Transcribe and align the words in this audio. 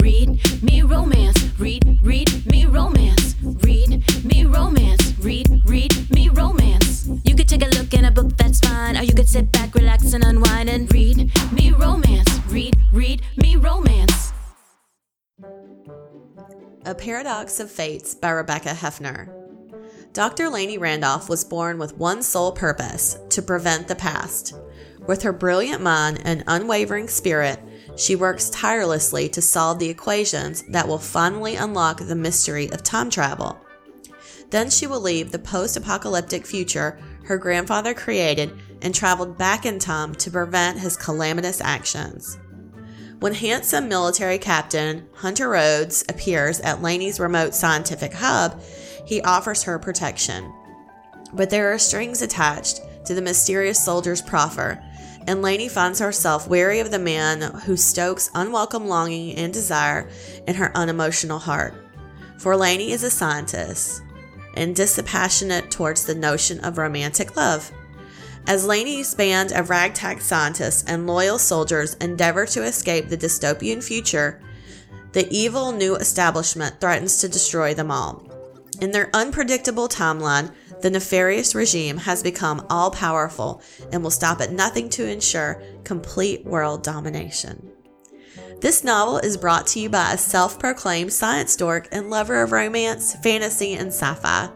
read 0.00 0.62
me 0.62 0.82
romance. 0.82 1.36
Read, 1.58 1.98
read 2.02 2.46
me 2.46 2.66
romance. 2.66 3.34
Read 3.42 4.24
me 4.24 4.44
romance. 4.44 5.18
Read, 5.18 5.62
read 5.66 6.10
me 6.10 6.28
romance. 6.28 7.08
You 7.24 7.34
could 7.34 7.48
take 7.48 7.62
a 7.62 7.68
look 7.78 7.92
in 7.94 8.04
a 8.04 8.10
book, 8.10 8.36
that's 8.36 8.60
fine. 8.60 8.96
Or 8.96 9.02
you 9.02 9.14
could 9.14 9.28
sit 9.28 9.50
back, 9.52 9.74
relax, 9.74 10.12
and 10.12 10.24
unwind 10.24 10.68
and 10.68 10.92
read 10.92 11.30
me 11.52 11.72
romance. 11.72 12.28
Read, 12.48 12.76
read 12.92 13.22
me 13.36 13.56
romance. 13.56 14.32
A 16.84 16.94
Paradox 16.94 17.60
of 17.60 17.70
Fates 17.70 18.14
by 18.14 18.30
Rebecca 18.30 18.70
Hefner. 18.70 19.28
Dr. 20.12 20.48
Laney 20.48 20.78
Randolph 20.78 21.28
was 21.28 21.44
born 21.44 21.78
with 21.78 21.96
one 21.96 22.22
sole 22.22 22.52
purpose 22.52 23.18
to 23.30 23.42
prevent 23.42 23.88
the 23.88 23.94
past. 23.94 24.54
With 25.06 25.22
her 25.22 25.32
brilliant 25.32 25.82
mind 25.82 26.20
and 26.24 26.44
unwavering 26.46 27.08
spirit, 27.08 27.60
she 27.98 28.14
works 28.16 28.48
tirelessly 28.48 29.28
to 29.28 29.42
solve 29.42 29.78
the 29.78 29.90
equations 29.90 30.62
that 30.68 30.86
will 30.86 30.98
finally 30.98 31.56
unlock 31.56 31.98
the 31.98 32.14
mystery 32.14 32.70
of 32.70 32.82
time 32.82 33.10
travel. 33.10 33.60
Then 34.50 34.70
she 34.70 34.86
will 34.86 35.00
leave 35.00 35.32
the 35.32 35.38
post 35.38 35.76
apocalyptic 35.76 36.46
future 36.46 36.98
her 37.24 37.36
grandfather 37.36 37.92
created 37.92 38.56
and 38.80 38.94
traveled 38.94 39.36
back 39.36 39.66
in 39.66 39.78
time 39.78 40.14
to 40.14 40.30
prevent 40.30 40.78
his 40.78 40.96
calamitous 40.96 41.60
actions. 41.60 42.38
When 43.18 43.34
handsome 43.34 43.88
military 43.88 44.38
captain 44.38 45.08
Hunter 45.14 45.48
Rhodes 45.48 46.04
appears 46.08 46.60
at 46.60 46.80
Laney's 46.80 47.18
remote 47.18 47.52
scientific 47.52 48.14
hub, 48.14 48.62
he 49.04 49.20
offers 49.22 49.64
her 49.64 49.78
protection. 49.78 50.50
But 51.34 51.50
there 51.50 51.72
are 51.72 51.78
strings 51.78 52.22
attached 52.22 52.80
to 53.06 53.14
the 53.14 53.20
mysterious 53.20 53.84
soldier's 53.84 54.22
proffer, 54.22 54.82
and 55.28 55.42
Lainey 55.42 55.68
finds 55.68 55.98
herself 55.98 56.48
wary 56.48 56.80
of 56.80 56.90
the 56.90 56.98
man 56.98 57.42
who 57.66 57.76
stokes 57.76 58.30
unwelcome 58.34 58.88
longing 58.88 59.36
and 59.36 59.52
desire 59.52 60.08
in 60.46 60.54
her 60.54 60.74
unemotional 60.74 61.38
heart. 61.38 61.74
For 62.38 62.56
Lainey 62.56 62.92
is 62.92 63.02
a 63.02 63.10
scientist 63.10 64.00
and 64.54 64.74
dispassionate 64.74 65.70
towards 65.70 66.06
the 66.06 66.14
notion 66.14 66.60
of 66.60 66.78
romantic 66.78 67.36
love. 67.36 67.70
As 68.46 68.66
Lainey's 68.66 69.14
band 69.14 69.52
of 69.52 69.68
ragtag 69.68 70.22
scientists 70.22 70.82
and 70.88 71.06
loyal 71.06 71.38
soldiers 71.38 71.92
endeavor 72.00 72.46
to 72.46 72.62
escape 72.62 73.10
the 73.10 73.18
dystopian 73.18 73.84
future, 73.84 74.40
the 75.12 75.28
evil 75.30 75.72
new 75.72 75.96
establishment 75.96 76.80
threatens 76.80 77.18
to 77.18 77.28
destroy 77.28 77.74
them 77.74 77.90
all. 77.90 78.24
In 78.80 78.92
their 78.92 79.10
unpredictable 79.12 79.88
timeline, 79.88 80.52
the 80.80 80.90
nefarious 80.90 81.54
regime 81.54 81.98
has 81.98 82.22
become 82.22 82.66
all 82.70 82.90
powerful 82.90 83.62
and 83.92 84.02
will 84.02 84.10
stop 84.10 84.40
at 84.40 84.52
nothing 84.52 84.88
to 84.90 85.08
ensure 85.08 85.62
complete 85.84 86.44
world 86.44 86.82
domination. 86.82 87.70
This 88.60 88.82
novel 88.82 89.18
is 89.18 89.36
brought 89.36 89.68
to 89.68 89.80
you 89.80 89.88
by 89.88 90.12
a 90.12 90.18
self 90.18 90.58
proclaimed 90.58 91.12
science 91.12 91.54
dork 91.54 91.88
and 91.92 92.10
lover 92.10 92.42
of 92.42 92.50
romance, 92.50 93.14
fantasy, 93.16 93.74
and 93.74 93.88
sci 93.88 94.14
fi. 94.14 94.50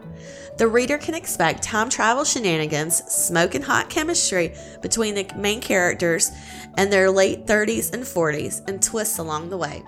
The 0.57 0.67
reader 0.67 0.97
can 0.97 1.15
expect 1.15 1.63
time 1.63 1.89
travel 1.89 2.25
shenanigans, 2.25 2.97
smoking 3.11 3.61
hot 3.61 3.89
chemistry 3.89 4.53
between 4.81 5.15
the 5.15 5.27
main 5.35 5.61
characters 5.61 6.31
and 6.75 6.91
their 6.91 7.09
late 7.09 7.47
30s 7.47 7.93
and 7.93 8.03
40s, 8.03 8.67
and 8.67 8.81
twists 8.81 9.19
along 9.19 9.49
the 9.49 9.57
way. 9.57 9.83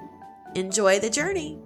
Enjoy 0.55 0.99
the 0.99 1.09
journey. 1.09 1.59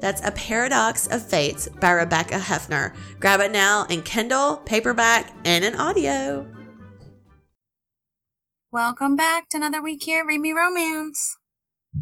That's 0.00 0.26
A 0.26 0.30
Paradox 0.32 1.06
of 1.08 1.22
Fates 1.22 1.68
by 1.80 1.92
Rebecca 1.92 2.34
Hefner. 2.34 2.94
Grab 3.20 3.40
it 3.40 3.52
now 3.52 3.84
in 3.90 4.02
Kindle, 4.02 4.58
paperback, 4.58 5.32
and 5.44 5.64
in 5.64 5.74
audio. 5.76 6.46
Welcome 8.72 9.16
back 9.16 9.48
to 9.50 9.56
another 9.56 9.82
week 9.82 10.02
here, 10.02 10.26
Read 10.26 10.40
Me 10.40 10.52
Romance. 10.52 11.38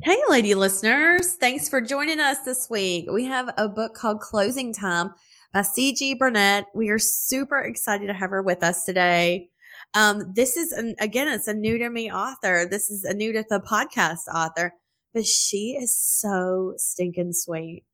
Hey, 0.03 0.21
lady 0.29 0.55
listeners. 0.55 1.35
Thanks 1.35 1.69
for 1.69 1.81
joining 1.81 2.19
us 2.19 2.41
this 2.41 2.69
week. 2.69 3.09
We 3.11 3.25
have 3.27 3.55
a 3.57 3.69
book 3.69 3.95
called 3.95 4.21
Closing 4.21 4.73
Time 4.73 5.11
by 5.53 5.63
C.G. 5.63 6.15
Burnett. 6.15 6.67
We 6.75 6.89
are 6.91 6.99
super 6.99 7.61
excited 7.61 8.09
to 8.09 8.13
have 8.13 8.31
her 8.31 8.43
with 8.43 8.65
us 8.65 8.85
today. 8.85 9.51
Um, 9.95 10.33
this 10.35 10.57
is, 10.57 10.73
an, 10.73 10.97
again, 10.99 11.29
it's 11.29 11.47
a 11.47 11.55
new 11.55 11.79
to 11.79 11.89
me 11.91 12.11
author. 12.11 12.67
This 12.69 12.91
is 12.91 13.05
a 13.05 13.15
new 13.15 13.33
to 13.35 13.45
the 13.49 13.61
podcast 13.61 14.27
author, 14.35 14.75
but 15.15 15.25
she 15.25 15.79
is 15.81 15.97
so 15.97 16.75
stinking 16.77 17.33
sweet. 17.33 17.85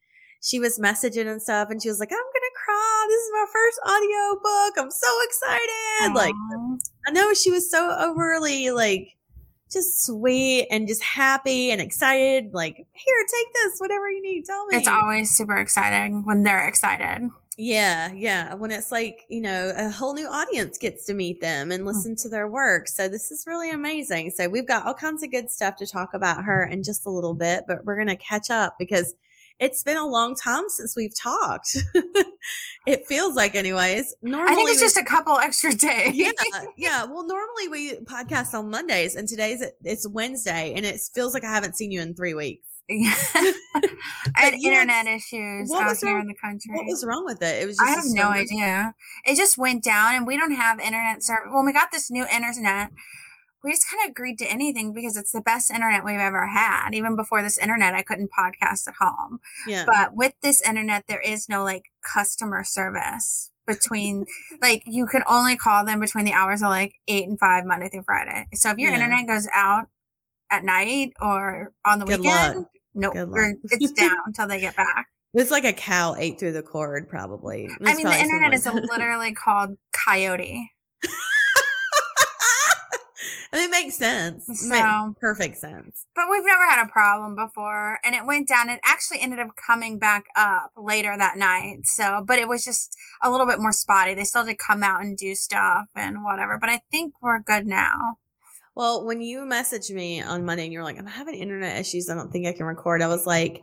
She 0.42 0.58
was 0.58 0.78
messaging 0.78 1.30
and 1.30 1.40
stuff, 1.40 1.68
and 1.70 1.82
she 1.82 1.90
was 1.90 2.00
like, 2.00 2.10
I'm 2.10 2.18
to 2.18 2.50
cry. 2.64 3.06
This 3.08 3.22
is 3.22 3.30
my 3.32 3.46
first 3.52 3.80
audio 3.84 4.40
book. 4.42 4.74
I'm 4.78 4.90
so 4.90 5.08
excited. 5.24 6.12
Aww. 6.12 6.14
Like, 6.14 6.34
I 7.06 7.10
know 7.12 7.34
she 7.34 7.50
was 7.50 7.70
so 7.70 7.94
overly, 7.98 8.70
like, 8.70 9.16
just 9.70 10.04
sweet 10.06 10.66
and 10.70 10.88
just 10.88 11.02
happy 11.02 11.70
and 11.70 11.80
excited. 11.80 12.54
Like, 12.54 12.76
here, 12.76 13.26
take 13.30 13.46
this, 13.54 13.78
whatever 13.78 14.10
you 14.10 14.22
need. 14.22 14.46
Tell 14.46 14.66
me. 14.66 14.78
It's 14.78 14.88
always 14.88 15.30
super 15.30 15.56
exciting 15.56 16.24
when 16.24 16.42
they're 16.42 16.66
excited. 16.66 17.28
Yeah, 17.56 18.12
yeah. 18.12 18.54
When 18.54 18.70
it's 18.70 18.90
like, 18.90 19.26
you 19.28 19.40
know, 19.40 19.72
a 19.76 19.90
whole 19.90 20.14
new 20.14 20.26
audience 20.26 20.78
gets 20.78 21.04
to 21.06 21.14
meet 21.14 21.40
them 21.40 21.72
and 21.72 21.82
mm. 21.82 21.86
listen 21.86 22.16
to 22.16 22.28
their 22.28 22.48
work. 22.48 22.88
So 22.88 23.08
this 23.08 23.30
is 23.30 23.44
really 23.46 23.70
amazing. 23.70 24.30
So 24.30 24.48
we've 24.48 24.66
got 24.66 24.86
all 24.86 24.94
kinds 24.94 25.22
of 25.22 25.30
good 25.30 25.50
stuff 25.50 25.76
to 25.76 25.86
talk 25.86 26.14
about 26.14 26.44
her 26.44 26.64
in 26.64 26.82
just 26.82 27.06
a 27.06 27.10
little 27.10 27.34
bit, 27.34 27.64
but 27.66 27.84
we're 27.84 27.96
going 27.96 28.08
to 28.08 28.16
catch 28.16 28.50
up 28.50 28.76
because 28.78 29.14
it's 29.60 29.82
been 29.82 29.98
a 29.98 30.06
long 30.06 30.34
time 30.34 30.64
since 30.68 30.96
we've 30.96 31.14
talked. 31.14 31.76
it 32.86 33.06
feels 33.06 33.36
like 33.36 33.54
anyways. 33.54 34.14
Normally 34.22 34.52
I 34.52 34.54
think 34.54 34.70
it's 34.70 34.80
just 34.80 34.96
a 34.96 35.04
couple 35.04 35.36
extra 35.36 35.74
days. 35.74 36.14
yeah, 36.14 36.30
yeah. 36.78 37.04
Well, 37.04 37.26
normally 37.26 37.68
we 37.68 37.96
podcast 38.06 38.54
on 38.54 38.70
Mondays, 38.70 39.16
and 39.16 39.28
today's 39.28 39.62
it's 39.84 40.08
Wednesday, 40.08 40.72
and 40.74 40.86
it 40.86 40.98
feels 41.14 41.34
like 41.34 41.44
I 41.44 41.52
haven't 41.52 41.76
seen 41.76 41.92
you 41.92 42.00
in 42.00 42.14
three 42.14 42.32
weeks. 42.32 42.69
I 44.36 44.40
had 44.40 44.54
you 44.58 44.70
had- 44.72 44.82
internet 44.82 45.06
issues 45.06 45.68
what 45.70 45.82
out 45.84 45.88
was 45.90 46.00
here 46.00 46.12
wrong- 46.12 46.22
in 46.22 46.26
the 46.28 46.34
country. 46.34 46.74
What 46.74 46.86
was 46.86 47.04
wrong 47.04 47.24
with 47.24 47.42
it? 47.42 47.62
It 47.62 47.66
was. 47.66 47.76
Just 47.76 47.88
I 47.88 47.92
have 47.94 48.04
no 48.06 48.30
idea. 48.30 48.94
It 49.24 49.36
just 49.36 49.56
went 49.58 49.82
down, 49.84 50.14
and 50.14 50.26
we 50.26 50.36
don't 50.36 50.52
have 50.54 50.80
internet 50.80 51.22
service. 51.22 51.48
When 51.52 51.66
we 51.66 51.72
got 51.72 51.90
this 51.92 52.10
new 52.10 52.26
internet, 52.26 52.90
we 53.62 53.72
just 53.72 53.86
kind 53.90 54.04
of 54.04 54.10
agreed 54.10 54.38
to 54.38 54.46
anything 54.50 54.92
because 54.92 55.16
it's 55.16 55.32
the 55.32 55.40
best 55.40 55.70
internet 55.70 56.04
we've 56.04 56.18
ever 56.18 56.46
had. 56.48 56.90
Even 56.94 57.14
before 57.16 57.42
this 57.42 57.58
internet, 57.58 57.94
I 57.94 58.02
couldn't 58.02 58.30
podcast 58.36 58.88
at 58.88 58.94
home. 58.98 59.40
Yeah. 59.66 59.84
But 59.86 60.14
with 60.16 60.32
this 60.42 60.60
internet, 60.66 61.04
there 61.08 61.20
is 61.20 61.48
no 61.48 61.62
like 61.62 61.84
customer 62.02 62.64
service 62.64 63.50
between 63.66 64.24
like 64.62 64.82
you 64.86 65.06
can 65.06 65.22
only 65.28 65.56
call 65.56 65.84
them 65.84 66.00
between 66.00 66.24
the 66.24 66.32
hours 66.32 66.62
of 66.62 66.68
like 66.70 66.94
eight 67.06 67.28
and 67.28 67.38
five 67.38 67.64
Monday 67.64 67.88
through 67.88 68.02
Friday. 68.04 68.48
So 68.54 68.70
if 68.70 68.78
your 68.78 68.90
Yeah. 68.90 68.96
internet 68.96 69.26
goes 69.28 69.46
out 69.54 69.88
at 70.50 70.64
night 70.64 71.12
or 71.20 71.72
on 71.84 71.98
the 72.00 72.06
Good 72.06 72.20
weekend, 72.20 72.56
luck. 72.60 72.66
Nope, 72.94 73.14
Good 73.14 73.28
you're- 73.28 73.48
luck. 73.48 73.56
it's 73.64 73.92
down 73.92 74.16
until 74.26 74.46
they 74.48 74.60
get 74.60 74.76
back. 74.76 75.06
It's 75.32 75.52
like 75.52 75.62
a 75.64 75.72
cow 75.72 76.16
ate 76.18 76.40
through 76.40 76.50
the 76.54 76.62
cord, 76.62 77.08
probably. 77.08 77.68
I 77.80 77.94
mean, 77.94 77.98
the 77.98 78.02
probably 78.02 78.20
internet 78.20 78.52
is 78.52 78.66
literally 78.90 79.32
called 79.32 79.76
Coyote. 79.92 80.68
and 83.52 83.60
it 83.62 83.70
makes 83.70 83.96
sense. 83.96 84.44
So- 84.46 84.68
makes 84.68 85.18
perfect 85.20 85.56
sense. 85.58 86.04
But 86.16 86.24
we've 86.30 86.44
never 86.44 86.66
had 86.68 86.84
a 86.84 86.88
problem 86.90 87.36
before. 87.36 87.98
And 88.04 88.14
it 88.14 88.26
went 88.26 88.48
down. 88.48 88.68
It 88.70 88.80
actually 88.84 89.20
ended 89.20 89.38
up 89.38 89.50
coming 89.54 89.98
back 89.98 90.24
up 90.36 90.72
later 90.76 91.14
that 91.16 91.36
night. 91.36 91.78
So, 91.84 92.24
but 92.26 92.38
it 92.40 92.48
was 92.48 92.64
just 92.64 92.96
a 93.22 93.30
little 93.30 93.46
bit 93.46 93.60
more 93.60 93.72
spotty. 93.72 94.14
They 94.14 94.24
still 94.24 94.44
did 94.44 94.58
come 94.58 94.82
out 94.82 95.00
and 95.02 95.16
do 95.16 95.34
stuff 95.34 95.86
and 95.94 96.24
whatever. 96.24 96.58
But 96.60 96.70
I 96.70 96.80
think 96.90 97.14
we're 97.22 97.40
good 97.40 97.66
now. 97.66 98.16
Well, 98.80 99.04
when 99.04 99.20
you 99.20 99.40
messaged 99.40 99.94
me 99.94 100.22
on 100.22 100.46
Monday 100.46 100.64
and 100.64 100.72
you're 100.72 100.82
like, 100.82 100.98
I'm 100.98 101.04
having 101.04 101.34
internet 101.34 101.78
issues, 101.78 102.08
I 102.08 102.14
don't 102.14 102.32
think 102.32 102.46
I 102.46 102.54
can 102.54 102.64
record. 102.64 103.02
I 103.02 103.08
was 103.08 103.26
like, 103.26 103.62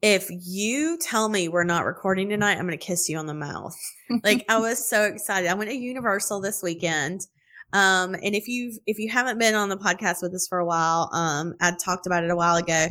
if 0.00 0.28
you 0.30 0.96
tell 0.96 1.28
me 1.28 1.46
we're 1.48 1.62
not 1.62 1.84
recording 1.84 2.30
tonight, 2.30 2.56
I'm 2.56 2.66
going 2.66 2.70
to 2.70 2.78
kiss 2.78 3.06
you 3.06 3.18
on 3.18 3.26
the 3.26 3.34
mouth. 3.34 3.76
Like 4.24 4.46
I 4.48 4.58
was 4.58 4.88
so 4.88 5.02
excited. 5.12 5.50
I 5.50 5.52
went 5.52 5.68
to 5.68 5.76
Universal 5.76 6.40
this 6.40 6.62
weekend. 6.62 7.26
Um, 7.74 8.14
and 8.14 8.34
if 8.34 8.48
you 8.48 8.72
if 8.86 8.98
you 8.98 9.10
haven't 9.10 9.38
been 9.38 9.54
on 9.54 9.68
the 9.68 9.76
podcast 9.76 10.22
with 10.22 10.32
us 10.32 10.46
for 10.48 10.56
a 10.56 10.64
while, 10.64 11.10
um, 11.12 11.52
I 11.60 11.72
talked 11.72 12.06
about 12.06 12.24
it 12.24 12.30
a 12.30 12.36
while 12.36 12.56
ago. 12.56 12.86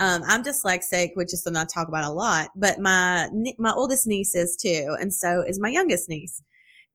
Um, 0.00 0.22
I'm 0.26 0.42
dyslexic, 0.42 1.10
which 1.14 1.32
is 1.32 1.44
something 1.44 1.62
I 1.62 1.66
talk 1.72 1.86
about 1.86 2.10
a 2.10 2.12
lot, 2.12 2.48
but 2.56 2.80
my 2.80 3.28
my 3.56 3.70
oldest 3.70 4.08
niece 4.08 4.34
is 4.34 4.56
too, 4.56 4.96
and 4.98 5.14
so 5.14 5.44
is 5.46 5.60
my 5.60 5.68
youngest 5.68 6.08
niece. 6.08 6.42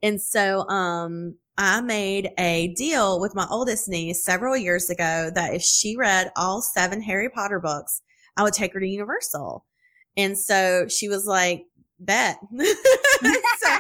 And 0.02 0.22
so 0.22 0.68
um 0.70 1.36
I 1.58 1.82
made 1.82 2.30
a 2.38 2.74
deal 2.78 3.20
with 3.20 3.36
my 3.36 3.46
oldest 3.52 3.90
niece 3.90 4.24
several 4.24 4.56
years 4.56 4.90
ago 4.90 5.30
that 5.36 5.54
if 5.54 5.62
she 5.62 5.98
read 5.98 6.32
all 6.38 6.62
seven 6.62 7.02
Harry 7.02 7.30
Potter 7.30 7.60
books, 7.60 8.02
I 8.38 8.44
would 8.44 8.54
take 8.54 8.74
her 8.74 8.80
to 8.80 8.88
Universal. 8.88 9.66
And 10.16 10.38
so 10.40 10.88
she 10.88 11.10
was 11.10 11.26
like, 11.26 11.66
bet. 12.00 12.38
so 12.58 13.80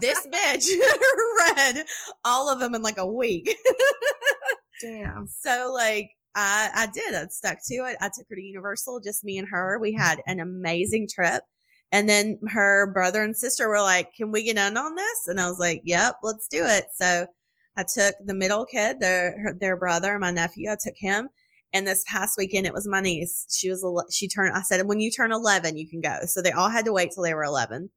this 0.00 0.26
bitch 0.32 0.68
read 1.56 1.84
all 2.24 2.50
of 2.50 2.58
them 2.58 2.74
in 2.74 2.82
like 2.82 2.98
a 2.98 3.06
week. 3.06 3.56
Damn. 4.80 5.28
so 5.28 5.70
like 5.72 6.10
I 6.34 6.70
I 6.74 6.86
did. 6.92 7.14
I 7.14 7.26
stuck 7.28 7.58
to 7.66 7.74
it. 7.74 7.96
I 8.00 8.06
took 8.08 8.26
her 8.28 8.34
to 8.36 8.42
Universal, 8.42 9.00
just 9.00 9.24
me 9.24 9.38
and 9.38 9.48
her. 9.48 9.78
We 9.80 9.92
had 9.92 10.20
an 10.26 10.40
amazing 10.40 11.08
trip. 11.12 11.42
And 11.92 12.08
then 12.08 12.38
her 12.48 12.92
brother 12.92 13.22
and 13.22 13.36
sister 13.36 13.68
were 13.68 13.80
like, 13.82 14.14
"Can 14.14 14.30
we 14.32 14.44
get 14.44 14.56
in 14.56 14.76
on 14.76 14.94
this?" 14.94 15.26
And 15.28 15.40
I 15.40 15.48
was 15.48 15.58
like, 15.58 15.82
"Yep, 15.84 16.16
let's 16.22 16.46
do 16.48 16.64
it." 16.64 16.86
So 16.94 17.26
I 17.76 17.82
took 17.84 18.14
the 18.24 18.34
middle 18.34 18.64
kid, 18.66 19.00
their 19.00 19.54
their 19.60 19.76
brother, 19.76 20.18
my 20.18 20.30
nephew. 20.30 20.70
I 20.70 20.76
took 20.80 20.96
him, 20.96 21.28
And 21.72 21.86
this 21.86 22.04
past 22.08 22.36
weekend, 22.36 22.66
it 22.66 22.72
was 22.74 22.88
my 22.88 23.00
niece. 23.00 23.46
She 23.50 23.70
was, 23.70 23.84
she 24.10 24.28
turned, 24.28 24.54
I 24.56 24.62
said, 24.62 24.86
when 24.86 25.00
you 25.00 25.10
turn 25.10 25.32
11, 25.32 25.76
you 25.76 25.88
can 25.88 26.00
go. 26.00 26.18
So 26.26 26.42
they 26.42 26.50
all 26.52 26.68
had 26.68 26.84
to 26.86 26.92
wait 26.92 27.12
till 27.12 27.22
they 27.22 27.34
were 27.34 27.44
11 27.44 27.90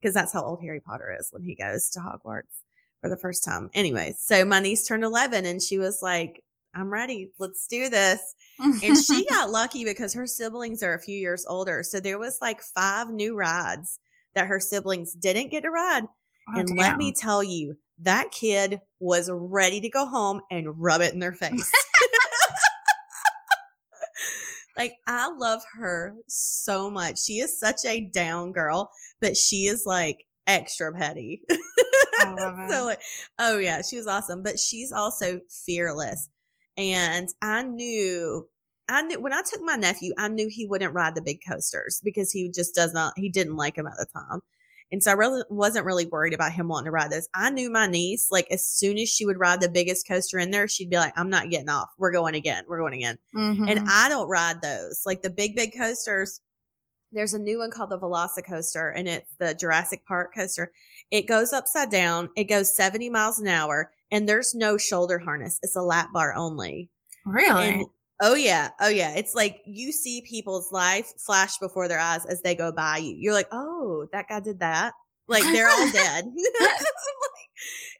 because 0.00 0.14
that's 0.14 0.32
how 0.32 0.44
old 0.44 0.60
Harry 0.62 0.80
Potter 0.80 1.16
is 1.18 1.28
when 1.32 1.42
he 1.42 1.54
goes 1.54 1.88
to 1.90 2.00
Hogwarts 2.00 2.62
for 3.00 3.08
the 3.08 3.16
first 3.16 3.44
time. 3.44 3.70
Anyway, 3.74 4.14
so 4.18 4.44
my 4.44 4.60
niece 4.60 4.86
turned 4.86 5.04
11 5.04 5.46
and 5.46 5.62
she 5.62 5.78
was 5.78 6.00
like, 6.02 6.42
I'm 6.78 6.92
ready. 6.92 7.32
Let's 7.38 7.66
do 7.66 7.88
this. 7.88 8.20
And 8.60 8.96
she 9.04 9.26
got 9.26 9.50
lucky 9.50 9.84
because 9.84 10.14
her 10.14 10.26
siblings 10.26 10.82
are 10.82 10.94
a 10.94 11.00
few 11.00 11.16
years 11.16 11.44
older. 11.48 11.82
So 11.82 11.98
there 11.98 12.18
was 12.18 12.38
like 12.40 12.62
five 12.62 13.10
new 13.10 13.36
rides 13.36 13.98
that 14.34 14.46
her 14.46 14.60
siblings 14.60 15.12
didn't 15.12 15.50
get 15.50 15.62
to 15.62 15.70
ride. 15.70 16.04
Oh, 16.48 16.60
and 16.60 16.78
let 16.78 16.96
me 16.96 17.12
tell 17.12 17.42
you, 17.42 17.76
that 18.00 18.30
kid 18.30 18.80
was 19.00 19.28
ready 19.32 19.80
to 19.80 19.88
go 19.88 20.06
home 20.06 20.40
and 20.50 20.80
rub 20.80 21.00
it 21.00 21.12
in 21.12 21.18
their 21.18 21.32
face. 21.32 21.70
like, 24.78 24.94
I 25.06 25.32
love 25.32 25.62
her 25.74 26.14
so 26.28 26.90
much. 26.90 27.18
She 27.20 27.40
is 27.40 27.58
such 27.58 27.84
a 27.84 28.00
down 28.00 28.52
girl, 28.52 28.90
but 29.20 29.36
she 29.36 29.66
is 29.66 29.84
like 29.84 30.24
extra 30.46 30.92
petty. 30.92 31.42
I 32.20 32.34
love 32.38 32.54
it. 32.60 32.70
so, 32.70 32.84
like, 32.84 33.00
oh, 33.40 33.58
yeah, 33.58 33.82
she 33.82 33.96
was 33.96 34.06
awesome. 34.06 34.44
But 34.44 34.60
she's 34.60 34.92
also 34.92 35.40
fearless. 35.66 36.28
And 36.78 37.28
I 37.42 37.62
knew. 37.64 38.48
I 38.88 39.02
knew 39.02 39.20
when 39.20 39.34
I 39.34 39.42
took 39.42 39.60
my 39.60 39.76
nephew, 39.76 40.14
I 40.16 40.28
knew 40.28 40.48
he 40.50 40.66
wouldn't 40.66 40.94
ride 40.94 41.14
the 41.14 41.20
big 41.20 41.40
coasters 41.46 42.00
because 42.02 42.32
he 42.32 42.50
just 42.50 42.74
does 42.74 42.94
not, 42.94 43.12
he 43.16 43.28
didn't 43.28 43.56
like 43.56 43.74
them 43.74 43.86
at 43.86 43.98
the 43.98 44.06
time. 44.06 44.40
And 44.90 45.02
so 45.02 45.10
I 45.10 45.14
really 45.14 45.42
wasn't 45.50 45.84
really 45.84 46.06
worried 46.06 46.32
about 46.32 46.52
him 46.52 46.68
wanting 46.68 46.86
to 46.86 46.90
ride 46.90 47.10
those. 47.10 47.28
I 47.34 47.50
knew 47.50 47.70
my 47.70 47.86
niece, 47.86 48.28
like 48.30 48.46
as 48.50 48.64
soon 48.64 48.96
as 48.96 49.10
she 49.10 49.26
would 49.26 49.38
ride 49.38 49.60
the 49.60 49.68
biggest 49.68 50.08
coaster 50.08 50.38
in 50.38 50.50
there, 50.50 50.66
she'd 50.66 50.88
be 50.88 50.96
like, 50.96 51.12
I'm 51.16 51.28
not 51.28 51.50
getting 51.50 51.68
off. 51.68 51.90
We're 51.98 52.12
going 52.12 52.34
again. 52.34 52.64
We're 52.66 52.78
going 52.78 52.94
again. 52.94 53.18
Mhm. 53.34 53.70
And 53.70 53.86
I 53.90 54.08
don't 54.08 54.28
ride 54.28 54.62
those. 54.62 55.02
Like 55.04 55.20
the 55.20 55.28
big, 55.28 55.54
big 55.54 55.76
coasters. 55.76 56.40
There's 57.12 57.34
a 57.34 57.38
new 57.38 57.58
one 57.58 57.70
called 57.70 57.90
the 57.90 57.98
Velocicoaster 57.98 58.92
and 58.94 59.08
it's 59.08 59.32
the 59.38 59.54
Jurassic 59.54 60.04
Park 60.06 60.34
coaster. 60.34 60.72
It 61.10 61.26
goes 61.26 61.52
upside 61.52 61.90
down. 61.90 62.30
It 62.36 62.44
goes 62.44 62.76
70 62.76 63.10
miles 63.10 63.38
an 63.38 63.48
hour 63.48 63.90
and 64.10 64.28
there's 64.28 64.54
no 64.54 64.76
shoulder 64.76 65.18
harness. 65.18 65.58
It's 65.62 65.76
a 65.76 65.82
lap 65.82 66.10
bar 66.12 66.34
only. 66.34 66.90
really? 67.24 67.68
And 67.68 67.86
oh 68.20 68.34
yeah, 68.34 68.70
oh 68.80 68.88
yeah. 68.88 69.14
It's 69.14 69.34
like 69.34 69.60
you 69.66 69.92
see 69.92 70.22
people's 70.28 70.70
life 70.72 71.12
flash 71.18 71.58
before 71.58 71.88
their 71.88 72.00
eyes 72.00 72.26
as 72.26 72.42
they 72.42 72.54
go 72.54 72.72
by 72.72 72.98
you. 72.98 73.16
You're 73.18 73.34
like, 73.34 73.48
oh, 73.52 74.06
that 74.12 74.28
guy 74.28 74.40
did 74.40 74.60
that. 74.60 74.92
Like 75.28 75.44
they're 75.44 75.68
all 75.68 75.92
dead. 75.92 76.24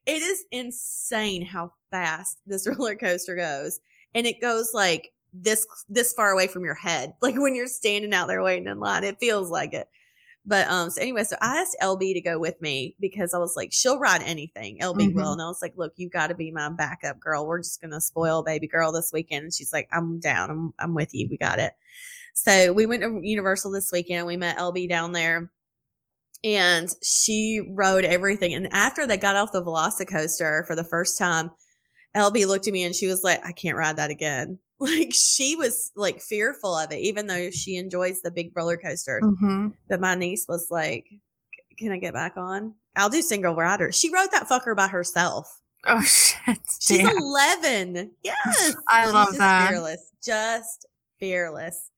It 0.09 0.23
is 0.23 0.47
insane 0.51 1.45
how 1.45 1.75
fast 1.91 2.39
this 2.47 2.67
roller 2.79 2.97
coaster 2.97 3.37
goes, 3.37 3.79
and 4.15 4.27
it 4.27 4.41
goes 4.41 4.71
like 4.73 5.13
this 5.33 5.67
this 5.89 6.13
far 6.13 6.31
away 6.31 6.47
from 6.47 6.65
your 6.65 6.75
head. 6.75 7.15
Like 7.23 7.37
when 7.37 7.55
you're 7.55 7.67
standing 7.67 8.13
out 8.15 8.29
there 8.29 8.43
waiting 8.43 8.69
in 8.69 8.81
line, 8.81 9.05
it 9.05 9.19
feels 9.21 9.51
like 9.51 9.75
it. 9.75 9.89
But 10.47 10.67
um, 10.69 10.89
so 10.89 11.03
anyway, 11.03 11.25
so 11.25 11.37
I 11.43 11.59
asked 11.61 11.77
LB 11.83 12.15
to 12.15 12.21
go 12.23 12.39
with 12.39 12.61
me 12.63 12.97
because 13.01 13.35
I 13.35 13.39
was 13.39 13.55
like, 13.55 13.69
she'll 13.71 13.99
ride 13.99 14.23
anything. 14.23 14.79
LB 14.81 15.13
will, 15.15 15.25
Mhm. 15.27 15.33
and 15.35 15.43
I 15.43 15.47
was 15.49 15.61
like, 15.61 15.75
look, 15.77 15.93
you 15.97 16.09
got 16.09 16.29
to 16.29 16.35
be 16.35 16.51
my 16.51 16.71
backup 16.71 17.21
girl. 17.21 17.47
We're 17.47 17.59
just 17.59 17.83
gonna 17.83 18.01
spoil 18.01 18.43
baby 18.43 18.67
girl 18.67 18.91
this 18.91 19.13
weekend. 19.13 19.45
And 19.45 19.53
she's 19.55 19.73
like, 19.73 19.89
I'm 19.93 20.21
down. 20.21 20.51
I'm 20.51 20.75
I'm 20.79 20.95
with 20.95 21.15
you. 21.15 21.29
We 21.31 21.37
got 21.37 21.59
it. 21.59 21.75
So 22.35 22.73
we 22.73 22.87
went 22.87 23.03
to 23.03 23.21
Universal 23.23 23.73
this 23.73 23.91
weekend. 23.93 24.27
We 24.27 24.37
met 24.39 24.57
LB 24.59 24.89
down 24.89 25.13
there, 25.13 25.51
and 26.45 26.89
she 27.03 27.61
rode 27.69 28.05
everything. 28.05 28.55
And 28.55 28.73
after 28.73 29.07
they 29.07 29.17
got 29.17 29.37
off 29.37 29.53
the 29.53 29.63
Velocicoaster 29.63 30.67
for 30.67 30.77
the 30.77 30.85
first 30.85 31.19
time, 31.19 31.51
LB 32.17 32.47
looked 32.47 32.67
at 32.69 32.73
me 32.73 32.85
and 32.85 32.95
she 32.95 33.07
was 33.09 33.23
like, 33.25 33.45
I 33.45 33.53
can't 33.53 33.77
ride 33.77 33.97
that 33.97 34.11
again. 34.11 34.59
Like 34.81 35.13
she 35.13 35.57
was 35.57 35.91
like 35.97 36.21
fearful 36.21 36.77
of 36.77 36.93
it, 36.93 37.01
even 37.01 37.27
though 37.27 37.51
she 37.51 37.77
enjoys 37.77 38.21
the 38.21 38.31
big 38.31 38.53
roller 38.55 38.77
coasters. 38.77 39.25
Mhm. 39.25 39.73
But 39.89 40.01
my 40.01 40.15
niece 40.15 40.47
was 40.49 40.71
like, 40.71 41.07
Can 41.79 41.91
I 41.91 41.99
get 41.99 42.15
back 42.15 42.37
on? 42.37 42.75
I'll 42.95 43.11
do 43.11 43.21
single 43.23 43.57
rider. 43.57 43.91
She 43.91 44.13
rode 44.13 44.31
that 44.31 44.49
fucker 44.49 44.77
by 44.77 44.87
herself. 44.87 45.61
Oh 45.87 46.01
shit! 46.03 46.59
She's 46.81 46.99
Damn. 46.99 47.17
11. 47.17 48.11
Yes. 48.23 48.75
I 48.89 49.05
She's 49.05 49.13
love 49.13 49.37
that. 49.39 49.71
Fearless. 49.71 50.13
Just 50.25 50.87
fearless. 51.19 51.91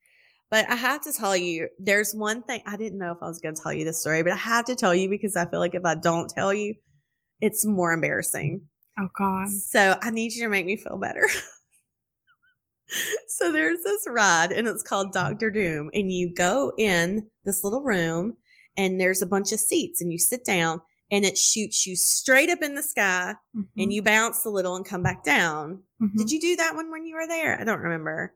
But 0.50 0.68
I 0.68 0.74
have 0.74 1.00
to 1.02 1.12
tell 1.12 1.36
you, 1.36 1.68
there's 1.78 2.14
one 2.14 2.42
thing 2.42 2.62
I 2.66 2.76
didn't 2.76 2.98
know 2.98 3.12
if 3.12 3.18
I 3.22 3.28
was 3.28 3.38
going 3.40 3.54
to 3.54 3.62
tell 3.62 3.72
you 3.72 3.84
this 3.84 4.00
story, 4.00 4.22
but 4.22 4.32
I 4.32 4.36
have 4.36 4.64
to 4.64 4.74
tell 4.74 4.94
you 4.94 5.08
because 5.08 5.36
I 5.36 5.44
feel 5.46 5.60
like 5.60 5.74
if 5.74 5.84
I 5.84 5.94
don't 5.94 6.28
tell 6.28 6.52
you, 6.52 6.74
it's 7.40 7.64
more 7.64 7.92
embarrassing. 7.92 8.62
Oh 8.98 9.08
god. 9.16 9.48
So 9.50 9.96
I 10.02 10.10
need 10.10 10.32
you 10.32 10.42
to 10.44 10.48
make 10.48 10.66
me 10.66 10.76
feel 10.76 10.96
better. 10.96 11.26
So 13.28 13.52
there's 13.52 13.82
this 13.82 14.06
ride 14.08 14.52
and 14.52 14.66
it's 14.68 14.82
called 14.82 15.12
Doctor 15.12 15.50
Doom. 15.50 15.90
And 15.94 16.10
you 16.12 16.32
go 16.34 16.72
in 16.78 17.26
this 17.44 17.62
little 17.64 17.82
room 17.82 18.36
and 18.76 19.00
there's 19.00 19.22
a 19.22 19.26
bunch 19.26 19.52
of 19.52 19.60
seats 19.60 20.00
and 20.00 20.12
you 20.12 20.18
sit 20.18 20.44
down 20.44 20.80
and 21.10 21.24
it 21.24 21.36
shoots 21.36 21.86
you 21.86 21.96
straight 21.96 22.50
up 22.50 22.62
in 22.62 22.74
the 22.74 22.82
sky 22.82 23.34
and 23.76 23.92
you 23.92 24.02
bounce 24.02 24.44
a 24.44 24.50
little 24.50 24.76
and 24.76 24.84
come 24.86 25.02
back 25.02 25.24
down. 25.24 25.82
Mhm. 26.00 26.16
Did 26.16 26.30
you 26.30 26.40
do 26.40 26.56
that 26.56 26.74
one 26.76 26.90
when 26.90 27.04
you 27.04 27.16
were 27.16 27.26
there? 27.26 27.60
I 27.60 27.64
don't 27.64 27.80
remember. 27.80 28.34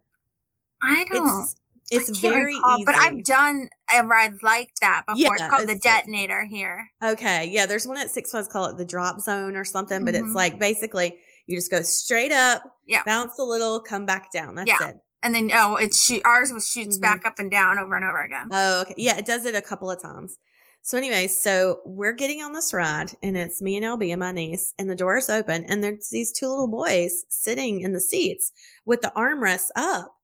I 0.82 1.04
don't. 1.10 1.48
It's 1.90 2.08
it's 2.08 2.18
I 2.24 2.28
very 2.30 2.54
recall, 2.56 2.76
easy. 2.78 2.84
But 2.86 2.94
I've 2.96 3.22
done 3.24 3.68
a 3.94 4.02
ride 4.04 4.42
like 4.42 4.70
that 4.80 5.04
before. 5.06 5.34
it's 5.34 5.40
Yeah, 5.42 5.48
called 5.50 5.68
the 5.68 5.74
it's- 5.74 5.82
detonator 5.82 6.44
here. 6.46 6.90
Okay, 7.02 7.46
yeah, 7.46 7.66
there's 7.66 7.86
one 7.86 7.98
at 7.98 8.10
Six 8.10 8.30
Flags 8.30 8.48
call 8.48 8.64
it 8.66 8.78
the 8.78 8.84
drop 8.86 9.20
zone 9.20 9.54
or 9.54 9.64
something, 9.64 10.04
but 10.04 10.14
it's 10.14 10.24
Mhm. 10.28 10.34
like 10.34 10.58
basically 10.58 11.18
you 11.46 11.56
just 11.56 11.70
go 11.70 11.82
straight 11.82 12.32
up, 12.32 12.62
Yeah. 12.86 13.02
bounce 13.04 13.38
a 13.38 13.42
little, 13.44 13.80
come 13.80 14.06
back 14.06 14.32
down. 14.32 14.54
That's 14.54 14.68
Yeah. 14.68 14.88
it. 14.88 14.96
And 15.22 15.34
then 15.34 15.50
oh, 15.54 15.76
it's 15.76 16.02
shoot 16.02 16.22
ours 16.24 16.52
was 16.52 16.68
shoots 16.68 16.98
Mhm. 16.98 17.02
back 17.02 17.26
up 17.26 17.38
and 17.38 17.50
down 17.50 17.78
over 17.78 17.94
and 17.96 18.04
over 18.04 18.22
again. 18.22 18.48
Oh, 18.50 18.82
okay. 18.82 18.94
Yeah, 18.98 19.16
it 19.16 19.24
does 19.26 19.46
it 19.46 19.54
a 19.54 19.62
couple 19.62 19.90
of 19.90 20.00
times. 20.00 20.38
So 20.82 20.98
anyway, 20.98 21.28
so 21.28 21.80
we're 21.86 22.12
getting 22.12 22.42
on 22.42 22.52
this 22.52 22.74
ride 22.74 23.12
and 23.22 23.36
it's 23.38 23.62
me 23.62 23.76
and 23.76 23.86
LB 23.86 24.10
and 24.12 24.20
my 24.20 24.32
niece 24.32 24.74
and 24.78 24.90
the 24.90 24.94
door's 24.94 25.30
open 25.30 25.64
and 25.64 25.82
there's 25.82 26.10
these 26.10 26.30
two 26.30 26.46
little 26.46 26.68
boys 26.68 27.24
sitting 27.30 27.80
in 27.80 27.94
the 27.94 28.00
seats 28.00 28.52
with 28.84 29.00
the 29.00 29.10
armrests 29.16 29.70
up. 29.76 30.14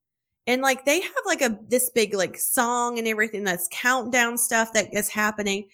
And 0.47 0.61
like 0.61 0.85
they 0.85 1.01
have 1.01 1.13
like 1.25 1.41
a 1.41 1.59
this 1.69 1.89
big 1.89 2.13
like 2.13 2.39
song 2.39 2.99
and 2.99 3.09
everything 3.09 3.43
that's 3.45 3.69
countdown 3.73 4.37
stuff 4.37 4.75
that 4.75 4.93
is 4.93 5.09
happening. 5.09 5.67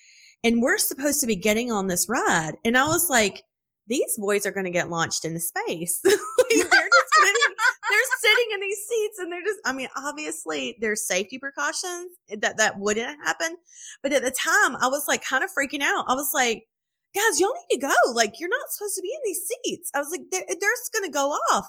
And 0.45 0.63
we're 0.63 0.79
supposed 0.79 1.21
to 1.23 1.27
be 1.27 1.35
getting 1.35 1.73
on 1.73 1.89
this 1.89 2.09
ride. 2.09 2.57
And 2.65 2.79
I 2.79 2.87
was 2.87 3.11
like, 3.11 3.43
these 3.87 4.17
boys 4.19 4.47
are 4.47 4.53
going 4.53 4.65
to 4.65 4.71
get 4.71 4.91
launched 4.91 5.25
into 5.25 5.41
space. 5.41 6.01
Like, 6.49 6.71
they're 6.71 6.89
sitting, 7.19 7.55
they're 7.91 8.01
sitting 8.21 8.47
in 8.55 8.61
these 8.61 8.79
seats 8.89 9.19
and 9.19 9.33
they're 9.33 9.43
just, 9.43 9.59
I 9.65 9.73
mean, 9.73 9.89
obviously 9.97 10.77
there's 10.81 11.07
safety 11.07 11.39
precautions 11.39 12.13
that 12.39 12.59
that 12.59 12.79
wouldn't 12.79 13.19
happen. 13.25 13.57
But 14.03 14.13
at 14.13 14.23
the 14.23 14.31
time 14.31 14.77
I 14.77 14.87
was 14.87 15.07
like 15.09 15.25
kind 15.25 15.43
of 15.43 15.51
freaking 15.51 15.83
out. 15.83 16.05
I 16.07 16.15
was 16.15 16.31
like, 16.33 16.69
guys, 17.15 17.41
y'all 17.41 17.53
need 17.71 17.81
to 17.81 17.89
go. 17.89 18.13
Like, 18.13 18.39
you're 18.39 18.49
not 18.49 18.71
supposed 18.71 18.95
to 18.97 19.03
be 19.03 19.09
in 19.09 19.21
these 19.25 19.51
seats. 19.65 19.91
I 19.95 19.99
was 19.99 20.11
like, 20.11 20.23
they're, 20.31 20.45
they're 20.47 20.59
just 20.59 20.93
going 20.93 21.11
to 21.11 21.13
go 21.13 21.31
off. 21.53 21.67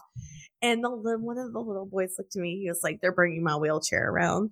And 0.61 0.83
the 0.83 0.89
one 0.89 1.37
of 1.37 1.53
the 1.53 1.59
little 1.59 1.85
boys 1.85 2.15
looked 2.17 2.35
at 2.35 2.41
me. 2.41 2.59
He 2.59 2.69
was 2.69 2.81
like, 2.83 2.99
they're 3.01 3.11
bringing 3.11 3.43
my 3.43 3.55
wheelchair 3.55 4.09
around. 4.09 4.49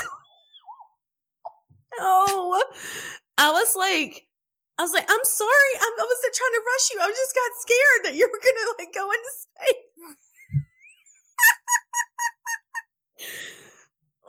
oh, 2.00 2.62
I 3.38 3.50
was 3.50 3.74
like, 3.76 4.27
I 4.78 4.82
was 4.82 4.92
like, 4.92 5.06
I'm 5.10 5.24
sorry. 5.24 5.74
I'm, 5.80 5.92
I 5.98 6.06
wasn't 6.06 6.34
trying 6.34 6.52
to 6.52 6.62
rush 6.66 6.90
you. 6.92 7.00
I 7.00 7.08
just 7.10 7.34
got 7.34 7.50
scared 7.60 8.04
that 8.04 8.14
you 8.14 8.28
were 8.30 8.40
going 8.42 8.54
to 8.54 8.74
like 8.78 8.94
go 8.94 9.10
into 9.10 9.32
space. 9.42 9.86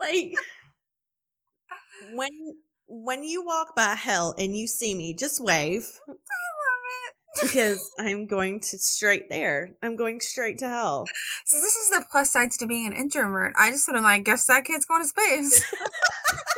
like 0.00 0.34
when 2.14 2.30
when 2.88 3.22
you 3.22 3.44
walk 3.44 3.76
by 3.76 3.94
hell 3.94 4.34
and 4.38 4.56
you 4.56 4.66
see 4.66 4.94
me, 4.94 5.14
just 5.14 5.40
wave 5.42 6.00
I 6.08 6.10
love 6.10 6.18
it. 7.06 7.42
because 7.42 7.90
I'm 8.00 8.26
going 8.26 8.60
to 8.60 8.78
straight 8.78 9.28
there. 9.30 9.70
I'm 9.82 9.94
going 9.96 10.20
straight 10.20 10.58
to 10.58 10.68
hell. 10.68 11.06
So 11.46 11.58
this 11.58 11.76
is 11.76 11.90
the 11.90 12.04
plus 12.10 12.32
sides 12.32 12.56
to 12.58 12.66
being 12.66 12.86
an 12.88 12.92
introvert. 12.94 13.54
I 13.58 13.70
just 13.70 13.86
would 13.86 13.94
have 13.94 14.04
like, 14.04 14.24
guess 14.24 14.46
that 14.46 14.64
kid's 14.64 14.86
going 14.86 15.02
to 15.02 15.08
space. 15.08 15.64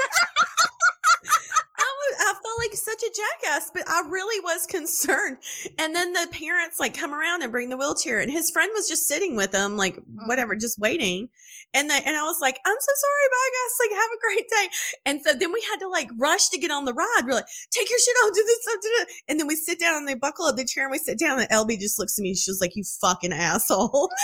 jackass, 3.15 3.71
but 3.73 3.89
I 3.89 4.03
really 4.09 4.41
was 4.41 4.67
concerned. 4.67 5.39
And 5.79 5.95
then 5.95 6.13
the 6.13 6.27
parents 6.33 6.81
like 6.81 6.97
come 6.97 7.15
around 7.15 7.43
and 7.43 7.53
bring 7.53 7.69
the 7.69 7.77
wheelchair, 7.77 8.21
and 8.21 8.31
his 8.31 8.51
friend 8.51 8.71
was 8.75 8.89
just 8.89 9.07
sitting 9.07 9.37
with 9.37 9.55
him, 9.55 9.77
like 9.77 9.97
mm-hmm. 9.97 10.29
whatever, 10.29 10.57
just 10.57 10.79
waiting. 10.79 11.29
And 11.75 11.89
they, 11.89 12.01
and 12.05 12.17
I 12.17 12.23
was 12.23 12.39
like, 12.41 12.59
I'm 12.67 12.77
so 12.79 12.93
sorry, 12.95 13.29
bye 13.31 13.51
guys. 13.55 13.79
Like, 13.81 13.93
have 13.99 14.11
a 14.13 14.21
great 14.21 14.47
day. 14.49 14.69
And 15.07 15.23
so 15.23 15.33
then 15.33 15.53
we 15.53 15.63
had 15.71 15.79
to 15.81 15.89
like 15.89 16.11
rush 16.19 16.51
to 16.51 16.59
get 16.59 16.71
on 16.71 16.85
the 16.85 16.93
ride. 16.93 17.23
We're 17.25 17.33
like, 17.35 17.47
take 17.71 17.89
your 17.89 17.99
shit 17.99 18.15
off, 18.25 18.35
do 18.35 18.45
this, 18.47 18.59
do 18.83 18.91
this. 18.99 19.07
And 19.29 19.41
then 19.41 19.47
we 19.47 19.57
sit 19.57 19.81
down 19.81 19.97
and 19.97 20.07
they 20.07 20.15
buckle 20.15 20.45
up 20.45 20.57
the 20.57 20.67
chair 20.67 20.85
and 20.85 20.91
we 20.91 20.99
sit 20.99 21.19
down. 21.19 21.41
And 21.41 21.49
LB 21.49 21.79
just 21.79 21.99
looks 21.99 22.19
at 22.19 22.23
me. 22.23 22.35
She 22.35 22.51
was 22.51 22.61
like, 22.61 22.77
you 22.77 22.85
fucking 23.01 23.33
asshole. 23.33 24.11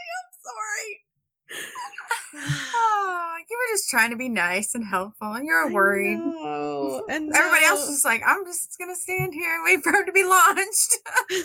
I'm 0.00 0.30
sorry. 0.42 1.04
oh, 3.44 3.46
you 3.50 3.58
were 3.58 3.74
just 3.74 3.90
trying 3.90 4.10
to 4.10 4.16
be 4.16 4.28
nice 4.28 4.74
and 4.74 4.84
helpful, 4.84 5.32
and 5.32 5.46
you're 5.46 5.72
worried. 5.72 6.18
and 7.08 7.34
Everybody 7.34 7.64
else 7.66 7.86
was 7.88 8.04
like, 8.04 8.22
I'm 8.26 8.44
just 8.44 8.76
gonna 8.78 8.96
stand 8.96 9.34
here 9.34 9.54
and 9.54 9.64
wait 9.64 9.82
for 9.82 9.92
him 9.92 10.06
to 10.06 10.12
be 10.12 10.24
launched. 10.24 10.98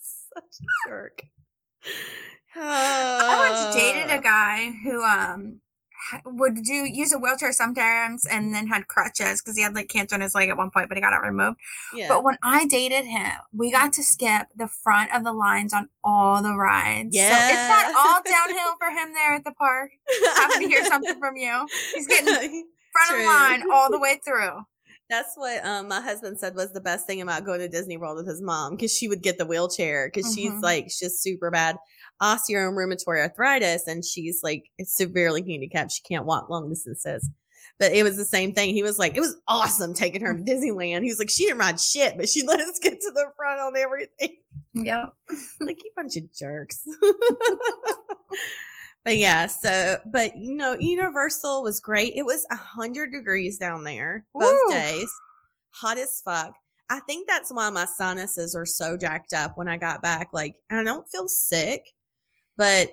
Such 0.00 0.44
a 0.60 0.88
jerk. 0.88 1.22
I 2.56 3.50
once 3.50 3.76
dated 3.76 4.10
a 4.10 4.20
guy 4.22 4.72
who 4.82 5.02
um 5.02 5.60
would 6.24 6.62
do 6.62 6.72
use 6.74 7.12
a 7.12 7.18
wheelchair 7.18 7.52
sometimes 7.52 8.24
and 8.24 8.54
then 8.54 8.66
had 8.68 8.86
crutches 8.88 9.40
because 9.42 9.56
he 9.56 9.62
had 9.62 9.74
like 9.74 9.88
cancer 9.88 10.14
in 10.14 10.20
his 10.20 10.34
leg 10.34 10.48
at 10.48 10.56
one 10.56 10.70
point, 10.70 10.88
but 10.88 10.96
he 10.96 11.02
got 11.02 11.12
it 11.12 11.26
removed. 11.26 11.58
Yeah. 11.94 12.08
But 12.08 12.24
when 12.24 12.38
I 12.42 12.66
dated 12.66 13.04
him, 13.04 13.32
we 13.52 13.70
got 13.70 13.92
to 13.94 14.02
skip 14.02 14.48
the 14.56 14.68
front 14.68 15.14
of 15.14 15.24
the 15.24 15.32
lines 15.32 15.72
on 15.72 15.88
all 16.04 16.42
the 16.42 16.54
rides. 16.54 17.16
So 17.16 17.22
it's 17.22 17.68
not 17.68 17.94
all 17.96 18.20
downhill 18.24 18.74
for 18.78 18.88
him 18.90 19.12
there 19.14 19.34
at 19.34 19.44
the 19.44 19.52
park. 19.52 19.90
Happy 20.36 20.64
to 20.64 20.68
hear 20.68 20.84
something 20.84 21.18
from 21.18 21.36
you. 21.36 21.66
He's 21.94 22.06
getting 22.06 22.26
front 22.92 23.10
of 23.12 23.18
the 23.18 23.24
line 23.26 23.70
all 23.72 23.90
the 23.90 23.98
way 24.00 24.20
through. 24.24 24.60
That's 25.10 25.36
what 25.36 25.64
um, 25.64 25.88
my 25.88 26.02
husband 26.02 26.38
said 26.38 26.54
was 26.54 26.72
the 26.74 26.82
best 26.82 27.06
thing 27.06 27.22
about 27.22 27.46
going 27.46 27.60
to 27.60 27.68
Disney 27.68 27.96
World 27.96 28.18
with 28.18 28.28
his 28.28 28.42
mom 28.42 28.72
because 28.76 28.94
she 28.94 29.08
would 29.08 29.22
get 29.22 29.38
the 29.38 29.46
wheelchair 29.46 30.10
because 30.12 30.34
she's 30.34 30.50
Mhm. 30.52 30.62
like 30.62 30.90
she's 30.90 31.18
super 31.18 31.50
bad 31.50 31.78
osteo 32.22 32.68
and 32.68 32.76
rheumatoid 32.76 33.20
arthritis 33.20 33.86
and 33.86 34.04
she's 34.04 34.40
like 34.42 34.64
severely 34.82 35.42
handicapped. 35.42 35.92
She 35.92 36.02
can't 36.02 36.26
walk 36.26 36.50
long 36.50 36.68
distances. 36.68 37.30
But 37.78 37.92
it 37.92 38.02
was 38.02 38.16
the 38.16 38.24
same 38.24 38.52
thing. 38.52 38.74
He 38.74 38.82
was 38.82 38.98
like, 38.98 39.16
it 39.16 39.20
was 39.20 39.36
awesome 39.46 39.94
taking 39.94 40.20
her 40.22 40.36
to 40.36 40.42
Disneyland. 40.42 41.04
He 41.04 41.10
was 41.10 41.20
like, 41.20 41.30
she 41.30 41.44
didn't 41.44 41.58
ride 41.58 41.80
shit, 41.80 42.16
but 42.16 42.28
she 42.28 42.42
let 42.46 42.60
us 42.60 42.78
get 42.80 43.00
to 43.00 43.12
the 43.12 43.26
front 43.36 43.60
on 43.60 43.76
everything. 43.76 44.36
Yep. 44.74 45.14
like 45.60 45.82
you 45.82 45.90
bunch 45.96 46.16
of 46.16 46.32
jerks. 46.32 46.86
but 49.04 49.16
yeah, 49.16 49.46
so 49.46 49.98
but 50.06 50.36
you 50.36 50.56
know, 50.56 50.76
Universal 50.78 51.62
was 51.62 51.80
great. 51.80 52.14
It 52.16 52.24
was 52.24 52.44
a 52.50 52.56
hundred 52.56 53.12
degrees 53.12 53.58
down 53.58 53.84
there 53.84 54.24
both 54.34 54.58
Woo. 54.66 54.74
days, 54.74 55.10
hot 55.70 55.98
as 55.98 56.20
fuck. 56.24 56.54
I 56.90 57.00
think 57.00 57.28
that's 57.28 57.52
why 57.52 57.68
my 57.70 57.84
sinuses 57.84 58.54
are 58.54 58.66
so 58.66 58.96
jacked 58.96 59.34
up 59.34 59.56
when 59.56 59.68
I 59.68 59.76
got 59.76 60.02
back. 60.02 60.30
Like 60.32 60.56
I 60.70 60.82
don't 60.82 61.08
feel 61.08 61.28
sick, 61.28 61.92
but 62.58 62.90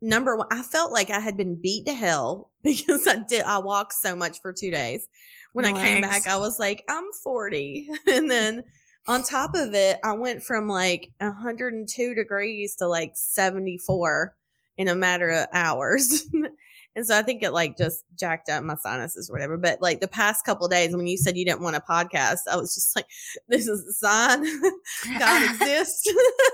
number 0.00 0.36
one, 0.36 0.48
I 0.50 0.62
felt 0.62 0.90
like 0.90 1.10
I 1.10 1.20
had 1.20 1.36
been 1.36 1.54
beat 1.54 1.86
to 1.86 1.94
hell 1.94 2.50
because 2.64 3.06
I 3.06 3.18
did 3.28 3.44
I 3.44 3.58
walked 3.58 3.92
so 3.94 4.16
much 4.16 4.40
for 4.40 4.52
two 4.52 4.72
days. 4.72 5.06
When 5.52 5.66
I 5.66 5.72
came 5.72 6.00
back, 6.00 6.26
I 6.26 6.38
was 6.38 6.58
like, 6.58 6.82
I'm 6.88 7.04
40. 7.22 7.86
and 8.06 8.30
then 8.30 8.64
on 9.06 9.22
top 9.22 9.54
of 9.54 9.74
it, 9.74 9.98
I 10.02 10.14
went 10.14 10.42
from 10.42 10.66
like 10.66 11.10
102 11.18 12.14
degrees 12.14 12.76
to 12.76 12.88
like 12.88 13.12
74 13.14 14.34
in 14.78 14.88
a 14.88 14.94
matter 14.94 15.28
of 15.28 15.46
hours. 15.52 16.26
and 16.94 17.06
so 17.06 17.16
I 17.18 17.22
think 17.22 17.42
it 17.42 17.52
like 17.52 17.76
just 17.76 18.04
jacked 18.18 18.48
up 18.48 18.62
my 18.64 18.76
sinuses 18.76 19.28
or 19.30 19.32
whatever. 19.34 19.56
But 19.56 19.80
like 19.80 20.00
the 20.00 20.08
past 20.08 20.44
couple 20.44 20.68
days 20.68 20.94
when 20.94 21.06
you 21.06 21.16
said 21.16 21.36
you 21.36 21.44
didn't 21.44 21.62
want 21.62 21.76
a 21.76 21.80
podcast, 21.80 22.40
I 22.50 22.56
was 22.56 22.74
just 22.74 22.94
like, 22.96 23.06
this 23.48 23.66
is 23.68 23.84
a 23.86 23.92
sign. 23.92 24.44
God 25.18 25.50
exists. 25.50 26.06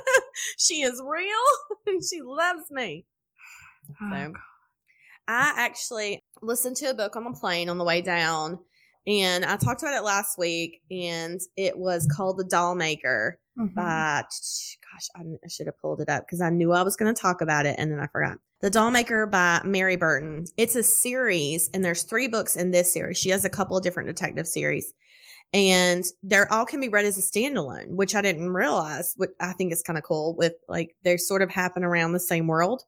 she 0.59 0.83
is 0.83 1.03
real 1.05 1.85
and 1.87 2.03
she 2.05 2.21
loves 2.23 2.71
me. 2.71 3.05
Oh, 4.01 4.11
So 4.11 4.33
I 5.27 5.53
actually 5.57 6.23
listened 6.43 6.77
to 6.77 6.87
a 6.91 6.95
book 6.95 7.17
on 7.17 7.25
the 7.25 7.33
plane 7.33 7.69
on 7.69 7.79
the 7.79 7.85
way 7.85 8.01
down. 8.01 8.59
And 9.07 9.45
I 9.45 9.57
talked 9.57 9.83
about 9.83 9.95
it 9.97 10.05
last 10.05 10.37
week, 10.37 10.83
and 10.91 11.41
it 11.57 11.79
was 11.79 12.07
called 12.15 12.37
The 12.37 12.45
Doll 12.45 12.75
Maker 12.75 13.39
Mhm. 13.59 13.75
by, 13.75 14.23
gosh, 14.23 15.09
I, 15.17 15.21
I 15.23 15.49
should 15.49 15.67
have 15.67 15.79
pulled 15.81 16.01
it 16.03 16.09
up 16.11 16.27
because 16.27 16.43
I 16.43 16.51
knew 16.51 16.73
I 16.73 16.83
was 16.83 16.95
going 16.97 17.13
to 17.15 17.19
talk 17.21 17.41
about 17.41 17.65
it 17.67 17.77
and 17.79 17.91
then 17.91 18.01
I 18.01 18.07
forgot. 18.07 18.39
The 18.61 18.71
Dollmaker 18.73 19.31
by 19.31 19.61
Mary 19.65 19.95
Burton. 19.95 20.45
It's 20.57 20.75
a 20.75 20.83
series, 20.83 21.71
and 21.73 21.85
there's 21.85 22.03
three 22.03 22.27
books 22.27 22.57
in 22.57 22.73
this 22.73 22.93
series. 22.93 23.17
She 23.17 23.31
has 23.31 23.45
a 23.45 23.51
couple 23.51 23.77
of 23.77 23.85
different 23.85 24.09
detective 24.09 24.49
series, 24.49 24.95
and 25.53 26.05
they're 26.25 26.53
all 26.53 26.67
can 26.67 26.81
be 26.81 26.89
read 26.89 27.05
as 27.05 27.17
a 27.17 27.21
standalone, 27.21 27.91
which 27.91 28.17
I 28.17 28.21
didn't 28.21 28.53
realize. 28.53 29.15
What 29.17 29.31
I 29.39 29.53
think 29.53 29.73
is 29.73 29.85
kind 29.85 29.97
of 29.97 30.03
cool. 30.03 30.35
With 30.35 30.55
like 30.69 30.97
they 31.05 31.17
sort 31.19 31.43
of 31.43 31.51
happen 31.51 31.85
around 31.85 32.15
the 32.15 32.21
same 32.21 32.49
world, 32.49 32.83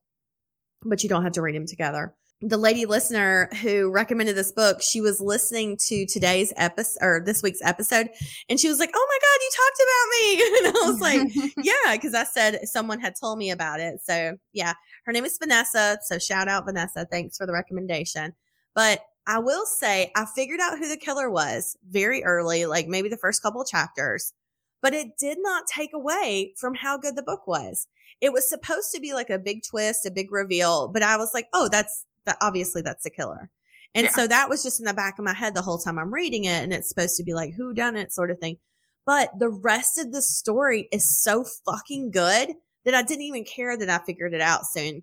but 0.83 1.05
you 1.05 1.09
don't 1.09 1.23
have 1.23 1.35
to 1.35 1.43
read 1.43 1.55
them 1.55 1.67
together. 1.67 2.17
The 2.43 2.57
lady 2.57 2.87
listener 2.87 3.51
who 3.61 3.91
recommended 3.91 4.35
this 4.35 4.51
book, 4.51 4.81
she 4.81 5.03
was 5.03 5.21
listening 5.21 5.77
to 5.89 6.07
today's 6.07 6.55
episode 6.57 6.99
or 7.03 7.23
this 7.23 7.43
week's 7.43 7.61
episode, 7.63 8.09
and 8.49 8.59
she 8.59 8.69
was 8.69 8.79
like, 8.79 8.91
"Oh 8.95 9.09
my 9.09 9.19
god, 9.21 9.41
you 9.43 9.51
talked 9.61 9.81
about 9.85 10.09
me!" 10.15 10.31
And 10.61 10.77
I 10.77 10.91
was 10.91 11.01
like, 11.01 11.55
yeah, 11.65 11.97
because 11.97 12.15
I 12.15 12.25
said 12.25 12.67
someone 12.67 12.99
had 12.99 13.15
told 13.21 13.37
me 13.39 13.51
about 13.51 13.81
it. 13.81 14.01
So 14.03 14.39
yeah, 14.55 14.73
her 15.05 15.13
name 15.13 15.27
is 15.27 15.37
Vanessa. 15.39 15.99
So 16.03 16.19
shout 16.19 16.49
out 16.49 16.65
Vanessa. 16.65 17.07
Thanks 17.11 17.37
for 17.37 17.47
the 17.47 17.53
recommendation. 17.53 18.33
But 18.75 19.03
I 19.27 19.39
will 19.39 19.67
say 19.67 20.11
I 20.17 20.25
figured 20.25 20.61
out 20.61 20.79
who 20.79 20.89
the 20.89 20.97
killer 20.97 21.31
was 21.31 21.77
very 21.91 22.25
early, 22.25 22.65
like 22.65 22.89
maybe 22.89 23.11
the 23.11 23.19
first 23.19 23.43
couple 23.43 23.61
of 23.61 23.69
chapters, 23.69 24.33
but 24.81 24.95
it 24.95 25.19
did 25.19 25.39
not 25.41 25.67
take 25.67 25.93
away 25.93 26.55
from 26.57 26.75
how 26.75 26.97
good 26.97 27.17
the 27.17 27.23
book 27.23 27.47
was. 27.47 27.87
It 28.21 28.33
was 28.33 28.49
supposed 28.49 28.93
to 28.95 29.01
be 29.01 29.13
like 29.13 29.31
a 29.31 29.39
big 29.39 29.63
twist, 29.69 30.07
a 30.07 30.11
big 30.11 30.33
reveal, 30.33 30.89
but 30.89 31.03
I 31.03 31.17
was 31.17 31.33
like, 31.35 31.49
oh, 31.53 31.69
that's 31.71 32.07
that 32.27 32.37
obviously 32.41 32.83
that's 32.83 33.05
the 33.05 33.11
killer. 33.11 33.51
And 33.95 34.05
Yeah. 34.05 34.13
so 34.13 34.27
that 34.27 34.49
was 34.49 34.63
just 34.63 34.79
in 34.81 34.87
the 34.87 34.95
back 34.95 35.19
of 35.19 35.25
my 35.25 35.35
head 35.35 35.55
the 35.55 35.63
whole 35.63 35.79
time 35.79 35.99
I'm 35.99 36.15
reading 36.15 36.45
it. 36.45 36.63
And 36.63 36.73
it's 36.73 36.89
supposed 36.89 37.17
to 37.17 37.25
be 37.25 37.35
like 37.35 37.55
who 37.55 37.75
done 37.75 37.97
it 37.97 38.13
sort 38.13 38.31
of 38.31 38.39
thing. 38.39 38.59
But 39.05 39.39
the 39.39 39.49
rest 39.49 39.99
of 39.99 40.13
the 40.13 40.23
story 40.23 40.89
is 40.93 41.21
so 41.21 41.45
fucking 41.65 42.11
good 42.13 42.55
that 42.85 42.95
I 42.95 43.03
didn't 43.03 43.25
even 43.25 43.45
care 43.45 43.77
that 43.77 43.91
I 43.91 43.99
figured 44.05 44.35
it 44.35 44.41
out 44.41 44.67
soon. 44.67 45.03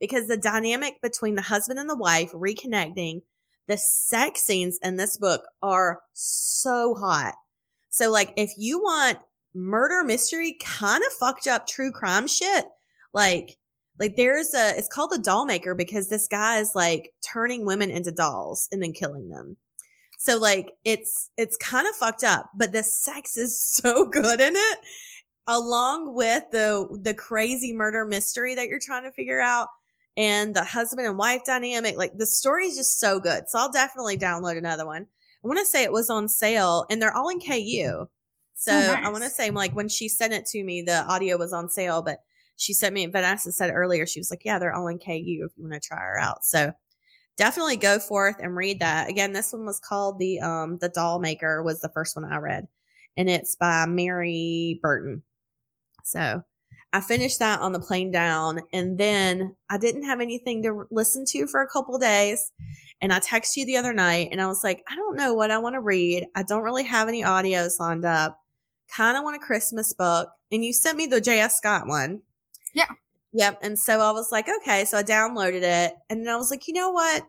Because 0.00 0.26
the 0.26 0.36
dynamic 0.36 1.00
between 1.00 1.36
the 1.36 1.42
husband 1.42 1.78
and 1.78 1.88
the 1.88 1.96
wife 1.96 2.32
reconnecting, 2.32 3.22
the 3.66 3.78
sex 3.78 4.42
scenes 4.42 4.78
in 4.82 4.96
this 4.96 5.16
book 5.16 5.44
are 5.62 6.00
so 6.12 6.94
hot. 6.94 7.34
So, 7.90 8.10
like, 8.10 8.32
if 8.36 8.52
you 8.58 8.78
want 8.80 9.18
murder 9.54 10.04
mystery, 10.04 10.58
kind 10.60 11.02
of 11.02 11.12
fucked 11.14 11.46
up 11.46 11.66
true 11.66 11.90
crime 11.90 12.26
shit, 12.26 12.66
like, 13.14 13.56
like 13.98 14.16
there's 14.16 14.54
a, 14.54 14.76
it's 14.76 14.88
called 14.88 15.10
the 15.10 15.18
doll 15.18 15.46
maker 15.46 15.74
because 15.74 16.08
this 16.08 16.28
guy 16.28 16.58
is 16.58 16.72
like 16.74 17.12
turning 17.22 17.64
women 17.64 17.90
into 17.90 18.12
dolls 18.12 18.68
and 18.72 18.82
then 18.82 18.92
killing 18.92 19.28
them. 19.28 19.56
So 20.18 20.38
like 20.38 20.72
it's 20.84 21.30
it's 21.36 21.56
kind 21.56 21.86
of 21.86 21.94
fucked 21.94 22.24
up, 22.24 22.50
but 22.56 22.72
the 22.72 22.82
sex 22.82 23.36
is 23.36 23.60
so 23.62 24.06
good 24.06 24.40
in 24.40 24.54
it, 24.56 24.78
along 25.46 26.14
with 26.14 26.44
the 26.52 26.88
the 27.02 27.14
crazy 27.14 27.72
murder 27.72 28.04
mystery 28.04 28.54
that 28.54 28.68
you're 28.68 28.80
trying 28.80 29.04
to 29.04 29.12
figure 29.12 29.40
out, 29.40 29.68
and 30.16 30.54
the 30.54 30.64
husband 30.64 31.06
and 31.06 31.18
wife 31.18 31.42
dynamic. 31.44 31.96
Like 31.96 32.16
the 32.16 32.26
story 32.26 32.66
is 32.66 32.76
just 32.76 32.98
so 32.98 33.20
good. 33.20 33.44
So 33.48 33.58
I'll 33.58 33.72
definitely 33.72 34.16
download 34.18 34.56
another 34.58 34.86
one. 34.86 35.06
I 35.44 35.48
want 35.48 35.60
to 35.60 35.66
say 35.66 35.84
it 35.84 35.92
was 35.92 36.10
on 36.10 36.28
sale, 36.28 36.86
and 36.90 37.00
they're 37.00 37.16
all 37.16 37.28
in 37.28 37.40
KU. 37.40 38.08
So 38.54 38.72
Oh, 38.72 38.94
I 39.02 39.10
want 39.10 39.22
to 39.24 39.30
say 39.30 39.50
like 39.50 39.74
when 39.76 39.88
she 39.88 40.08
sent 40.08 40.32
it 40.32 40.46
to 40.46 40.64
me, 40.64 40.82
the 40.82 41.04
audio 41.04 41.36
was 41.36 41.52
on 41.52 41.68
sale, 41.68 42.02
but 42.02 42.20
she 42.56 42.72
sent 42.72 42.94
me 42.94 43.06
Vanessa 43.06 43.52
said 43.52 43.70
earlier, 43.72 44.06
she 44.06 44.20
was 44.20 44.30
like, 44.30 44.42
Yeah, 44.44 44.58
they're 44.58 44.74
all 44.74 44.88
in 44.88 44.98
KU 44.98 45.14
if 45.44 45.52
you 45.56 45.62
want 45.62 45.74
to 45.74 45.80
try 45.80 45.98
her 45.98 46.18
out. 46.18 46.44
So 46.44 46.72
definitely 47.36 47.76
go 47.76 47.98
forth 47.98 48.36
and 48.40 48.56
read 48.56 48.80
that. 48.80 49.08
Again, 49.08 49.32
this 49.32 49.52
one 49.52 49.66
was 49.66 49.80
called 49.80 50.18
the 50.18 50.40
um 50.40 50.78
the 50.78 50.88
doll 50.88 51.18
maker 51.18 51.62
was 51.62 51.80
the 51.80 51.90
first 51.90 52.16
one 52.16 52.24
I 52.30 52.38
read. 52.38 52.66
And 53.16 53.30
it's 53.30 53.56
by 53.56 53.86
Mary 53.86 54.78
Burton. 54.82 55.22
So 56.04 56.42
I 56.92 57.00
finished 57.00 57.38
that 57.40 57.60
on 57.60 57.72
the 57.72 57.80
plane 57.80 58.10
down 58.10 58.60
and 58.72 58.96
then 58.96 59.54
I 59.68 59.76
didn't 59.78 60.04
have 60.04 60.20
anything 60.20 60.62
to 60.62 60.86
listen 60.90 61.24
to 61.28 61.46
for 61.46 61.60
a 61.60 61.68
couple 61.68 61.98
days. 61.98 62.52
And 63.00 63.12
I 63.12 63.20
texted 63.20 63.56
you 63.56 63.66
the 63.66 63.76
other 63.76 63.92
night 63.92 64.28
and 64.32 64.40
I 64.40 64.46
was 64.46 64.64
like, 64.64 64.82
I 64.88 64.96
don't 64.96 65.16
know 65.16 65.34
what 65.34 65.50
I 65.50 65.58
want 65.58 65.74
to 65.74 65.80
read. 65.80 66.26
I 66.34 66.42
don't 66.42 66.62
really 66.62 66.84
have 66.84 67.08
any 67.08 67.22
audios 67.22 67.78
lined 67.78 68.04
up. 68.04 68.38
Kind 68.90 69.16
of 69.16 69.24
want 69.24 69.36
a 69.36 69.44
Christmas 69.44 69.92
book. 69.92 70.30
And 70.50 70.64
you 70.64 70.72
sent 70.72 70.96
me 70.96 71.06
the 71.06 71.20
J.S. 71.20 71.56
Scott 71.56 71.86
one. 71.86 72.22
Yeah. 72.74 72.88
Yep. 73.32 73.58
And 73.62 73.78
so 73.78 74.00
I 74.00 74.10
was 74.12 74.32
like, 74.32 74.48
okay. 74.48 74.84
So 74.84 74.98
I 74.98 75.02
downloaded 75.02 75.62
it. 75.62 75.94
And 76.10 76.26
then 76.26 76.32
I 76.32 76.36
was 76.36 76.50
like, 76.50 76.66
you 76.68 76.74
know 76.74 76.90
what? 76.90 77.22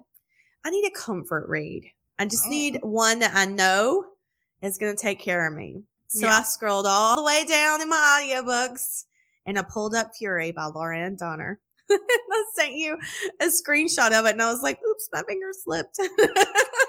I 0.65 0.70
need 0.70 0.86
a 0.86 0.91
comfort 0.91 1.48
read. 1.50 1.84
I 2.20 2.25
just 2.25 2.46
Oh. 2.48 2.50
need 2.50 2.79
one 2.82 3.20
that 3.20 3.32
I 3.36 3.46
know 3.46 4.06
is 4.62 4.77
going 4.77 4.96
to 4.96 5.01
take 5.01 5.20
care 5.20 5.46
of 5.48 5.53
me. 5.53 5.84
So 6.08 6.25
Yeah. 6.27 6.39
I 6.39 6.44
scrolled 6.44 6.86
all 6.88 7.17
the 7.17 7.24
way 7.24 7.46
down 7.46 7.82
in 7.82 7.89
my 7.89 8.22
audiobooks 8.24 9.03
and 9.46 9.60
I 9.60 9.63
pulled 9.63 9.96
up 9.96 10.12
Fury 10.17 10.51
by 10.51 10.65
Laurann 10.65 11.17
Dohner. 11.17 11.58
I 11.89 12.46
sent 12.53 12.74
you 12.74 12.98
a 13.41 13.46
screenshot 13.46 14.12
of 14.17 14.25
it 14.25 14.32
and 14.32 14.41
I 14.41 14.51
was 14.51 14.62
like, 14.62 14.79
oops, 14.89 15.10
my 15.13 15.22
finger 15.27 15.51
slipped. 15.53 16.00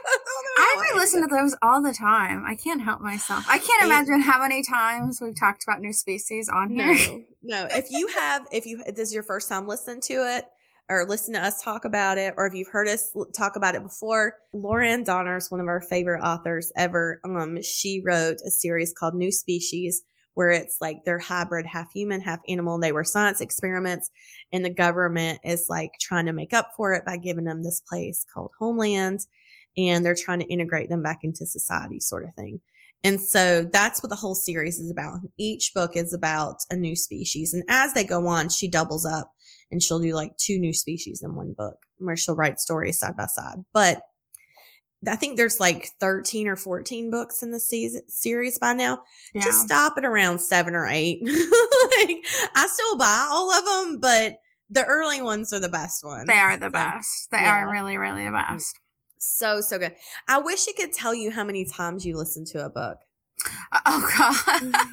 I 0.77 0.83
re-listen 0.93 1.23
to 1.23 1.35
those 1.35 1.57
all 1.63 1.83
the 1.83 1.93
time. 1.93 2.45
I 2.47 2.55
can't 2.55 2.83
help 2.83 3.01
myself. 3.01 3.45
I 3.49 3.59
can't 3.59 3.85
imagine 3.85 4.21
how 4.21 4.41
many 4.41 4.63
times 4.63 5.21
we've 5.21 5.39
talked 5.39 5.65
about 5.65 5.81
new 5.81 5.93
species 5.93 6.49
on 6.49 6.71
here. 6.71 6.95
No, 6.95 7.25
no. 7.43 7.69
If 7.73 7.87
you 7.91 8.09
have, 8.09 8.47
if 8.53 8.67
you 8.67 8.83
this 8.85 9.09
is 9.09 9.15
your 9.15 9.23
first 9.23 9.49
time 9.49 9.67
listening 9.67 10.01
to 10.03 10.37
it, 10.37 10.45
or 10.91 11.05
listen 11.07 11.35
to 11.35 11.45
us 11.45 11.63
talk 11.63 11.85
about 11.85 12.19
it, 12.19 12.35
or 12.37 12.47
if 12.47 12.55
you've 12.55 12.69
heard 12.69 12.89
us 12.89 13.15
talk 13.37 13.57
about 13.57 13.75
it 13.75 13.83
before, 13.83 14.35
Laurann 14.53 15.05
Dohner 15.05 15.37
is 15.37 15.51
one 15.51 15.61
of 15.61 15.67
our 15.67 15.81
favorite 15.81 16.23
authors 16.23 16.73
ever. 16.77 17.21
Um, 17.25 17.63
she 17.63 18.03
wrote 18.05 18.39
a 18.47 18.51
series 18.51 18.95
called 18.99 19.15
New 19.15 19.31
Species, 19.31 20.03
where 20.35 20.51
it's 20.51 20.79
like 20.81 21.05
they're 21.05 21.19
hybrid, 21.19 21.67
half 21.67 21.93
human, 21.93 22.21
half 22.21 22.41
animal. 22.49 22.79
They 22.79 22.93
were 22.93 23.05
science 23.05 23.41
experiments, 23.41 24.11
and 24.53 24.65
the 24.65 24.71
government 24.71 25.41
is 25.45 25.67
like 25.69 25.93
trying 26.01 26.27
to 26.27 26.33
make 26.33 26.55
up 26.55 26.71
for 26.77 26.95
it 26.95 27.05
by 27.05 27.19
giving 27.19 27.45
them 27.45 27.63
this 27.63 27.81
place 27.81 28.25
called 28.33 28.53
Homeland, 28.59 29.27
and 29.79 30.05
they're 30.05 30.15
trying 30.15 30.41
to 30.41 30.47
integrate 30.47 30.91
them 30.91 31.03
back 31.03 31.21
into 31.23 31.47
society, 31.47 32.01
sort 32.01 32.25
of 32.25 32.35
thing. 32.35 32.61
And 33.05 33.21
so 33.21 33.63
that's 33.73 34.03
what 34.03 34.11
the 34.11 34.17
whole 34.17 34.35
series 34.35 34.81
is 34.81 34.91
about. 34.91 35.21
Each 35.39 35.73
book 35.73 35.97
is 35.97 36.13
about 36.13 36.57
a 36.71 36.77
new 36.77 36.97
species. 36.97 37.55
And 37.55 37.63
as 37.69 37.95
they 37.95 38.05
go 38.05 38.27
on, 38.27 38.49
she 38.49 38.69
doubles 38.69 39.07
up 39.07 39.33
and 39.71 39.81
she'll 39.81 40.01
do 40.01 40.15
like 40.15 40.37
two 40.37 40.59
new 40.59 40.73
species 40.73 41.23
in 41.23 41.37
one 41.37 41.55
book 41.57 41.77
where 41.99 42.17
she'll 42.17 42.35
write 42.35 42.59
stories 42.59 42.99
side 42.99 43.17
by 43.17 43.27
side. 43.27 43.65
But 43.73 44.03
I 45.07 45.15
think 45.15 45.37
there's 45.37 45.61
like 45.61 45.91
13 46.01 46.49
or 46.49 46.57
14 46.57 47.09
books 47.09 47.45
in 47.45 47.53
the 47.53 47.61
season, 47.61 48.03
series 48.09 48.59
by 48.59 48.73
now. 48.73 49.03
Yeah. 49.33 49.43
Just 49.45 49.61
stop 49.63 49.95
at 49.97 50.05
around 50.05 50.41
seven 50.41 50.75
or 50.75 50.89
eight. 50.89 51.21
like, 51.25 52.25
I 52.57 52.69
still 52.69 52.99
buy 52.99 53.29
all 53.31 53.53
of 53.53 53.65
them, 53.65 54.01
but 54.01 54.39
the 54.71 54.85
early 54.85 55.23
ones 55.23 55.53
are 55.53 55.61
the 55.61 55.69
best 55.69 56.05
ones. 56.05 56.27
they 56.27 56.33
are 56.33 56.57
the 56.57 56.67
So, 56.67 56.71
best. 56.73 57.29
They 57.31 57.39
yeah. 57.39 57.63
are 57.63 57.71
really, 57.71 57.97
really 57.97 58.25
the 58.25 58.31
mm. 58.31 58.49
best. 58.49 58.79
So, 59.19 59.61
so 59.61 59.79
good. 59.79 59.95
I 60.29 60.39
wish 60.39 60.67
I 60.69 60.73
could 60.73 60.93
tell 60.93 61.15
you 61.15 61.31
how 61.31 61.45
many 61.45 61.65
times 61.65 62.05
you 62.05 62.17
listen 62.17 62.45
to 62.47 62.65
a 62.65 62.71
book. 62.71 62.99
Uh, 63.73 63.81
oh 63.87 64.11
god. 64.17 64.63
Mm-hmm. 64.63 64.91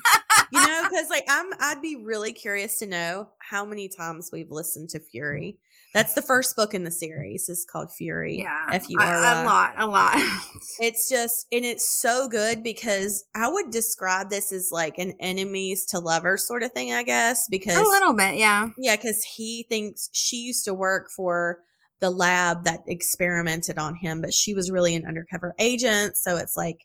You 0.51 0.67
know, 0.67 0.84
because 0.89 1.10
like 1.10 1.25
I'm, 1.29 1.48
I'd 1.60 1.82
be 1.82 1.96
really 1.96 2.34
curious 2.34 2.79
to 2.79 2.86
know 2.86 3.29
how 3.39 3.65
many 3.65 3.89
times 3.89 4.29
we've 4.32 4.51
listened 4.51 4.89
to 4.89 5.00
Fury. 5.00 5.58
That's 5.94 6.13
the 6.13 6.22
first 6.22 6.58
book 6.58 6.74
in 6.74 6.84
the 6.84 6.91
series. 6.91 7.48
It's 7.48 7.63
called 7.63 7.89
Fury. 7.89 8.39
yeah. 8.39 8.65
If 8.74 8.89
you 8.89 8.98
are 9.00 9.15
a 9.15 9.46
lot, 9.46 9.75
a 9.77 9.88
lot. 9.88 10.17
It's 10.82 11.08
just, 11.08 11.48
and 11.53 11.63
it's 11.63 11.88
so 11.88 12.27
good 12.27 12.63
because 12.63 13.24
I 13.34 13.48
would 13.48 13.72
describe 13.72 14.29
this 14.29 14.51
as 14.51 14.72
like 14.74 14.98
an 14.98 15.13
enemies 15.22 15.86
to 15.88 16.00
lovers 16.00 16.46
sort 16.46 16.63
of 16.63 16.74
thing, 16.74 16.91
I 16.91 17.03
guess. 17.03 17.48
Because 17.48 17.77
a 17.77 17.82
little 17.82 18.12
bit, 18.12 18.36
yeah. 18.36 18.70
yeah, 18.77 18.98
because 18.98 19.24
he 19.24 19.65
thinks 19.70 20.10
she 20.12 20.38
used 20.38 20.65
to 20.65 20.74
work 20.74 21.10
for 21.10 21.60
the 22.02 22.10
lab 22.10 22.66
that 22.66 22.82
experimented 22.88 23.78
on 23.78 23.96
him, 23.96 24.22
but 24.22 24.34
she 24.34 24.54
was 24.54 24.72
really 24.72 24.96
an 24.96 25.06
undercover 25.06 25.56
agent. 25.60 26.18
So 26.18 26.38
it's 26.38 26.58
like 26.58 26.78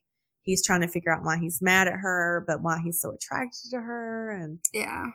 he's 0.43 0.65
trying 0.65 0.81
to 0.83 0.89
figure 0.89 1.13
out 1.13 1.25
why 1.25 1.39
he's 1.39 1.61
mad 1.61 1.89
at 1.89 1.95
her, 1.95 2.45
but 2.47 2.63
why 2.63 2.79
he's 2.83 3.01
so 3.01 3.11
attracted 3.13 3.71
to 3.71 3.81
her. 3.81 4.31
And 4.31 4.59
Yeah. 4.73 5.07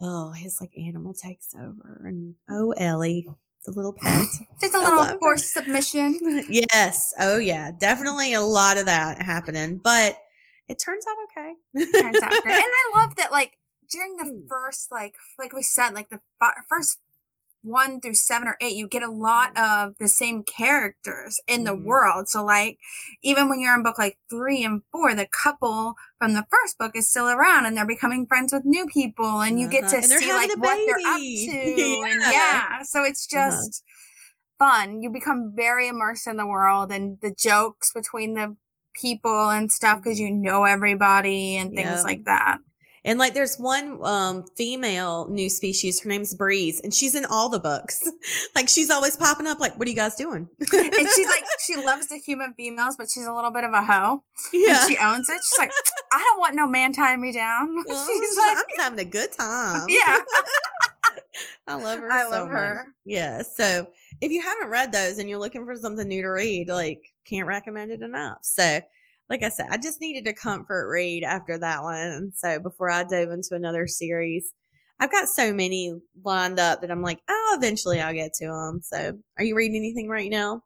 oh, 0.00 0.32
his 0.32 0.58
like 0.60 0.72
animal 0.76 1.14
takes 1.14 1.54
over. 1.54 2.02
And 2.06 2.34
oh, 2.50 2.72
Ellie, 2.72 3.26
the 3.66 3.72
little 3.72 3.92
pet. 4.00 4.26
Just 4.60 4.74
a 4.74 4.78
little 4.78 5.18
forced 5.18 5.52
submission. 5.52 6.18
yes. 6.48 7.12
Oh, 7.20 7.38
yeah. 7.38 7.70
Definitely 7.78 8.32
a 8.34 8.40
lot 8.40 8.78
of 8.78 8.86
that 8.86 9.20
happening, 9.22 9.78
but 9.82 10.16
it 10.68 10.78
turns 10.84 11.04
out 11.06 11.16
okay. 11.38 11.92
turns 12.00 12.22
out 12.22 12.30
great. 12.42 12.54
And 12.54 12.64
I 12.64 12.92
love 12.96 13.16
that, 13.16 13.30
like 13.32 13.52
during 13.90 14.16
the 14.16 14.24
Mm. 14.24 14.48
first, 14.48 14.90
like 14.90 15.14
like 15.38 15.52
we 15.52 15.62
said, 15.62 15.90
like 15.90 16.08
the 16.08 16.20
fi- 16.40 16.54
first 16.68 16.98
one 17.62 18.00
through 18.00 18.14
seven 18.14 18.48
or 18.48 18.56
eight, 18.60 18.76
you 18.76 18.88
get 18.88 19.02
a 19.02 19.10
lot 19.10 19.56
of 19.58 19.94
the 19.98 20.08
same 20.08 20.42
characters 20.44 21.40
in 21.46 21.64
the 21.64 21.72
Mhm. 21.76 21.84
world. 21.84 22.28
So, 22.28 22.44
like 22.44 22.78
even 23.22 23.48
when 23.48 23.60
you're 23.60 23.74
in 23.74 23.82
book 23.82 23.98
like 23.98 24.18
three 24.30 24.64
and 24.64 24.82
four, 24.92 25.14
the 25.14 25.26
couple 25.26 25.94
from 26.18 26.34
the 26.34 26.46
first 26.50 26.78
book 26.78 26.92
is 26.96 27.08
still 27.08 27.28
around, 27.28 27.66
and 27.66 27.76
they're 27.76 27.86
becoming 27.86 28.26
friends 28.26 28.52
with 28.52 28.64
new 28.64 28.86
people, 28.86 29.40
and 29.42 29.60
you 29.60 29.68
get 29.68 29.84
Uh-huh. 29.84 29.96
to 29.96 30.02
And 30.02 30.10
they're 30.10 30.20
see 30.20 30.32
like 30.32 30.50
what 30.58 30.78
they're 30.86 30.96
up 31.06 31.20
to, 31.44 32.04
and 32.10 32.20
Yeah. 32.22 32.30
yeah. 32.32 32.82
So 32.84 33.04
it's 33.04 33.26
Uh-huh. 33.34 33.50
just. 33.50 33.84
Fun. 34.58 35.02
You 35.02 35.10
become 35.10 35.52
very 35.56 35.88
immersed 35.88 36.26
in 36.28 36.36
the 36.36 36.46
world 36.46 36.92
and 36.92 37.18
the 37.20 37.32
jokes 37.34 37.92
between 37.92 38.34
the 38.34 38.56
people 38.94 39.50
and 39.50 39.72
stuff 39.72 39.98
because 40.02 40.20
you 40.20 40.30
know 40.30 40.64
everybody 40.64 41.56
and 41.56 41.74
things 41.74 41.80
Yeah. 41.80 42.02
like 42.04 42.24
that. 42.26 42.58
And 43.04 43.18
like 43.18 43.34
there's 43.34 43.56
one 43.56 43.98
um 44.02 44.44
female 44.56 45.28
new 45.28 45.48
species, 45.48 46.00
her 46.00 46.08
name's 46.08 46.34
Breeze, 46.34 46.80
and 46.80 46.94
she's 46.94 47.14
in 47.14 47.24
all 47.24 47.48
the 47.48 47.58
books. 47.58 48.08
like 48.54 48.68
she's 48.68 48.90
always 48.90 49.16
popping 49.16 49.46
up 49.46 49.58
like, 49.58 49.78
What 49.78 49.86
are 49.88 49.90
you 49.90 49.96
guys 49.96 50.14
doing? 50.14 50.48
and 50.60 51.08
she's 51.14 51.26
like, 51.26 51.44
she 51.66 51.76
loves 51.76 52.08
the 52.08 52.18
human 52.18 52.54
females, 52.54 52.96
but 52.96 53.08
she's 53.10 53.26
a 53.26 53.32
little 53.32 53.50
bit 53.50 53.64
of 53.64 53.72
a 53.72 53.82
hoe. 53.82 54.22
Yeah. 54.52 54.82
And 54.82 54.90
she 54.90 54.98
owns 54.98 55.28
it. 55.28 55.40
She's 55.42 55.58
like, 55.58 55.72
I 56.12 56.18
don't 56.18 56.38
want 56.38 56.54
no 56.54 56.66
man 56.68 56.92
tying 56.92 57.20
me 57.20 57.32
down. 57.32 57.74
Well, 57.86 58.06
she's 58.06 58.36
like, 58.38 58.56
I'm 58.56 58.64
having 58.84 59.00
a 59.00 59.04
good 59.04 59.32
time. 59.32 59.86
yeah. 59.88 60.18
I 61.66 61.74
love 61.74 61.98
her. 62.00 62.10
I 62.10 62.24
so 62.24 62.30
love 62.30 62.48
much. 62.48 62.56
her. 62.56 62.86
Yeah. 63.04 63.42
So 63.42 63.88
if 64.20 64.30
you 64.30 64.42
haven't 64.42 64.68
read 64.68 64.92
those 64.92 65.18
and 65.18 65.28
you're 65.28 65.38
looking 65.38 65.64
for 65.64 65.76
something 65.76 66.06
new 66.06 66.22
to 66.22 66.28
read, 66.28 66.68
like 66.68 67.02
can't 67.24 67.46
recommend 67.46 67.90
it 67.90 68.02
enough. 68.02 68.38
So 68.42 68.80
like 69.30 69.42
I 69.42 69.48
said, 69.48 69.66
I 69.70 69.78
just 69.78 70.00
needed 70.00 70.26
a 70.26 70.34
comfort 70.34 70.88
read 70.90 71.24
after 71.24 71.58
that 71.58 71.82
one. 71.82 72.32
So 72.36 72.58
before 72.60 72.90
I 72.90 73.04
dove 73.04 73.30
into 73.30 73.54
another 73.54 73.86
series, 73.86 74.52
I've 75.00 75.10
got 75.10 75.28
so 75.28 75.52
many 75.52 75.94
lined 76.24 76.60
up 76.60 76.80
that 76.80 76.90
I'm 76.90 77.02
like, 77.02 77.20
oh, 77.28 77.56
eventually 77.58 78.00
I'll 78.00 78.14
get 78.14 78.34
to 78.34 78.46
them. 78.46 78.80
So 78.82 79.18
are 79.38 79.44
you 79.44 79.56
reading 79.56 79.76
anything 79.76 80.08
right 80.08 80.30
now? 80.30 80.62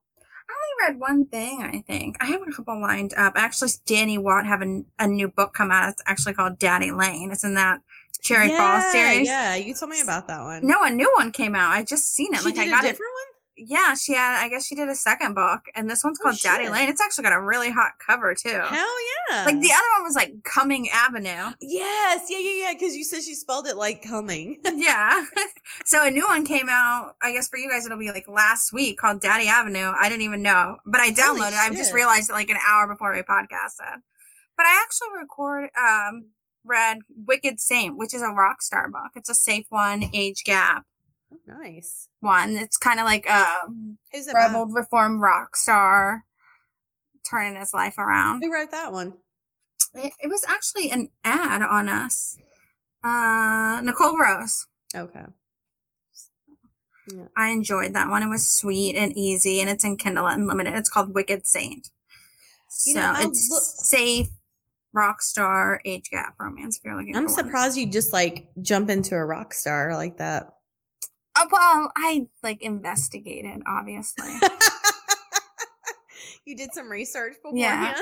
I 0.48 0.52
only 0.52 0.92
read 0.92 1.00
one 1.00 1.26
thing, 1.26 1.62
I 1.62 1.82
think. 1.86 2.16
I 2.20 2.26
have 2.26 2.42
a 2.42 2.52
couple 2.52 2.80
lined 2.80 3.14
up. 3.16 3.32
Actually, 3.36 3.70
Danny 3.84 4.18
Watt 4.18 4.46
have 4.46 4.62
a, 4.62 4.82
a 4.98 5.08
new 5.08 5.28
book 5.28 5.54
come 5.54 5.70
out. 5.70 5.88
It's 5.90 6.02
actually 6.06 6.34
called 6.34 6.58
Daddy 6.58 6.92
Lane. 6.92 7.32
It's 7.32 7.44
in 7.44 7.54
that 7.54 7.80
Cherry 8.22 8.48
Falls 8.48 8.82
Yeah, 8.84 8.92
series. 8.92 9.26
Yeah, 9.26 9.54
you 9.56 9.74
told 9.74 9.90
me 9.90 10.00
about 10.02 10.28
that 10.28 10.42
one. 10.42 10.66
No, 10.66 10.82
a 10.82 10.90
new 10.90 11.12
one 11.16 11.32
came 11.32 11.54
out. 11.54 11.70
I 11.70 11.82
just 11.82 12.14
seen 12.14 12.32
it. 12.34 12.40
she 12.40 12.44
like 12.44 12.58
I 12.58 12.68
got 12.68 12.84
a 12.84 12.88
it. 12.88 12.90
different 12.92 13.12
Yeah, 13.58 13.94
she 13.94 14.12
had. 14.12 14.42
I 14.44 14.48
guess 14.50 14.66
she 14.66 14.74
did 14.74 14.88
a 14.88 14.94
second 14.94 15.34
book, 15.34 15.62
and 15.74 15.88
this 15.88 16.04
one's 16.04 16.18
Oh, 16.20 16.24
called 16.24 16.38
Daddy. 16.40 16.68
Lane. 16.68 16.88
It's 16.90 17.00
actually 17.00 17.22
got 17.24 17.32
a 17.32 17.40
really 17.40 17.70
hot 17.70 17.92
cover 18.06 18.34
too. 18.34 18.50
Hell 18.50 18.86
yeah! 19.30 19.44
Like 19.46 19.60
the 19.60 19.72
other 19.72 19.88
one 19.96 20.04
was 20.04 20.14
like 20.14 20.44
Coming 20.44 20.88
Avenue. 20.90 21.52
yes, 21.60 22.26
yeah, 22.28 22.38
yeah, 22.38 22.64
yeah. 22.66 22.72
Because 22.74 22.94
you 22.94 23.02
said 23.02 23.22
she 23.22 23.34
spelled 23.34 23.66
it 23.66 23.76
like 23.76 24.02
coming. 24.02 24.58
yeah. 24.74 25.24
so 25.86 26.06
a 26.06 26.10
new 26.10 26.26
one 26.26 26.44
came 26.44 26.68
out. 26.68 27.14
I 27.22 27.32
guess 27.32 27.48
for 27.48 27.56
you 27.58 27.70
guys 27.70 27.86
it'll 27.86 27.98
be 27.98 28.10
like 28.12 28.28
last 28.28 28.72
week 28.74 28.98
called 28.98 29.20
Daddy 29.22 29.48
Avenue. 29.48 29.92
I 29.98 30.08
didn't 30.10 30.22
even 30.22 30.42
know, 30.42 30.76
but 30.84 31.00
I 31.00 31.10
downloaded. 31.10 31.54
I 31.58 31.70
just 31.70 31.94
realized 31.94 32.28
it 32.30 32.34
like 32.34 32.50
an 32.50 32.58
hour 32.68 32.86
before 32.86 33.14
we 33.14 33.20
podcasted. 33.22 34.02
But 34.56 34.66
I 34.66 34.82
actually 34.84 35.18
record 35.18 35.70
um 35.80 36.26
read 36.64 36.98
Wicked 37.26 37.58
Saint, 37.60 37.96
which 37.96 38.12
is 38.12 38.20
a 38.22 38.28
rock 38.28 38.60
star 38.60 38.90
book. 38.90 39.12
It's 39.14 39.30
a 39.30 39.34
safe 39.34 39.66
one, 39.70 40.10
age 40.12 40.42
gap 40.44 40.84
Oh, 41.32 41.38
nice. 41.46 42.08
one. 42.20 42.56
It's 42.56 42.76
kind 42.76 43.00
of 43.00 43.06
like 43.06 43.26
a 43.26 43.46
Who's 44.12 44.28
it 44.28 44.34
rebel 44.34 44.66
reformed 44.66 45.20
rock 45.20 45.56
star 45.56 46.24
turning 47.28 47.58
his 47.58 47.74
life 47.74 47.98
around. 47.98 48.42
Who 48.42 48.52
wrote 48.52 48.70
that 48.70 48.92
one? 48.92 49.14
It, 49.94 50.12
it 50.22 50.28
was 50.28 50.44
actually 50.48 50.90
an 50.90 51.08
ad 51.24 51.62
on 51.62 51.88
us. 51.88 52.36
Uh, 53.02 53.80
Nicole 53.82 54.16
Rose. 54.18 54.66
Okay. 54.94 55.24
Yeah. 57.12 57.24
I 57.36 57.48
enjoyed 57.50 57.94
that 57.94 58.08
one. 58.08 58.22
It 58.22 58.28
was 58.28 58.46
sweet 58.46 58.96
and 58.96 59.16
easy, 59.16 59.60
and 59.60 59.70
it's 59.70 59.84
in 59.84 59.96
Kindle 59.96 60.26
Unlimited. 60.26 60.74
It's 60.74 60.88
called 60.88 61.14
Wicked 61.14 61.46
Saint. 61.46 61.90
So 62.68 62.94
know, 63.00 63.14
it's 63.18 63.48
look- 63.50 63.62
safe, 63.62 64.28
rock 64.92 65.22
star, 65.22 65.80
age 65.84 66.10
gap 66.10 66.34
romance. 66.40 66.78
If 66.78 66.84
you're 66.84 66.96
looking, 66.96 67.16
I'm 67.16 67.28
for 67.28 67.34
one. 67.34 67.44
surprised 67.44 67.76
you 67.76 67.86
just 67.90 68.12
like 68.12 68.48
jump 68.60 68.90
into 68.90 69.14
a 69.14 69.24
rock 69.24 69.54
star 69.54 69.94
like 69.94 70.18
that. 70.18 70.52
Well, 71.50 71.92
I 71.96 72.26
like 72.42 72.62
investigated, 72.62 73.62
obviously. 73.66 74.38
you 76.46 76.56
did 76.56 76.72
some 76.72 76.88
research 76.90 77.34
beforehand. 77.42 77.96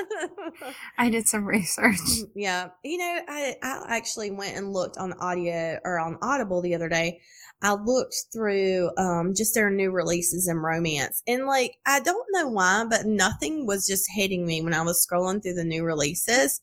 Yeah. 0.61 0.71
I 0.97 1.09
did 1.09 1.27
some 1.27 1.45
research. 1.45 1.97
yeah. 2.35 2.69
You 2.83 2.97
know, 2.99 3.19
I, 3.27 3.55
I 3.61 3.83
actually 3.89 4.31
went 4.31 4.55
and 4.55 4.71
looked 4.71 4.97
on 4.97 5.13
audio 5.13 5.79
or 5.83 5.99
on 5.99 6.17
Audible 6.21 6.61
the 6.61 6.75
other 6.75 6.87
day. 6.87 7.19
I 7.61 7.73
looked 7.73 8.15
through 8.33 8.91
um 8.97 9.33
just 9.33 9.55
their 9.55 9.71
new 9.71 9.89
releases 9.89 10.47
in 10.47 10.57
romance. 10.57 11.23
And 11.25 11.47
like 11.47 11.77
I 11.87 11.99
don't 12.01 12.27
know 12.31 12.49
why, 12.49 12.85
but 12.87 13.05
nothing 13.05 13.65
was 13.65 13.87
just 13.87 14.05
hitting 14.13 14.45
me 14.45 14.61
when 14.61 14.73
I 14.73 14.81
was 14.83 15.05
scrolling 15.05 15.41
through 15.41 15.55
the 15.55 15.63
new 15.63 15.83
releases. 15.83 16.61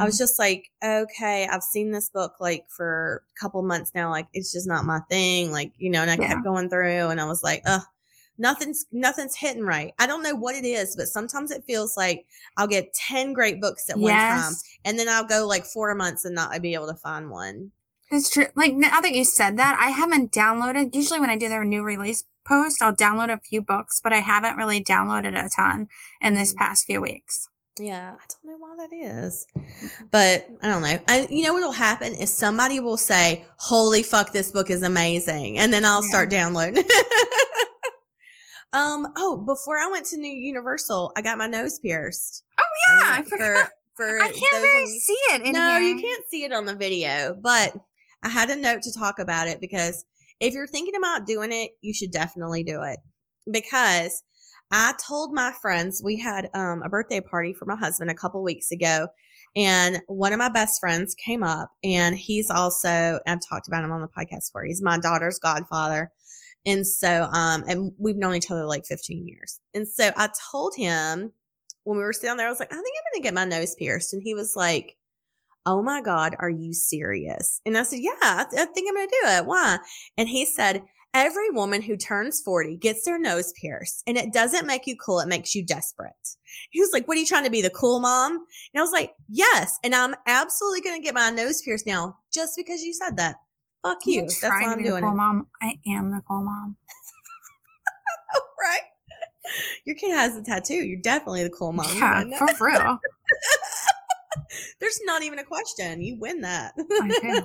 I 0.00 0.06
was 0.06 0.16
just 0.16 0.38
like, 0.38 0.70
okay, 0.82 1.46
I've 1.46 1.62
seen 1.62 1.90
this 1.90 2.08
book 2.08 2.32
like 2.40 2.64
for 2.74 3.22
a 3.36 3.38
couple 3.38 3.60
months 3.62 3.90
now. 3.94 4.08
Like 4.10 4.26
it's 4.32 4.50
just 4.50 4.66
not 4.66 4.86
my 4.86 5.00
thing. 5.10 5.52
Like, 5.52 5.72
you 5.76 5.90
know, 5.90 6.00
and 6.00 6.10
I 6.10 6.16
Yeah. 6.18 6.28
kept 6.28 6.44
going 6.44 6.70
through 6.70 7.08
and 7.10 7.20
I 7.20 7.26
was 7.26 7.42
like, 7.42 7.60
ugh, 7.66 7.82
nothing's 8.38 8.86
nothing's 8.92 9.36
hitting 9.36 9.64
right. 9.64 9.92
I 9.98 10.06
don't 10.06 10.22
know 10.22 10.34
what 10.34 10.54
it 10.54 10.64
is, 10.64 10.96
but 10.96 11.08
sometimes 11.08 11.50
it 11.50 11.64
feels 11.66 11.96
like 11.96 12.24
I'll 12.56 12.66
get 12.66 12.94
10 12.94 13.32
great 13.32 13.60
books 13.60 13.90
at 13.90 13.98
one 13.98 14.12
time 14.12 14.52
and 14.84 14.98
then 14.98 15.08
I'll 15.08 15.24
go 15.26 15.46
like 15.46 15.64
four 15.64 15.94
months 15.94 16.24
and 16.24 16.34
not 16.34 16.60
be 16.62 16.74
able 16.74 16.86
to 16.88 16.94
find 16.94 17.30
one. 17.30 17.72
it's 18.10 18.30
true. 18.30 18.46
Like 18.54 18.72
now 18.74 19.00
that 19.00 19.12
you 19.14 19.24
said 19.24 19.58
that, 19.58 19.76
I 19.80 19.90
haven't 19.90 20.32
downloaded. 20.32 20.94
Usually, 20.94 21.20
when 21.20 21.30
I 21.30 21.36
do 21.36 21.48
their 21.48 21.64
new 21.64 21.82
release 21.82 22.24
post, 22.46 22.80
I'll 22.80 22.94
download 22.96 23.30
a 23.30 23.38
few 23.40 23.60
books, 23.60 24.00
but 24.02 24.12
I 24.14 24.20
haven't 24.20 24.56
really 24.56 24.82
downloaded 24.82 25.36
a 25.38 25.50
ton 25.50 25.88
in 26.22 26.32
this 26.34 26.54
Mhm. 26.54 26.56
past 26.56 26.86
few 26.86 27.00
weeks. 27.02 27.48
Yeah, 27.78 28.14
I 28.14 28.24
don't 28.42 28.44
know 28.44 28.56
why 28.58 28.74
that 28.78 28.92
is. 28.92 29.46
But 30.10 30.48
I 30.62 30.66
don't 30.66 30.82
know. 30.82 30.98
I, 31.06 31.28
you 31.30 31.44
know 31.44 31.52
what'll 31.52 31.70
happen 31.70 32.12
is 32.14 32.32
somebody 32.32 32.80
will 32.80 32.96
say, 32.96 33.44
Holy 33.58 34.02
fuck, 34.02 34.32
this 34.32 34.50
book 34.50 34.68
is 34.70 34.82
amazing. 34.82 35.58
And 35.58 35.72
then 35.72 35.84
I'll 35.84 36.02
Yeah. 36.02 36.08
start 36.08 36.30
downloading. 36.30 36.82
um, 38.72 39.06
oh, 39.16 39.36
before 39.46 39.78
I 39.78 39.88
went 39.90 40.06
to 40.06 40.16
New 40.18 40.30
Universal, 40.32 41.12
I 41.16 41.22
got 41.22 41.38
my 41.38 41.46
nose 41.46 41.78
pierced. 41.78 42.44
Oh 42.58 42.62
yeah, 43.00 43.06
I 43.14 43.18
Um, 43.18 43.24
forgot. 43.24 43.70
for 43.96 44.20
I 44.20 44.28
can't 44.30 44.52
really 44.52 44.82
of 44.84 44.88
see 44.88 45.18
it. 45.30 45.42
In 45.42 45.52
no, 45.52 45.70
here. 45.70 45.80
you 45.80 46.00
can't 46.00 46.24
see 46.30 46.44
it 46.44 46.52
on 46.52 46.66
the 46.66 46.74
video, 46.74 47.36
but 47.40 47.74
I 48.22 48.28
had 48.28 48.50
a 48.50 48.56
note 48.56 48.82
to 48.82 48.92
talk 48.92 49.18
about 49.18 49.48
it 49.48 49.60
because 49.60 50.04
if 50.40 50.54
you're 50.54 50.66
thinking 50.68 50.94
about 50.96 51.26
doing 51.26 51.50
it, 51.52 51.72
you 51.80 51.92
should 51.92 52.12
definitely 52.12 52.62
do 52.62 52.82
it. 52.82 52.98
Because 53.50 54.22
I 54.70 54.92
told 55.04 55.32
my 55.32 55.52
friends 55.62 56.02
we 56.04 56.18
had 56.18 56.50
um, 56.54 56.82
a 56.82 56.88
birthday 56.88 57.20
party 57.20 57.52
for 57.54 57.64
my 57.64 57.74
husband 57.76 58.10
a 58.10 58.14
couple 58.14 58.42
weeks 58.42 58.70
ago, 58.70 59.08
And 59.56 60.00
one 60.06 60.32
of 60.32 60.38
my 60.38 60.50
best 60.50 60.78
friends 60.78 61.14
came 61.14 61.42
up, 61.42 61.70
and 61.82 62.14
he's 62.16 62.50
also, 62.50 63.18
I've 63.26 63.38
talked 63.48 63.66
about 63.66 63.82
him 63.82 63.92
on 63.92 64.02
the 64.02 64.08
podcast 64.08 64.50
before. 64.50 64.64
He's 64.64 64.82
my 64.82 64.98
daughter's 64.98 65.38
godfather. 65.38 66.12
And 66.68 66.86
so, 66.86 67.22
um, 67.32 67.64
and 67.66 67.92
we've 67.96 68.18
known 68.18 68.34
each 68.34 68.50
other 68.50 68.66
like 68.66 68.84
15 68.84 69.26
years. 69.26 69.58
And 69.72 69.88
so 69.88 70.10
I 70.18 70.28
told 70.52 70.74
him 70.76 71.32
when 71.84 71.96
we 71.96 72.04
were 72.04 72.12
sitting 72.12 72.36
there, 72.36 72.46
I 72.46 72.50
was 72.50 72.60
like, 72.60 72.70
I 72.70 72.76
think 72.76 72.86
I'm 72.86 73.12
going 73.12 73.22
to 73.22 73.26
get 73.26 73.34
my 73.34 73.46
nose 73.46 73.74
pierced. 73.74 74.12
And 74.12 74.22
he 74.22 74.34
was 74.34 74.54
like, 74.54 74.96
Oh 75.64 75.82
my 75.82 76.02
God, 76.02 76.36
are 76.38 76.50
you 76.50 76.74
serious? 76.74 77.62
And 77.64 77.76
I 77.78 77.84
said, 77.84 78.00
Yeah, 78.02 78.10
I, 78.22 78.44
th- 78.50 78.60
I 78.60 78.66
think 78.66 78.86
I'm 78.86 78.96
going 78.96 79.08
to 79.08 79.18
do 79.22 79.28
it. 79.30 79.46
Why? 79.46 79.78
And 80.18 80.28
he 80.28 80.44
said, 80.44 80.82
Every 81.14 81.48
woman 81.50 81.80
who 81.80 81.96
turns 81.96 82.42
40 82.42 82.76
gets 82.76 83.06
their 83.06 83.18
nose 83.18 83.54
pierced 83.58 84.02
and 84.06 84.18
it 84.18 84.34
doesn't 84.34 84.66
make 84.66 84.86
you 84.86 84.94
cool. 84.94 85.20
It 85.20 85.28
makes 85.28 85.54
you 85.54 85.64
desperate. 85.64 86.12
He 86.70 86.80
was 86.80 86.90
like, 86.92 87.08
What 87.08 87.16
are 87.16 87.20
you 87.20 87.26
trying 87.26 87.44
to 87.44 87.50
be, 87.50 87.62
the 87.62 87.70
cool 87.70 88.00
mom? 88.00 88.32
And 88.32 88.78
I 88.78 88.82
was 88.82 88.92
like, 88.92 89.12
Yes. 89.30 89.78
And 89.82 89.94
I'm 89.94 90.14
absolutely 90.26 90.82
going 90.82 91.00
to 91.00 91.04
get 91.04 91.14
my 91.14 91.30
nose 91.30 91.62
pierced 91.62 91.86
now 91.86 92.18
just 92.30 92.56
because 92.56 92.82
you 92.82 92.92
said 92.92 93.16
that. 93.16 93.36
Fuck 93.82 93.98
you. 94.06 94.22
That's 94.22 94.40
to 94.40 94.48
I'm 94.48 94.82
doing 94.82 95.04
it. 95.04 95.06
mom. 95.06 95.46
I 95.62 95.78
am 95.86 96.10
the 96.10 96.22
cool 96.26 96.42
mom. 96.42 96.76
right? 98.60 98.80
Your 99.84 99.96
kid 99.96 100.12
has 100.14 100.36
a 100.36 100.42
tattoo. 100.42 100.74
You're 100.74 101.00
definitely 101.00 101.44
the 101.44 101.50
cool 101.50 101.72
mom. 101.72 101.86
Yeah, 101.96 102.24
for 102.36 102.66
real. 102.66 102.98
There's 104.80 105.00
not 105.04 105.22
even 105.22 105.38
a 105.38 105.44
question. 105.44 106.02
You 106.02 106.18
win 106.18 106.40
that. 106.42 106.74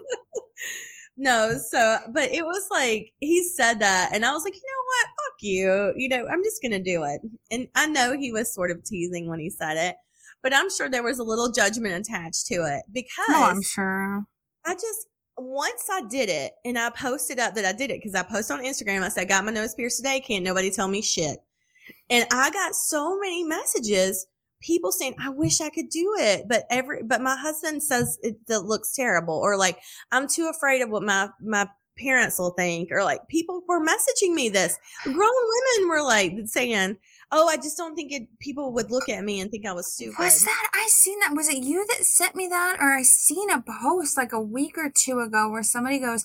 No, 1.15 1.57
so, 1.57 1.99
but 2.11 2.31
it 2.31 2.43
was 2.43 2.67
like, 2.71 3.13
he 3.19 3.43
said 3.43 3.79
that, 3.79 4.09
and 4.13 4.25
I 4.25 4.31
was 4.31 4.43
like, 4.43 4.55
you 4.55 4.61
know 4.61 4.83
what? 4.87 5.07
Fuck 5.07 5.37
you. 5.41 5.93
You 5.95 6.09
know, 6.09 6.27
I'm 6.27 6.43
just 6.43 6.61
going 6.61 6.71
to 6.71 6.81
do 6.81 7.03
it. 7.03 7.21
And 7.51 7.67
I 7.75 7.85
know 7.85 8.17
he 8.17 8.31
was 8.31 8.53
sort 8.53 8.71
of 8.71 8.83
teasing 8.83 9.29
when 9.29 9.39
he 9.39 9.49
said 9.49 9.77
it, 9.77 9.95
but 10.41 10.55
I'm 10.55 10.71
sure 10.71 10.89
there 10.89 11.03
was 11.03 11.19
a 11.19 11.23
little 11.23 11.51
judgment 11.51 11.93
attached 11.93 12.47
to 12.47 12.55
it 12.55 12.83
oh, 12.87 12.91
because 12.91 13.29
No, 13.29 13.43
I'm 13.43 13.61
sure. 13.61 14.23
I 14.65 14.73
just 14.73 15.07
once 15.43 15.87
I 15.91 16.01
did 16.01 16.29
it 16.29 16.53
and 16.65 16.77
I 16.77 16.89
posted 16.89 17.39
up 17.39 17.55
that 17.55 17.65
I 17.65 17.73
did 17.73 17.91
it 17.91 18.01
because 18.01 18.15
I 18.15 18.23
posted 18.23 18.57
on 18.57 18.63
Instagram. 18.63 19.03
I 19.03 19.09
said, 19.09 19.21
I 19.21 19.25
got 19.25 19.45
my 19.45 19.51
nose 19.51 19.75
pierced 19.75 19.97
today. 19.97 20.19
Can't 20.19 20.43
nobody 20.43 20.71
tell 20.71 20.87
me 20.87 21.01
shit. 21.01 21.39
And 22.09 22.25
I 22.31 22.49
got 22.51 22.75
so 22.75 23.19
many 23.19 23.43
messages, 23.43 24.27
people 24.61 24.91
saying, 24.91 25.15
I 25.19 25.29
wish 25.29 25.61
I 25.61 25.69
could 25.69 25.89
do 25.89 26.15
it. 26.19 26.47
But 26.47 26.65
every, 26.69 27.03
but 27.03 27.21
my 27.21 27.35
husband 27.35 27.83
says 27.83 28.17
it, 28.21 28.35
that 28.47 28.61
looks 28.61 28.93
terrible. 28.93 29.35
Or 29.35 29.57
like, 29.57 29.79
I'm 30.11 30.27
too 30.27 30.49
afraid 30.53 30.81
of 30.81 30.89
what 30.89 31.03
my, 31.03 31.29
my 31.41 31.67
parents 31.97 32.39
will 32.39 32.51
think. 32.51 32.91
Or 32.91 33.03
like, 33.03 33.27
people 33.27 33.63
were 33.67 33.85
messaging 33.85 34.33
me 34.33 34.49
this. 34.49 34.77
Grown 35.03 35.17
women 35.17 35.89
were 35.89 36.03
like 36.03 36.33
saying, 36.45 36.97
Oh, 37.35 37.47
I 37.47 37.57
just 37.57 37.77
don't 37.77 37.95
think 37.95 38.11
it, 38.11 38.27
people 38.39 38.71
would 38.73 38.91
look 38.91 39.09
at 39.09 39.23
me 39.23 39.41
and 39.41 39.49
think 39.49 39.65
I 39.65 39.73
was 39.73 39.91
stupid. 39.91 40.19
Was 40.19 40.43
that 40.45 40.69
I 40.75 40.85
seen 40.87 41.19
that? 41.21 41.33
Was 41.35 41.49
it 41.49 41.63
you 41.63 41.83
that 41.87 42.05
sent 42.05 42.35
me 42.35 42.47
that, 42.47 42.77
or 42.79 42.93
I 42.93 43.01
seen 43.01 43.49
a 43.49 43.63
post 43.81 44.15
like 44.17 44.31
a 44.33 44.39
week 44.39 44.77
or 44.77 44.91
two 44.95 45.19
ago 45.19 45.49
where 45.49 45.63
somebody 45.63 45.97
goes, 45.97 46.23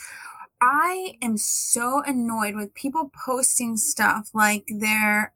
"I 0.60 1.14
am 1.22 1.38
so 1.38 2.02
annoyed 2.04 2.56
with 2.56 2.74
people 2.74 3.10
posting 3.24 3.78
stuff 3.78 4.28
like 4.34 4.64
their 4.68 5.32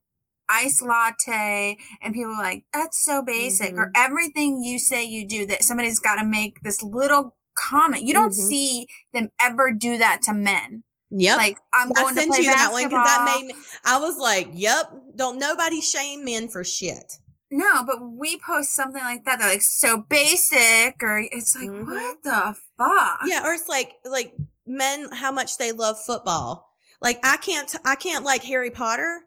ice 0.47 0.83
latte, 0.83 1.79
and 2.03 2.13
people 2.13 2.33
are 2.33 2.43
like 2.43 2.65
that's 2.75 3.03
so 3.03 3.23
basic, 3.23 3.73
or 3.75 3.91
everything 3.97 4.63
you 4.63 4.79
say 4.79 5.03
you 5.03 5.27
do 5.27 5.47
that 5.47 5.65
somebody's 5.65 6.01
got 6.01 6.17
to 6.17 6.25
make 6.27 6.61
this 6.61 6.83
little 6.83 7.35
comment. 7.55 8.03
You 8.03 8.13
don't 8.13 8.33
Mhm. 8.33 8.49
see 8.49 8.89
them 9.15 9.31
ever 9.41 9.73
do 9.73 9.97
that 9.97 10.21
to 10.23 10.35
men. 10.35 10.85
Yep. 11.15 11.37
Like 11.37 11.59
I'm 11.75 11.91
I 11.91 12.03
going 12.03 12.15
to 12.15 12.21
sent 12.21 12.33
play 12.33 12.45
you 12.45 12.51
that 12.51 12.73
one 12.73 12.85
because 12.85 13.07
that 13.07 13.37
made 13.37 13.47
me. 13.49 13.55
I 13.85 14.01
was 14.01 14.17
like, 14.17 14.49
"Yep, 14.53 14.93
don't 15.17 15.39
nobody 15.39 15.81
shame 15.81 16.25
men 16.25 16.49
for 16.49 16.65
shit." 16.65 17.19
No, 17.51 17.85
but 17.87 18.01
we 18.01 18.39
post 18.39 18.73
something 18.73 19.03
like 19.03 19.27
that. 19.27 19.39
They're 19.39 19.51
like 19.51 19.61
so 19.63 20.07
basic, 20.09 21.03
or 21.03 21.19
it's 21.31 21.55
like, 21.55 21.69
Mhm. 21.69 21.85
what 21.87 22.23
the 22.23 22.57
fuck? 22.79 23.21
Yeah, 23.27 23.47
or 23.47 23.53
it's 23.53 23.69
like 23.69 23.97
like 24.07 24.35
men 24.67 25.11
how 25.13 25.31
much 25.31 25.59
they 25.59 25.71
love 25.73 26.03
football. 26.03 26.71
Like 27.03 27.21
I 27.23 27.37
can't 27.37 27.75
I 27.85 27.95
can't 27.95 28.25
like 28.25 28.43
Harry 28.45 28.71
Potter 28.71 29.21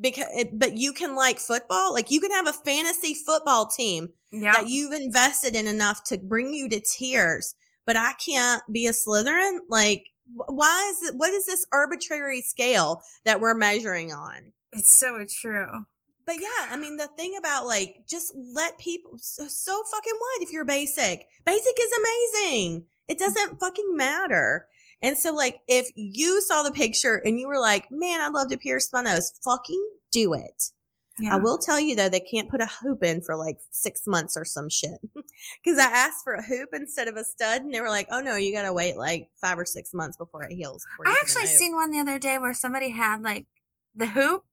because 0.00 0.26
but 0.52 0.76
you 0.76 0.92
can 0.92 1.16
like 1.16 1.40
football. 1.40 1.92
Like 1.92 2.12
you 2.12 2.20
can 2.20 2.30
have 2.30 2.46
a 2.46 2.52
fantasy 2.52 3.14
football 3.14 3.66
team 3.66 4.10
yeah. 4.30 4.52
that 4.52 4.68
you've 4.68 4.92
invested 4.92 5.56
in 5.56 5.66
enough 5.66 6.04
to 6.04 6.18
bring 6.18 6.54
you 6.54 6.68
to 6.68 6.78
tears, 6.80 7.56
but 7.84 7.96
I 7.96 8.12
can't 8.24 8.62
be 8.70 8.86
a 8.86 8.92
Slytherin. 8.92 9.58
Like 9.68 10.06
why 10.26 10.92
is 10.92 11.08
it? 11.08 11.16
What 11.16 11.32
is 11.32 11.46
this 11.46 11.66
arbitrary 11.72 12.42
scale 12.42 13.02
that 13.24 13.40
we're 13.40 13.54
measuring 13.54 14.12
on? 14.12 14.52
It's 14.72 14.98
so 14.98 15.24
true. 15.28 15.84
But 16.24 16.36
yeah, 16.40 16.68
I 16.70 16.76
mean, 16.76 16.96
the 16.96 17.08
thing 17.16 17.34
about 17.38 17.66
like, 17.66 17.96
just 18.08 18.32
let 18.36 18.78
people, 18.78 19.18
so, 19.18 19.44
uh, 19.44 19.48
so 19.48 19.82
fucking 19.90 20.12
what 20.18 20.42
if 20.42 20.52
you're 20.52 20.64
basic? 20.64 21.26
Basic 21.44 21.74
is 21.80 21.92
amazing. 21.98 22.84
It 23.08 23.16
mm. 23.16 23.20
doesn't 23.20 23.58
fucking 23.58 23.96
matter. 23.96 24.66
And 25.02 25.18
so, 25.18 25.34
like, 25.34 25.58
if 25.66 25.90
you 25.96 26.40
saw 26.40 26.62
the 26.62 26.70
picture 26.70 27.16
and 27.24 27.38
you 27.40 27.48
were 27.48 27.58
like, 27.58 27.90
man, 27.90 28.20
I'd 28.20 28.32
love 28.32 28.50
to 28.50 28.56
pierce 28.56 28.92
my 28.92 29.02
nose, 29.02 29.32
fucking 29.44 29.84
do 30.12 30.32
it. 30.34 30.70
Yeah. 31.18 31.34
I 31.34 31.38
will 31.38 31.58
tell 31.58 31.78
you 31.78 31.94
though, 31.94 32.08
they 32.08 32.20
can't 32.20 32.48
put 32.48 32.60
a 32.60 32.66
hoop 32.66 33.02
in 33.02 33.20
for 33.20 33.36
like 33.36 33.58
six 33.70 34.06
months 34.06 34.36
or 34.36 34.44
some 34.44 34.68
shit. 34.70 34.98
Cause 35.64 35.78
I 35.78 35.84
asked 35.84 36.24
for 36.24 36.34
a 36.34 36.42
hoop 36.42 36.70
instead 36.72 37.06
of 37.08 37.16
a 37.16 37.24
stud 37.24 37.62
and 37.62 37.72
they 37.72 37.80
were 37.80 37.90
like, 37.90 38.08
oh 38.10 38.20
no, 38.20 38.36
you 38.36 38.52
gotta 38.52 38.72
wait 38.72 38.96
like 38.96 39.28
five 39.40 39.58
or 39.58 39.64
six 39.66 39.92
months 39.92 40.16
before 40.16 40.42
it 40.44 40.52
heals. 40.52 40.86
before 40.96 41.06
I 41.06 41.10
put 41.20 41.30
in 41.30 41.36
a 41.36 41.40
actually 41.44 41.56
seen 41.58 41.74
one 41.74 41.90
the 41.90 41.98
other 42.00 42.18
day 42.18 42.38
where 42.38 42.54
somebody 42.54 42.90
had 42.90 43.22
like 43.22 43.46
the 43.94 44.06
hoop, 44.06 44.44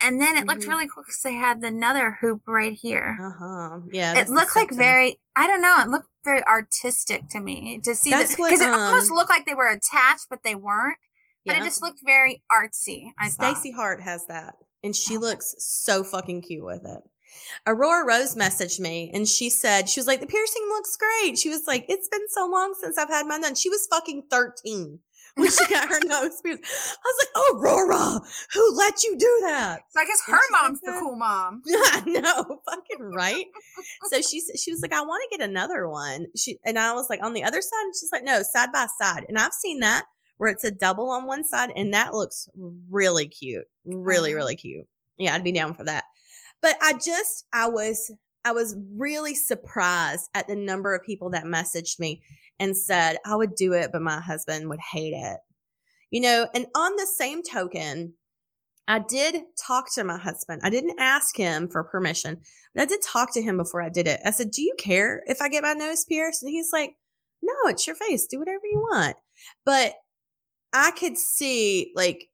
and 0.00 0.20
then 0.20 0.36
it 0.36 0.46
looked 0.46 0.62
Mhm. 0.62 0.68
really 0.68 0.88
cool 0.88 1.04
because 1.04 1.20
they 1.22 1.34
had 1.34 1.62
another 1.62 2.18
hoop 2.20 2.42
right 2.48 2.72
here. 2.72 3.16
Uh-huh. 3.22 3.80
Yeah. 3.92 4.18
it 4.18 4.28
looked 4.28 4.56
like 4.56 4.72
very, 4.72 5.20
I 5.36 5.46
don't 5.46 5.62
know, 5.62 5.76
it 5.80 5.88
looked 5.88 6.08
very 6.24 6.42
artistic 6.44 7.28
to 7.30 7.40
me 7.40 7.78
to 7.84 7.94
see 7.94 8.10
That's 8.10 8.36
what, 8.36 8.50
because 8.50 8.60
it 8.60 8.68
almost 8.72 9.10
um, 9.10 9.16
looked 9.16 9.30
like 9.30 9.46
they 9.46 9.54
were 9.54 9.68
attached, 9.70 10.26
but 10.28 10.42
they 10.42 10.56
weren't. 10.56 10.98
But 11.46 11.56
it 11.56 11.62
just 11.64 11.82
looked 11.82 12.00
very 12.04 12.42
artsy. 12.50 13.10
I. 13.18 13.28
Stacy 13.28 13.72
Hart 13.72 14.00
has 14.00 14.26
that, 14.26 14.54
and 14.82 14.94
she 14.94 15.18
looks 15.18 15.54
so 15.58 16.04
fucking 16.04 16.42
cute 16.42 16.64
with 16.64 16.84
it. 16.84 17.02
Aurora 17.66 18.06
Rose 18.06 18.34
messaged 18.34 18.80
me 18.80 19.10
and 19.14 19.26
she 19.26 19.48
said, 19.48 19.88
she 19.88 20.00
was 20.00 20.06
like, 20.06 20.20
the 20.20 20.26
piercing 20.26 20.66
looks 20.68 20.96
great. 20.96 21.38
She 21.38 21.48
was 21.48 21.66
like, 21.66 21.86
it's 21.88 22.08
been 22.08 22.28
so 22.28 22.46
long 22.46 22.74
since 22.78 22.98
I've 22.98 23.08
had 23.08 23.26
mine 23.26 23.42
done. 23.42 23.54
She 23.54 23.70
was 23.70 23.86
fucking 23.90 24.24
13 24.30 24.98
when 25.34 25.50
she 25.50 25.66
got 25.68 25.88
her 25.88 26.00
nose 26.04 26.40
pierced. 26.42 26.62
I 26.62 27.04
was 27.04 27.26
like, 27.26 27.54
Aurora, 27.54 28.20
who 28.52 28.76
let 28.76 29.02
you 29.02 29.16
do 29.16 29.38
that? 29.42 29.82
So 29.90 30.00
I 30.00 30.04
guess 30.04 30.22
her 30.26 30.40
mom's 30.50 30.80
the 30.80 30.96
cool 30.98 31.16
mom. 31.16 31.62
I 31.68 32.02
know, 32.06 32.60
fucking 32.68 33.12
right. 33.14 33.46
so 34.10 34.20
she 34.20 34.42
she 34.56 34.70
was 34.70 34.82
like, 34.82 34.92
I 34.92 35.02
want 35.02 35.22
to 35.30 35.38
get 35.38 35.48
another 35.48 35.88
one. 35.88 36.26
She 36.36 36.58
and 36.64 36.78
I 36.78 36.92
was 36.92 37.08
like, 37.08 37.22
on 37.22 37.32
the 37.32 37.44
other 37.44 37.62
side, 37.62 37.84
and 37.84 37.94
she's 37.94 38.12
like, 38.12 38.24
no, 38.24 38.42
side 38.42 38.72
by 38.72 38.86
side. 39.00 39.24
And 39.28 39.38
I've 39.38 39.54
seen 39.54 39.80
that 39.80 40.04
where 40.38 40.50
it's 40.50 40.64
a 40.64 40.70
double 40.70 41.10
on 41.10 41.26
one 41.26 41.44
side, 41.44 41.70
and 41.76 41.92
that 41.94 42.14
looks 42.14 42.48
really 42.90 43.28
cute, 43.28 43.64
really 43.84 44.30
Uh-huh. 44.30 44.36
really 44.36 44.56
cute. 44.56 44.86
Yeah, 45.18 45.34
I'd 45.34 45.44
be 45.44 45.52
down 45.52 45.74
for 45.74 45.84
that. 45.84 46.04
But 46.60 46.76
I 46.80 46.94
just 46.94 47.46
I 47.52 47.68
was 47.68 48.10
I 48.44 48.52
was 48.52 48.76
really 48.96 49.34
surprised 49.34 50.28
at 50.34 50.48
the 50.48 50.56
number 50.56 50.94
of 50.94 51.04
people 51.04 51.30
that 51.30 51.44
messaged 51.44 52.00
me 52.00 52.22
and 52.58 52.76
said 52.76 53.18
I 53.24 53.36
would 53.36 53.54
do 53.54 53.72
it, 53.72 53.90
but 53.92 54.02
my 54.02 54.20
husband 54.20 54.68
would 54.68 54.80
hate 54.80 55.14
it. 55.14 55.38
You 56.10 56.20
know, 56.20 56.48
and 56.54 56.66
on 56.74 56.96
the 56.96 57.06
same 57.06 57.42
token, 57.42 58.14
I 58.88 58.98
did 58.98 59.42
talk 59.56 59.92
to 59.94 60.04
my 60.04 60.18
husband. 60.18 60.60
I 60.64 60.70
didn't 60.70 60.98
ask 60.98 61.36
him 61.36 61.68
for 61.68 61.84
permission, 61.84 62.40
but 62.74 62.82
I 62.82 62.86
did 62.86 63.00
talk 63.02 63.32
to 63.34 63.42
him 63.42 63.56
before 63.56 63.80
I 63.80 63.88
did 63.88 64.08
it. 64.08 64.20
I 64.24 64.30
said, 64.32 64.50
Do 64.50 64.60
you 64.62 64.74
care 64.78 65.22
if 65.26 65.40
I 65.40 65.48
get 65.48 65.62
my 65.62 65.72
nose 65.74 66.04
pierced? 66.04 66.42
And 66.42 66.50
he's 66.50 66.70
like, 66.72 66.96
No, 67.42 67.54
it's 67.66 67.86
your 67.86 67.96
face. 67.96 68.26
Do 68.26 68.38
whatever 68.40 68.62
you 68.64 68.78
want. 68.80 69.16
But 69.64 69.94
I 70.72 70.90
could 70.92 71.18
see 71.18 71.92
like 71.94 72.28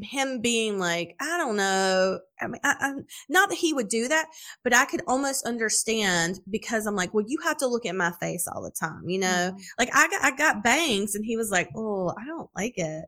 him 0.00 0.40
being 0.40 0.78
like, 0.78 1.14
I 1.20 1.36
don't 1.36 1.56
know. 1.56 2.20
I 2.40 2.46
mean, 2.46 2.60
I, 2.64 2.74
I, 2.80 2.92
not 3.28 3.50
that 3.50 3.58
he 3.58 3.72
would 3.72 3.88
do 3.88 4.08
that, 4.08 4.26
but 4.64 4.74
I 4.74 4.86
could 4.86 5.02
almost 5.06 5.46
understand 5.46 6.40
because 6.50 6.86
I'm 6.86 6.96
like, 6.96 7.12
well, 7.12 7.24
you 7.26 7.38
have 7.44 7.58
to 7.58 7.66
look 7.66 7.84
at 7.84 7.94
my 7.94 8.12
face 8.12 8.48
all 8.48 8.62
the 8.62 8.70
time, 8.70 9.02
you 9.06 9.18
know? 9.18 9.52
Mm-hmm. 9.52 9.62
Like 9.78 9.90
I 9.94 10.08
got, 10.08 10.24
I 10.24 10.36
got 10.36 10.64
bangs 10.64 11.14
and 11.14 11.24
he 11.24 11.36
was 11.36 11.50
like, 11.50 11.68
oh, 11.76 12.14
I 12.18 12.24
don't 12.26 12.50
like 12.56 12.74
it. 12.76 13.04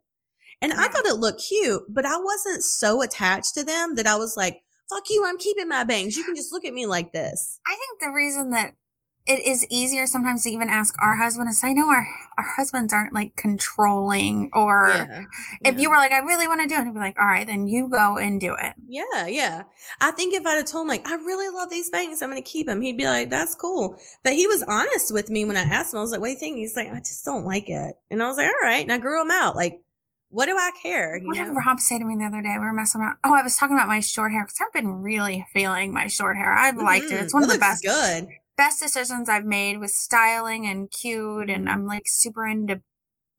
And 0.60 0.72
I 0.72 0.88
thought 0.88 1.06
it 1.06 1.16
looked 1.16 1.42
cute, 1.46 1.82
but 1.88 2.06
I 2.06 2.16
wasn't 2.16 2.62
so 2.62 3.02
attached 3.02 3.54
to 3.54 3.64
them 3.64 3.96
that 3.96 4.06
I 4.06 4.16
was 4.16 4.36
like, 4.36 4.62
fuck 4.88 5.04
you, 5.10 5.24
I'm 5.26 5.38
keeping 5.38 5.68
my 5.68 5.84
bangs. 5.84 6.16
You 6.16 6.24
can 6.24 6.36
just 6.36 6.52
look 6.52 6.64
at 6.64 6.74
me 6.74 6.86
like 6.86 7.12
this. 7.12 7.60
I 7.66 7.74
think 7.74 8.00
the 8.00 8.14
reason 8.14 8.50
that 8.50 8.74
it 9.26 9.46
is 9.46 9.66
easier 9.70 10.06
sometimes 10.06 10.42
to 10.42 10.50
even 10.50 10.68
ask 10.68 10.94
our 11.00 11.16
husband 11.16 11.48
is 11.48 11.58
say, 11.60 11.72
no, 11.72 11.88
our 11.88 12.06
our 12.36 12.44
husbands 12.56 12.92
aren't 12.92 13.14
like 13.14 13.36
controlling 13.36 14.50
or 14.52 14.88
if 15.64 15.74
yeah. 15.74 15.80
you 15.80 15.88
were 15.88 15.96
like 15.96 16.12
I 16.12 16.18
really 16.18 16.46
want 16.46 16.60
to 16.60 16.66
do 16.66 16.74
it, 16.74 16.84
he'd 16.84 16.92
be 16.92 16.98
like, 17.00 17.18
all 17.18 17.26
right, 17.26 17.46
then 17.46 17.66
you 17.66 17.88
go 17.88 18.18
and 18.18 18.40
do 18.40 18.54
it. 18.54 18.74
Yeah, 18.86 19.26
yeah. 19.26 19.62
I 20.00 20.10
think 20.10 20.34
if 20.34 20.44
I'd 20.44 20.56
have 20.56 20.66
told 20.66 20.82
him 20.82 20.88
like 20.88 21.08
I 21.08 21.14
really 21.16 21.48
love 21.54 21.70
these 21.70 21.90
bangs, 21.90 22.20
I'm 22.22 22.28
gonna 22.30 22.42
keep 22.42 22.66
them, 22.66 22.80
he'd 22.82 22.98
be 22.98 23.06
like, 23.06 23.30
"That's 23.30 23.54
cool." 23.54 23.96
But 24.22 24.34
he 24.34 24.46
was 24.46 24.62
honest 24.64 25.12
with 25.12 25.30
me 25.30 25.44
when 25.44 25.56
I 25.56 25.62
asked 25.62 25.94
him. 25.94 25.98
I 25.98 26.02
was 26.02 26.10
like, 26.10 26.20
"What 26.20 26.26
do 26.26 26.32
you 26.32 26.38
think?" 26.38 26.56
He's 26.56 26.76
like, 26.76 26.92
"I 26.92 26.98
just 26.98 27.24
don't 27.24 27.44
like 27.44 27.68
it," 27.68 27.96
and 28.10 28.22
I 28.22 28.26
was 28.26 28.36
like, 28.36 28.48
"All 28.48 28.68
right." 28.68 28.82
And 28.82 28.92
I 28.92 28.98
grew 28.98 29.18
them 29.18 29.30
out. 29.30 29.56
Like, 29.56 29.80
what 30.28 30.46
do 30.46 30.56
I 30.56 30.70
care? 30.82 31.16
You 31.16 31.28
What 31.28 31.36
did 31.36 31.46
know? 31.48 31.54
Rob 31.54 31.78
say 31.80 31.98
to 31.98 32.04
me 32.04 32.16
the 32.16 32.24
other 32.24 32.42
day? 32.42 32.54
We 32.58 32.64
were 32.64 32.72
messing 32.72 33.00
around. 33.00 33.18
Oh, 33.24 33.34
I 33.34 33.42
was 33.42 33.56
talking 33.56 33.76
about 33.76 33.88
my 33.88 34.00
short 34.00 34.32
hair 34.32 34.42
because 34.44 34.58
I've 34.60 34.72
been 34.72 34.88
really 35.02 35.46
feeling 35.52 35.92
my 35.92 36.08
short 36.08 36.36
hair. 36.36 36.52
I've 36.52 36.76
liked 36.76 37.06
it. 37.06 37.12
Mhm. 37.12 37.22
It's 37.22 37.32
one 37.34 37.44
of 37.44 37.50
the 37.50 37.58
best. 37.58 37.84
Good. 37.84 38.28
Best 38.56 38.80
decisions 38.80 39.28
I've 39.28 39.44
made 39.44 39.78
with 39.78 39.90
styling 39.90 40.66
and 40.66 40.90
cute, 40.90 41.50
and 41.50 41.68
I'm 41.68 41.86
like 41.86 42.04
super 42.06 42.46
into 42.46 42.82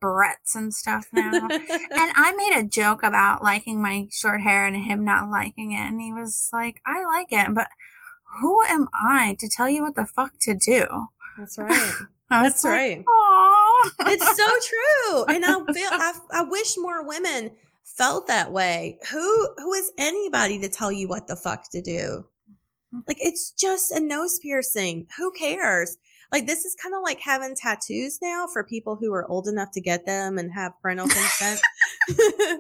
barrettes 0.04 0.56
and 0.56 0.74
stuff 0.74 1.08
now. 1.14 1.32
and 1.52 2.12
I 2.16 2.34
made 2.36 2.58
a 2.58 2.68
joke 2.68 3.04
about 3.04 3.44
liking 3.44 3.82
my 3.82 4.08
short 4.12 4.42
hair 4.42 4.66
and 4.66 4.76
him 4.76 5.04
not 5.04 5.30
liking 5.30 5.72
it, 5.72 5.82
and 5.82 6.02
he 6.02 6.12
was 6.14 6.50
like, 6.54 6.82
"I 6.86 7.04
like 7.06 7.28
it, 7.32 7.54
but 7.54 7.68
who 8.42 8.62
am 8.64 8.88
I 8.94 9.36
to 9.40 9.50
tell 9.50 9.70
you 9.70 9.84
what 9.84 9.96
the 9.96 10.06
fuck 10.06 10.34
to 10.42 10.54
do?" 10.54 10.86
That's 11.38 11.58
right. 11.58 11.94
That's 12.30 12.66
right. 12.66 13.04
Aww. 13.06 13.92
it's 14.08 14.38
so 14.38 14.46
true. 14.70 15.36
And 15.36 15.46
I 15.46 15.74
feel 15.74 15.90
I, 15.92 16.14
I 16.32 16.44
wish 16.44 16.76
more 16.78 17.06
women 17.06 17.52
felt 17.84 18.28
that 18.28 18.52
way. 18.52 18.98
Who 19.12 19.50
who 19.58 19.74
is 19.74 19.92
anybody 19.98 20.60
to 20.60 20.70
tell 20.70 20.92
you 20.92 21.08
what 21.08 21.28
the 21.28 21.36
fuck 21.36 21.70
to 21.72 21.82
do? 21.82 22.26
Like 23.08 23.18
it's 23.20 23.52
just 23.52 23.92
a 23.92 24.00
nose 24.00 24.40
piercing. 24.40 25.08
Who 25.18 25.32
cares? 25.32 25.98
Like 26.32 26.48
this 26.48 26.66
is 26.66 26.76
kind 26.82 26.94
of 26.96 27.02
like 27.04 27.20
having 27.22 27.56
tattoos 27.56 28.20
now 28.22 28.48
for 28.52 28.64
people 28.64 28.96
who 29.00 29.14
are 29.14 29.26
old 29.30 29.48
enough 29.48 29.72
to 29.74 29.82
get 29.82 30.06
them 30.06 30.38
and 30.38 30.52
have 30.54 30.74
parental 30.82 31.08
consent. 31.08 31.60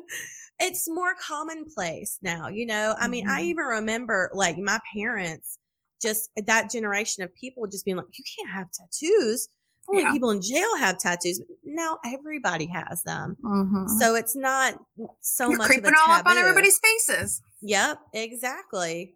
it's 0.59 0.87
more 0.89 1.15
commonplace 1.19 2.17
now, 2.21 2.47
you 2.47 2.65
know. 2.65 2.95
I 2.99 3.07
mean, 3.07 3.27
I 3.27 3.41
Mhm. 3.41 3.45
even 3.45 3.65
remember 3.65 4.29
like 4.33 4.57
my 4.57 4.79
parents 4.93 5.57
just 6.01 6.29
that 6.35 6.69
generation 6.69 7.23
of 7.23 7.33
people 7.35 7.65
just 7.67 7.85
being 7.85 7.97
like, 7.97 8.05
You 8.17 8.23
can't 8.37 8.49
have 8.51 8.67
tattoos. 8.71 9.49
Only 9.87 10.03
Yeah. 10.03 10.11
people 10.11 10.31
in 10.31 10.41
jail 10.41 10.77
have 10.77 10.97
tattoos. 10.97 11.41
Now 11.63 11.99
everybody 12.05 12.65
has 12.67 13.03
them. 13.03 13.37
Mhm. 13.43 13.87
So 13.99 14.15
it's 14.15 14.35
not 14.35 14.79
so 15.21 15.49
You're 15.49 15.57
much 15.57 15.65
of 15.65 15.71
a 15.77 15.79
creeping 15.81 15.93
all 16.07 16.11
up 16.13 16.25
on 16.27 16.37
everybody's 16.37 16.79
faces. 16.79 17.41
Yep, 17.61 17.99
exactly. 18.13 19.15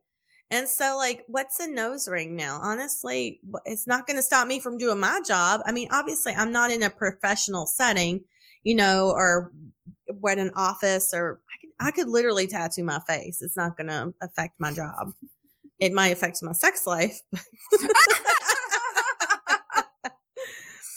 And 0.51 0.67
so, 0.67 0.97
like, 0.97 1.23
what's 1.27 1.59
a 1.59 1.69
nose 1.69 2.07
ring 2.07 2.35
now? 2.35 2.59
Honestly, 2.61 3.39
it's 3.65 3.85
not 3.85 4.07
going 4.07 4.17
to 4.17 4.23
stop 4.23 4.47
me 4.47 4.59
from 4.59 4.79
doing 4.79 4.99
my 4.99 5.21
job. 5.25 5.61
I 5.65 5.71
mean, 5.71 5.87
obviously, 5.91 6.33
I'm 6.33 6.51
not 6.51 6.71
in 6.71 6.81
a 6.81 6.89
professional 6.89 7.67
setting, 7.67 8.21
you 8.63 8.73
know, 8.73 9.11
or 9.11 9.51
at 10.27 10.39
an 10.39 10.49
office, 10.55 11.13
or 11.13 11.39
I 11.47 11.53
could, 11.61 11.69
I 11.87 11.91
could 11.91 12.09
literally 12.09 12.47
tattoo 12.47 12.83
my 12.83 12.99
face. 13.07 13.43
It's 13.43 13.55
not 13.55 13.77
going 13.77 13.87
to 13.87 14.11
affect 14.21 14.59
my 14.59 14.73
job. 14.73 15.13
It 15.79 15.93
might 15.93 16.09
affect 16.09 16.39
my 16.41 16.53
sex 16.53 16.87
life. 16.87 17.21
but 17.31 17.41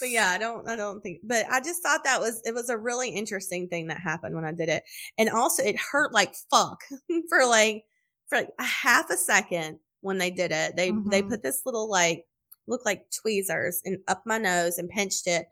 yeah, 0.09 0.29
I 0.29 0.39
don't, 0.39 0.67
I 0.67 0.75
don't 0.75 1.01
think, 1.01 1.19
but 1.23 1.45
I 1.49 1.61
just 1.61 1.83
thought 1.83 2.03
that 2.05 2.19
was, 2.19 2.41
it 2.43 2.55
was 2.55 2.69
a 2.69 2.77
really 2.77 3.09
interesting 3.09 3.69
thing 3.69 3.87
that 3.87 3.99
happened 3.99 4.35
when 4.35 4.45
I 4.45 4.51
did 4.51 4.67
it. 4.67 4.83
And 5.17 5.29
also 5.29 5.63
it 5.63 5.77
hurt 5.79 6.11
like 6.11 6.33
fuck 6.51 6.81
for 7.29 7.45
like, 7.45 7.85
for 8.27 8.37
like 8.39 8.49
a 8.59 8.63
half 8.63 9.09
a 9.09 9.17
second 9.17 9.79
when 10.01 10.17
they 10.17 10.31
did 10.31 10.51
it. 10.51 10.75
They, 10.75 10.91
they 11.09 11.21
Mhm. 11.21 11.29
put 11.29 11.43
this 11.43 11.61
little 11.65 11.89
like, 11.89 12.25
look 12.67 12.85
like 12.85 13.05
tweezers 13.11 13.81
and 13.85 13.97
up 14.07 14.23
my 14.25 14.37
nose 14.37 14.77
and 14.77 14.89
pinched 14.89 15.27
it. 15.27 15.47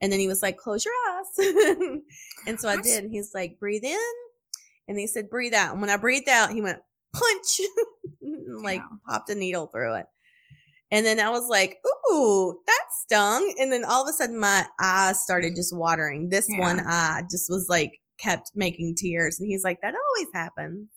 And 0.00 0.12
then 0.12 0.20
he 0.20 0.28
was 0.28 0.42
like, 0.42 0.56
close 0.58 0.84
your 0.84 0.94
eyes. 1.10 2.00
and 2.46 2.60
so 2.60 2.68
I 2.68 2.76
did. 2.80 3.04
And 3.04 3.12
he's 3.12 3.32
like, 3.34 3.58
breathe 3.58 3.84
in. 3.84 3.98
And 4.88 4.98
he 4.98 5.06
said, 5.06 5.30
breathe 5.30 5.54
out. 5.54 5.72
And 5.72 5.80
when 5.80 5.90
I 5.90 5.96
breathed 5.96 6.28
out, 6.28 6.50
he 6.52 6.60
went, 6.60 6.78
punch, 7.14 7.60
and, 8.22 8.62
like 8.62 8.80
Yeah. 8.80 8.96
popped 9.08 9.30
a 9.30 9.34
needle 9.34 9.68
through 9.68 9.94
it. 9.94 10.06
And 10.92 11.04
then 11.04 11.18
I 11.18 11.30
was 11.30 11.48
like, 11.48 11.78
ooh, 12.12 12.60
that 12.66 12.84
stung. 13.04 13.54
And 13.58 13.72
then 13.72 13.84
all 13.84 14.02
of 14.04 14.08
a 14.08 14.12
sudden 14.12 14.38
my 14.38 14.66
eyes 14.80 15.20
started 15.22 15.56
just 15.56 15.74
watering. 15.76 16.28
This 16.28 16.46
Yeah. 16.48 16.60
one 16.60 16.80
eye 16.80 17.22
just 17.30 17.48
was 17.50 17.66
like, 17.68 18.00
kept 18.18 18.52
making 18.54 18.94
tears. 18.96 19.40
And 19.40 19.48
he's 19.48 19.64
like, 19.64 19.80
that 19.82 19.94
always 19.94 20.32
happens. 20.32 20.88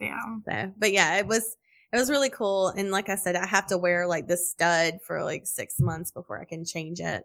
Yeah. 0.00 0.20
So, 0.48 0.72
but 0.78 0.92
yeah, 0.92 1.18
it 1.18 1.26
was, 1.26 1.56
it 1.92 1.96
was 1.96 2.10
really 2.10 2.30
cool. 2.30 2.68
And 2.68 2.90
like 2.90 3.08
I 3.08 3.16
said, 3.16 3.36
I 3.36 3.46
have 3.46 3.66
to 3.68 3.78
wear 3.78 4.06
like 4.06 4.28
this 4.28 4.50
stud 4.50 4.98
for 5.06 5.24
like 5.24 5.46
six 5.46 5.80
months 5.80 6.10
before 6.10 6.40
I 6.40 6.44
can 6.44 6.64
change 6.64 7.00
it. 7.00 7.24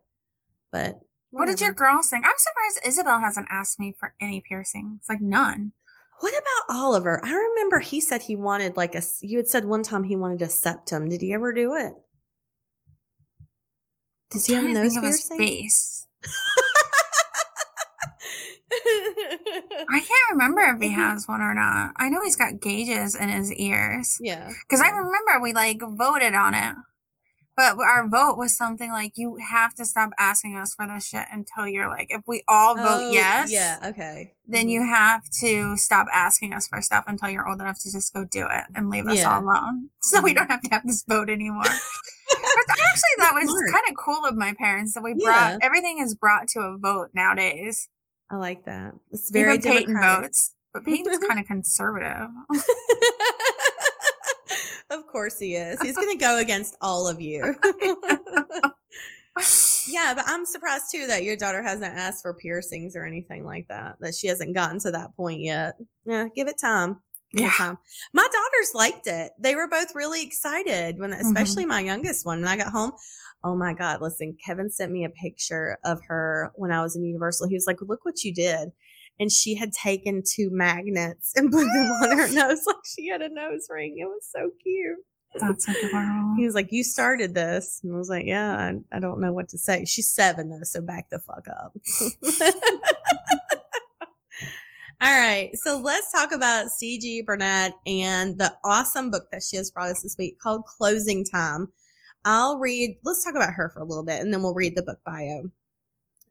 But 0.71 0.99
What 1.31 1.45
did 1.47 1.59
your 1.61 1.71
whatever. 1.71 1.93
girl 1.93 2.01
think? 2.03 2.25
I'm 2.25 2.31
surprised 2.37 2.87
Isabel 2.87 3.19
hasn't 3.19 3.47
asked 3.49 3.79
me 3.79 3.93
for 3.99 4.13
any 4.21 4.41
piercings. 4.41 5.03
Like 5.09 5.21
none. 5.21 5.73
What 6.19 6.33
about 6.33 6.75
Oliver? 6.77 7.19
I 7.23 7.33
remember 7.33 7.79
he 7.79 7.99
said 7.99 8.21
he 8.21 8.35
wanted 8.37 8.77
like 8.77 8.95
a. 8.95 9.01
you 9.21 9.37
had 9.37 9.47
said 9.47 9.65
one 9.65 9.83
time 9.83 10.03
he 10.05 10.15
wanted 10.15 10.41
a 10.41 10.47
septum. 10.49 11.09
Did 11.09 11.21
he 11.21 11.33
ever 11.33 11.51
do 11.51 11.75
it? 11.75 11.93
Does 14.31 14.45
he 14.45 14.53
have 14.53 14.63
nose 14.63 14.95
his 14.95 15.29
face. 15.37 16.07
I 19.89 19.99
can't 20.07 20.31
remember 20.31 20.61
if 20.61 20.81
he 20.81 20.89
Mhm. 20.89 20.95
has 20.95 21.27
one 21.27 21.41
or 21.41 21.53
not. 21.53 21.91
I 21.97 22.09
know 22.09 22.21
he's 22.23 22.35
got 22.35 22.59
gauges 22.61 23.15
in 23.15 23.29
his 23.29 23.51
ears. 23.53 24.17
yeah. 24.21 24.49
Because 24.61 24.81
I 24.81 24.89
remember 24.89 25.39
we 25.41 25.53
like 25.53 25.79
voted 25.81 26.33
on 26.33 26.53
it. 26.53 26.75
But 27.55 27.77
our 27.77 28.07
vote 28.07 28.35
was 28.35 28.57
something 28.57 28.89
like 28.91 29.11
you 29.15 29.35
have 29.35 29.75
to 29.75 29.85
stop 29.85 30.09
asking 30.17 30.57
us 30.57 30.73
for 30.73 30.87
this 30.87 31.05
shit 31.07 31.25
until 31.31 31.67
you're 31.67 31.87
like, 31.87 32.07
if 32.09 32.21
we 32.25 32.43
all 32.47 32.73
vote 32.75 33.03
Oh, 33.03 33.11
yes, 33.11 33.51
Yeah. 33.51 33.77
Okay. 33.83 34.33
then 34.47 34.65
Mhm. 34.65 34.69
you 34.71 34.83
have 34.87 35.21
to 35.41 35.77
stop 35.77 36.07
asking 36.11 36.51
us 36.53 36.67
for 36.67 36.81
stuff 36.81 37.03
until 37.05 37.29
you're 37.29 37.47
old 37.47 37.61
enough 37.61 37.77
to 37.81 37.91
just 37.91 38.11
go 38.11 38.23
do 38.25 38.47
it 38.49 38.63
and 38.73 38.89
leave 38.89 39.05
us 39.05 39.19
Yeah. 39.19 39.35
all 39.35 39.43
alone. 39.43 39.89
So 40.01 40.19
we 40.21 40.31
Mhm. 40.31 40.35
don't 40.37 40.49
have 40.51 40.61
to 40.63 40.69
have 40.71 40.81
this 40.87 41.03
vote 41.07 41.29
anymore. 41.29 41.61
but 41.63 41.69
actually, 42.69 43.15
that 43.19 43.33
was 43.35 43.47
kind 43.71 43.83
of 43.87 43.95
cool 44.03 44.25
of 44.25 44.35
my 44.35 44.53
parents 44.53 44.95
that 44.95 45.03
we 45.03 45.13
Yeah. 45.15 45.23
brought 45.23 45.57
everything 45.61 45.99
is 45.99 46.15
brought 46.15 46.47
to 46.49 46.59
a 46.61 46.77
vote 46.77 47.09
nowadays. 47.13 47.87
I 48.33 48.37
like 48.37 48.65
that. 48.65 48.95
It's 49.11 49.29
very 49.29 49.59
Peyton 49.59 49.95
votes, 50.01 50.55
but 50.73 50.83
Peyton's 50.83 51.19
kind 51.19 51.39
of 51.39 51.45
conservative. 51.45 52.29
of 54.89 55.05
course 55.11 55.37
he 55.37 55.53
is. 55.55 55.79
He's 55.83 55.95
going 55.95 56.09
to 56.09 56.17
go 56.17 56.39
against 56.39 56.75
all 56.81 57.07
of 57.07 57.21
you. 57.21 57.53
yeah, 59.87 60.13
but 60.15 60.23
I'm 60.25 60.47
surprised 60.47 60.85
too 60.91 61.05
that 61.07 61.23
your 61.23 61.35
daughter 61.37 61.61
hasn't 61.61 61.93
asked 61.95 62.23
for 62.23 62.33
piercings 62.33 62.95
or 62.95 63.05
anything 63.05 63.45
like 63.45 63.67
that. 63.67 63.97
That 63.99 64.15
she 64.15 64.25
hasn't 64.27 64.55
gotten 64.55 64.79
to 64.79 64.89
that 64.91 65.15
point 65.15 65.41
yet. 65.41 65.75
Yeah, 66.05 66.27
give 66.35 66.47
it 66.47 66.59
time. 66.59 67.01
Give 67.33 67.41
it 67.41 67.45
Yeah. 67.45 67.51
time. 67.51 67.77
My 68.13 68.27
daughters 68.31 68.71
liked 68.73 69.05
it. 69.05 69.31
They 69.39 69.53
were 69.55 69.67
both 69.67 69.93
really 69.93 70.23
excited 70.23 70.97
when, 70.97 71.11
Mm-hmm. 71.11 71.27
especially 71.27 71.65
my 71.65 71.81
youngest 71.81 72.25
one. 72.25 72.39
When 72.39 72.47
I 72.47 72.57
got 72.57 72.71
home, 72.71 72.93
oh 73.43 73.55
my 73.55 73.73
god! 73.73 74.01
Listen, 74.01 74.37
Kevin 74.43 74.69
sent 74.69 74.91
me 74.91 75.03
a 75.03 75.09
picture 75.09 75.77
of 75.83 75.99
her 76.07 76.51
when 76.55 76.71
I 76.71 76.81
was 76.81 76.95
in 76.95 77.03
Universal. 77.03 77.49
He 77.49 77.55
was 77.55 77.67
like, 77.67 77.81
"Look 77.81 78.05
what 78.05 78.23
you 78.23 78.33
did." 78.33 78.69
And 79.19 79.31
she 79.31 79.55
had 79.55 79.71
taken 79.71 80.23
two 80.27 80.49
magnets 80.51 81.33
and 81.35 81.51
put 81.51 81.65
them 81.65 81.85
on 81.85 82.17
her 82.17 82.27
nose 82.33 82.63
like 82.65 82.77
she 82.85 83.07
had 83.07 83.21
a 83.21 83.29
nose 83.29 83.67
ring. 83.69 83.97
It 83.99 84.05
was 84.05 84.27
so 84.31 84.49
cute. 84.63 84.97
That's 85.39 85.67
adorable. 85.83 86.35
He 86.37 86.45
was 86.45 86.55
like, 86.55 86.71
"You 86.71 86.83
started 86.83 87.33
this," 87.33 87.79
and 87.83 87.93
I 87.93 87.97
was 87.97 88.09
like, 88.09 88.25
"Yeah, 88.25 88.55
I, 88.55 88.95
I 88.95 88.99
don't 88.99 89.19
know 89.19 89.33
what 89.33 89.49
to 89.49 89.57
say." 89.57 89.85
She's 89.85 90.13
seven 90.13 90.49
though, 90.49 90.63
so 90.63 90.81
back 90.81 91.09
the 91.09 91.19
fuck 91.19 91.47
up. 91.47 91.73
All 95.01 95.19
right, 95.19 95.49
so 95.55 95.81
let's 95.81 96.11
talk 96.13 96.31
about 96.31 96.67
CG 96.67 97.25
Burnett 97.25 97.73
and 97.85 98.37
the 98.37 98.55
awesome 98.63 99.11
book 99.11 99.25
that 99.33 99.43
she 99.43 99.57
has 99.57 99.69
brought 99.69 99.89
us 99.89 100.01
this 100.01 100.15
week 100.17 100.39
called 100.39 100.65
Closing 100.65 101.25
Time. 101.25 101.67
I'll 102.25 102.57
read. 102.57 102.97
Let's 103.03 103.23
talk 103.23 103.35
about 103.35 103.53
her 103.53 103.69
for 103.69 103.79
a 103.79 103.85
little 103.85 104.03
bit, 104.03 104.21
and 104.21 104.33
then 104.33 104.41
we'll 104.41 104.53
read 104.53 104.75
the 104.75 104.83
book 104.83 104.99
bio. 105.05 105.49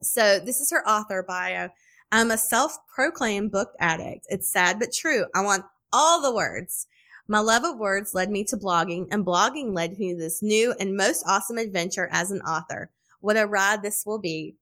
So 0.01 0.41
this 0.41 0.61
is 0.61 0.71
her 0.71 0.87
author 0.89 1.23
bio. 1.23 1.69
I'm 2.11 2.31
a 2.31 2.39
self-proclaimed 2.39 3.53
book 3.53 3.73
addict. 3.79 4.27
It's 4.29 4.49
sad 4.49 4.79
but 4.79 4.93
true. 4.93 5.25
I 5.35 5.43
want 5.43 5.65
all 5.93 6.21
the 6.21 6.35
words. 6.35 6.87
My 7.29 7.39
love 7.39 7.65
of 7.65 7.79
words 7.79 8.15
led 8.15 8.31
me 8.31 8.45
to 8.45 8.57
blogging, 8.57 9.07
and 9.11 9.25
blogging 9.25 9.75
led 9.75 9.99
me 9.99 10.13
to 10.13 10.19
this 10.19 10.43
new 10.43 10.75
and 10.81 10.97
most 10.97 11.25
awesome 11.27 11.57
adventure 11.57 12.09
as 12.11 12.31
an 12.31 12.41
author. 12.41 12.91
What 13.21 13.37
a 13.37 13.47
ride 13.47 13.83
this 13.83 14.05
will 14.05 14.19
be. 14.19 14.57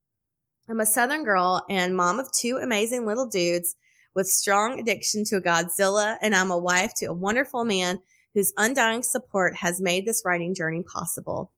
I'm 0.69 0.81
a 0.81 0.87
Southern 0.87 1.25
girl 1.25 1.64
and 1.69 1.97
mom 1.97 2.21
of 2.21 2.31
two 2.33 2.59
amazing 2.62 3.07
little 3.07 3.27
dudes 3.27 3.75
with 4.14 4.29
strong 4.29 4.79
addiction 4.79 5.25
to 5.25 5.40
Godzilla, 5.40 6.16
and 6.21 6.35
I'm 6.35 6.51
a 6.51 6.59
wife 6.59 6.93
to 6.99 7.07
a 7.07 7.12
wonderful 7.12 7.64
man 7.64 8.01
whose 8.35 8.53
undying 8.57 9.03
support 9.03 9.57
has 9.57 9.81
made 9.81 10.07
this 10.07 10.23
writing 10.25 10.55
journey 10.55 10.83
possible. 10.83 11.53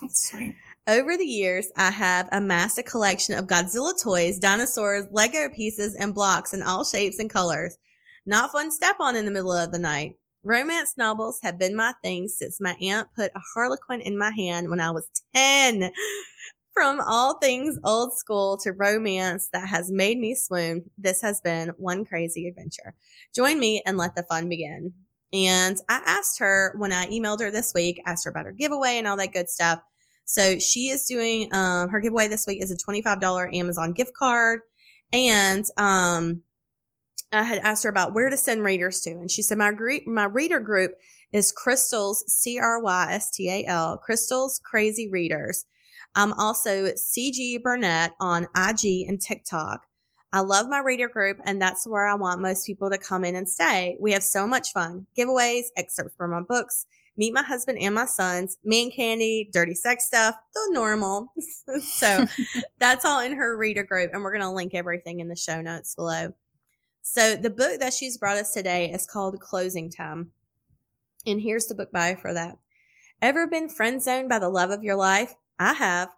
That's 0.00 0.30
sweet. 0.30 0.54
Over 0.86 1.16
the 1.16 1.26
years, 1.26 1.70
I 1.76 1.90
have 1.90 2.28
amassed 2.32 2.78
a 2.78 2.82
collection 2.82 3.38
of 3.38 3.46
Godzilla 3.46 3.92
toys, 4.02 4.38
dinosaurs, 4.38 5.06
Lego 5.10 5.48
pieces, 5.54 5.94
and 5.94 6.14
blocks 6.14 6.54
in 6.54 6.62
all 6.62 6.84
shapes 6.84 7.18
and 7.18 7.30
colors. 7.30 7.76
Not 8.26 8.50
fun 8.50 8.66
to 8.66 8.72
step 8.72 8.96
on 8.98 9.14
in 9.14 9.24
the 9.24 9.30
middle 9.30 9.52
of 9.52 9.72
the 9.72 9.78
night. 9.78 10.16
Romance 10.42 10.94
novels 10.96 11.38
have 11.42 11.58
been 11.58 11.76
my 11.76 11.92
thing 12.02 12.26
since 12.26 12.60
my 12.60 12.74
aunt 12.80 13.08
put 13.14 13.30
a 13.34 13.40
Harlequin 13.54 14.00
in 14.00 14.16
my 14.16 14.30
hand 14.30 14.70
when 14.70 14.80
I 14.80 14.90
was 14.90 15.08
10. 15.34 15.90
From 16.72 17.00
all 17.00 17.36
things 17.38 17.78
old 17.84 18.16
school 18.16 18.56
to 18.62 18.72
romance 18.72 19.48
that 19.52 19.68
has 19.68 19.90
made 19.90 20.18
me 20.18 20.34
swoon, 20.34 20.84
this 20.96 21.20
has 21.20 21.40
been 21.42 21.70
one 21.76 22.04
crazy 22.04 22.48
adventure. 22.48 22.94
Join 23.34 23.58
me 23.58 23.82
and 23.84 23.98
let 23.98 24.14
the 24.14 24.22
fun 24.22 24.48
begin. 24.48 24.94
And 25.32 25.78
I 25.88 26.02
asked 26.06 26.38
her 26.40 26.74
when 26.76 26.92
I 26.92 27.06
emailed 27.06 27.40
her 27.40 27.50
this 27.50 27.72
week, 27.74 28.02
asked 28.06 28.24
her 28.24 28.30
about 28.30 28.46
her 28.46 28.52
giveaway 28.52 28.98
and 28.98 29.06
all 29.06 29.16
that 29.16 29.32
good 29.32 29.48
stuff. 29.48 29.80
So 30.24 30.58
she 30.58 30.88
is 30.88 31.04
doing 31.06 31.52
um, 31.54 31.88
her 31.88 32.00
giveaway 32.00 32.28
this 32.28 32.46
week 32.46 32.62
is 32.62 32.70
a 32.70 32.76
$25 32.76 33.54
Amazon 33.54 33.92
gift 33.92 34.14
card. 34.14 34.60
And 35.12 35.64
um, 35.76 36.42
I 37.32 37.42
had 37.42 37.58
asked 37.58 37.84
her 37.84 37.90
about 37.90 38.14
where 38.14 38.30
to 38.30 38.36
send 38.36 38.64
readers 38.64 39.00
to, 39.02 39.10
and 39.10 39.30
she 39.30 39.42
said 39.42 39.58
my 39.58 39.72
group, 39.72 40.06
my 40.06 40.24
reader 40.24 40.60
group 40.60 40.92
is 41.32 41.52
Crystal's 41.52 42.24
C 42.26 42.58
R 42.58 42.80
Y 42.80 43.08
S 43.10 43.30
T 43.30 43.48
A 43.48 43.64
L 43.66 43.98
Crystal's 43.98 44.60
Crazy 44.64 45.08
Readers. 45.08 45.64
I'm 46.14 46.32
also 46.32 46.86
CG 46.92 47.62
Burnett 47.62 48.12
on 48.20 48.48
IG 48.56 49.08
and 49.08 49.20
TikTok. 49.20 49.86
I 50.32 50.40
love 50.40 50.68
my 50.68 50.78
reader 50.78 51.08
group, 51.08 51.38
and 51.44 51.60
that's 51.60 51.86
where 51.86 52.06
I 52.06 52.14
want 52.14 52.40
most 52.40 52.66
people 52.66 52.88
to 52.90 52.98
come 52.98 53.24
in 53.24 53.34
and 53.34 53.48
stay. 53.48 53.96
We 53.98 54.12
have 54.12 54.22
so 54.22 54.46
much 54.46 54.72
fun 54.72 55.06
giveaways, 55.18 55.64
excerpts 55.76 56.14
from 56.16 56.30
my 56.30 56.40
books, 56.40 56.86
meet 57.16 57.34
my 57.34 57.42
husband 57.42 57.78
and 57.80 57.94
my 57.94 58.06
sons, 58.06 58.56
man 58.64 58.90
candy, 58.90 59.50
dirty 59.52 59.74
sex 59.74 60.06
stuff, 60.06 60.36
the 60.54 60.68
normal. 60.72 61.32
so 61.82 62.26
that's 62.78 63.04
all 63.04 63.20
in 63.20 63.32
her 63.32 63.56
reader 63.56 63.82
group, 63.82 64.12
and 64.12 64.22
we're 64.22 64.32
going 64.32 64.42
to 64.42 64.50
link 64.50 64.74
everything 64.74 65.20
in 65.20 65.28
the 65.28 65.36
show 65.36 65.60
notes 65.60 65.94
below. 65.94 66.32
So 67.02 67.34
the 67.34 67.50
book 67.50 67.80
that 67.80 67.92
she's 67.92 68.18
brought 68.18 68.36
us 68.36 68.52
today 68.52 68.90
is 68.90 69.06
called 69.06 69.40
Closing 69.40 69.90
Time. 69.90 70.30
And 71.26 71.40
here's 71.40 71.66
the 71.66 71.74
book 71.74 71.90
bio 71.90 72.14
for 72.14 72.32
that. 72.32 72.56
Ever 73.20 73.46
been 73.46 73.68
friend 73.68 74.02
zoned 74.02 74.28
by 74.28 74.38
the 74.38 74.48
love 74.48 74.70
of 74.70 74.84
your 74.84 74.96
life? 74.96 75.34
I 75.58 75.74
have. 75.74 76.08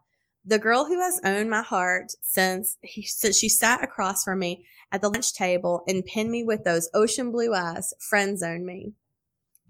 The 0.45 0.59
girl 0.59 0.87
who 0.87 1.01
has 1.01 1.21
owned 1.25 1.51
my 1.51 1.63
heart 1.63 2.13
since 2.21 2.77
he, 2.83 3.03
since 3.03 3.39
she 3.39 3.49
sat 3.49 3.85
across 3.85 4.25
from 4.25 4.41
me 4.41 4.67
at 4.91 5.01
the 5.01 5.09
lunch 5.09 5.33
table 5.35 5.85
and 5.87 6.05
pinned 6.05 6.31
me 6.31 6.43
with 6.43 6.65
those 6.65 6.91
ocean 6.93 7.31
blue 7.31 7.55
eyes, 7.55 7.95
friend 8.01 8.39
zoned 8.39 8.67
me. 8.67 8.95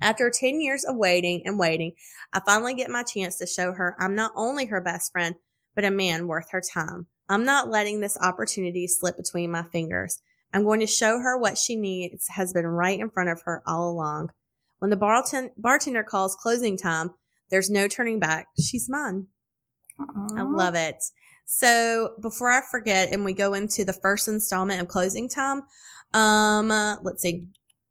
After 0.01 0.31
10 0.31 0.61
years 0.61 0.85
of 0.85 0.97
waiting 0.97 1.43
and 1.45 1.59
waiting, 1.59 1.93
I 2.33 2.41
finally 2.41 2.75
get 2.75 2.91
my 2.91 3.03
chance 3.03 3.37
to 3.39 3.47
show 3.47 3.73
her 3.73 3.95
I'm 4.01 4.15
not 4.15 4.33
only 4.35 4.67
her 4.67 4.81
best 4.81 5.13
friend, 5.13 5.35
but 5.75 5.85
a 5.85 5.91
man 5.91 6.27
worth 6.27 6.51
her 6.51 6.63
time. 6.63 7.07
I'm 7.29 7.45
not 7.45 7.69
letting 7.69 8.01
this 8.01 8.19
opportunity 8.19 8.87
slip 8.89 9.17
between 9.17 9.51
my 9.51 9.63
fingers. 9.65 10.21
I'm 10.55 10.65
going 10.65 10.81
to 10.81 10.87
show 10.87 11.19
her 11.19 11.39
what 11.39 11.57
she 11.57 11.77
needs 11.77 12.27
has 12.29 12.53
been 12.53 12.67
right 12.67 12.99
in 12.99 13.11
front 13.11 13.29
of 13.29 13.43
her 13.45 13.63
all 13.67 13.91
along. 13.91 14.31
When 14.81 14.91
the 14.91 15.51
bartender 15.57 16.03
calls 16.03 16.35
closing 16.35 16.77
time, 16.77 17.11
there's 17.51 17.71
no 17.71 17.89
turning 17.89 18.19
back. 18.19 18.49
She's 18.59 18.89
mine. 18.89 19.29
Aww. 20.01 20.39
I 20.39 20.43
love 20.43 20.75
it. 20.75 21.03
So 21.45 22.15
before 22.21 22.51
I 22.51 22.63
forget, 22.71 23.13
and 23.13 23.25
we 23.25 23.33
go 23.33 23.55
into 23.55 23.85
the 23.85 23.93
first 23.93 24.29
installment 24.29 24.81
of 24.81 24.89
closing 24.89 25.29
time, 25.29 25.63
um, 26.15 26.71
uh, 26.71 26.97
let's 27.03 27.23
see. 27.23 27.45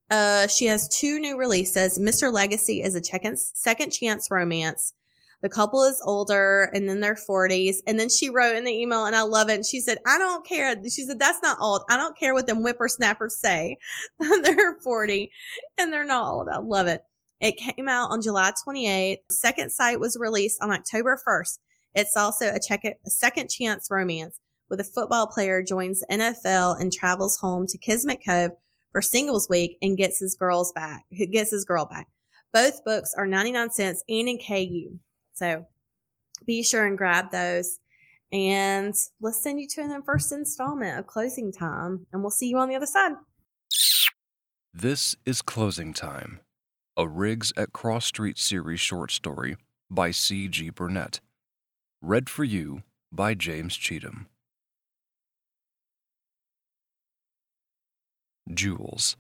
Uh, 0.10 0.48
she 0.48 0.66
has 0.66 0.90
two 0.90 1.20
new 1.20 1.38
releases. 1.38 1.98
Mr. 1.98 2.32
Legacy 2.32 2.82
is 2.82 2.96
a 2.96 3.04
second, 3.04 3.40
second 3.40 3.92
chance 3.92 4.30
romance. 4.30 4.94
The 5.42 5.50
couple 5.50 5.84
is 5.84 6.02
older 6.06 6.70
and 6.74 6.88
then 6.88 7.00
they're 7.00 7.16
40s. 7.16 7.78
And 7.88 8.00
then 8.00 8.10
she 8.10 8.30
wrote 8.30 8.56
in 8.56 8.64
the 8.64 8.72
email, 8.72 9.06
and 9.06 9.16
I 9.16 9.24
love 9.24 9.50
it. 9.50 9.66
she 9.66 9.80
said, 9.80 9.98
I 10.06 10.18
don't 10.18 10.46
care. 10.46 10.76
She 10.84 11.04
said, 11.04 11.20
That's 11.20 11.42
not 11.42 11.58
old. 11.60 11.82
I 11.90 11.98
don't 11.98 12.18
care 12.18 12.34
what 12.34 12.48
them 12.48 12.62
whippersnappers 12.62 13.40
say. 13.40 13.78
they're 14.44 14.80
40 14.84 15.32
and 15.78 15.92
they're 15.92 16.06
not 16.06 16.32
old. 16.32 16.50
I 16.50 16.60
love 16.60 16.88
it. 16.88 17.02
It 17.40 17.58
came 17.58 17.90
out 17.90 18.12
on 18.12 18.22
July 18.22 18.52
28th. 18.68 19.18
Second 19.32 19.72
Sight 19.72 20.00
was 20.00 20.18
released 20.20 20.62
on 20.62 20.72
October 20.72 21.20
1st. 21.28 21.58
It's 21.94 22.16
also 22.16 22.54
a, 22.54 22.60
check- 22.60 22.84
a 22.86 23.10
second 23.10 23.50
chance 23.50 23.88
romance 23.90 24.40
with 24.70 24.80
a 24.80 24.86
football 24.86 25.28
player 25.28 25.62
joins 25.62 26.04
NFL 26.10 26.80
and 26.80 26.92
travels 26.92 27.38
home 27.38 27.68
to 27.68 27.78
Kismet 27.78 28.20
Cove 28.26 28.52
for 28.92 29.02
singles 29.02 29.48
week 29.50 29.78
and 29.82 29.98
gets 29.98 30.20
his 30.20 30.36
girls 30.36 30.72
back, 30.74 31.04
gets 31.32 31.52
his 31.52 31.66
girl 31.66 31.86
back. 31.86 32.08
Both 32.54 32.84
books 32.84 33.14
are 33.18 33.28
99 33.28 33.72
cents 33.72 34.04
and 34.10 34.30
in 34.30 34.38
KU. 34.38 34.98
So 35.34 35.66
be 36.46 36.64
sure 36.64 36.86
and 36.86 36.98
grab 36.98 37.32
those. 37.32 37.80
And 38.32 38.94
let's 39.20 39.44
send 39.44 39.60
you 39.60 39.68
to 39.76 39.88
the 39.88 40.02
first 40.06 40.32
installment 40.32 40.98
of 40.98 41.06
Closing 41.06 41.52
Time, 41.52 42.08
and 42.14 42.22
we'll 42.22 42.32
see 42.32 42.48
you 42.48 42.58
on 42.58 42.70
the 42.70 42.76
other 42.76 42.86
side. 42.86 43.14
This 44.74 45.18
is 45.26 45.42
Closing 45.42 45.94
Time, 45.94 46.40
a 46.96 47.08
Riggs 47.10 47.52
at 47.58 47.74
Cross 47.74 48.06
Street 48.06 48.40
series 48.40 48.80
short 48.80 49.12
story 49.12 49.58
by 49.90 50.12
C.G. 50.12 50.70
Burnett. 50.70 51.20
Read 52.04 52.30
for 52.30 52.44
you 52.44 52.82
by 53.12 53.36
James 53.36 53.78
Cheatham. 53.78 54.26
Jules. 58.52 59.18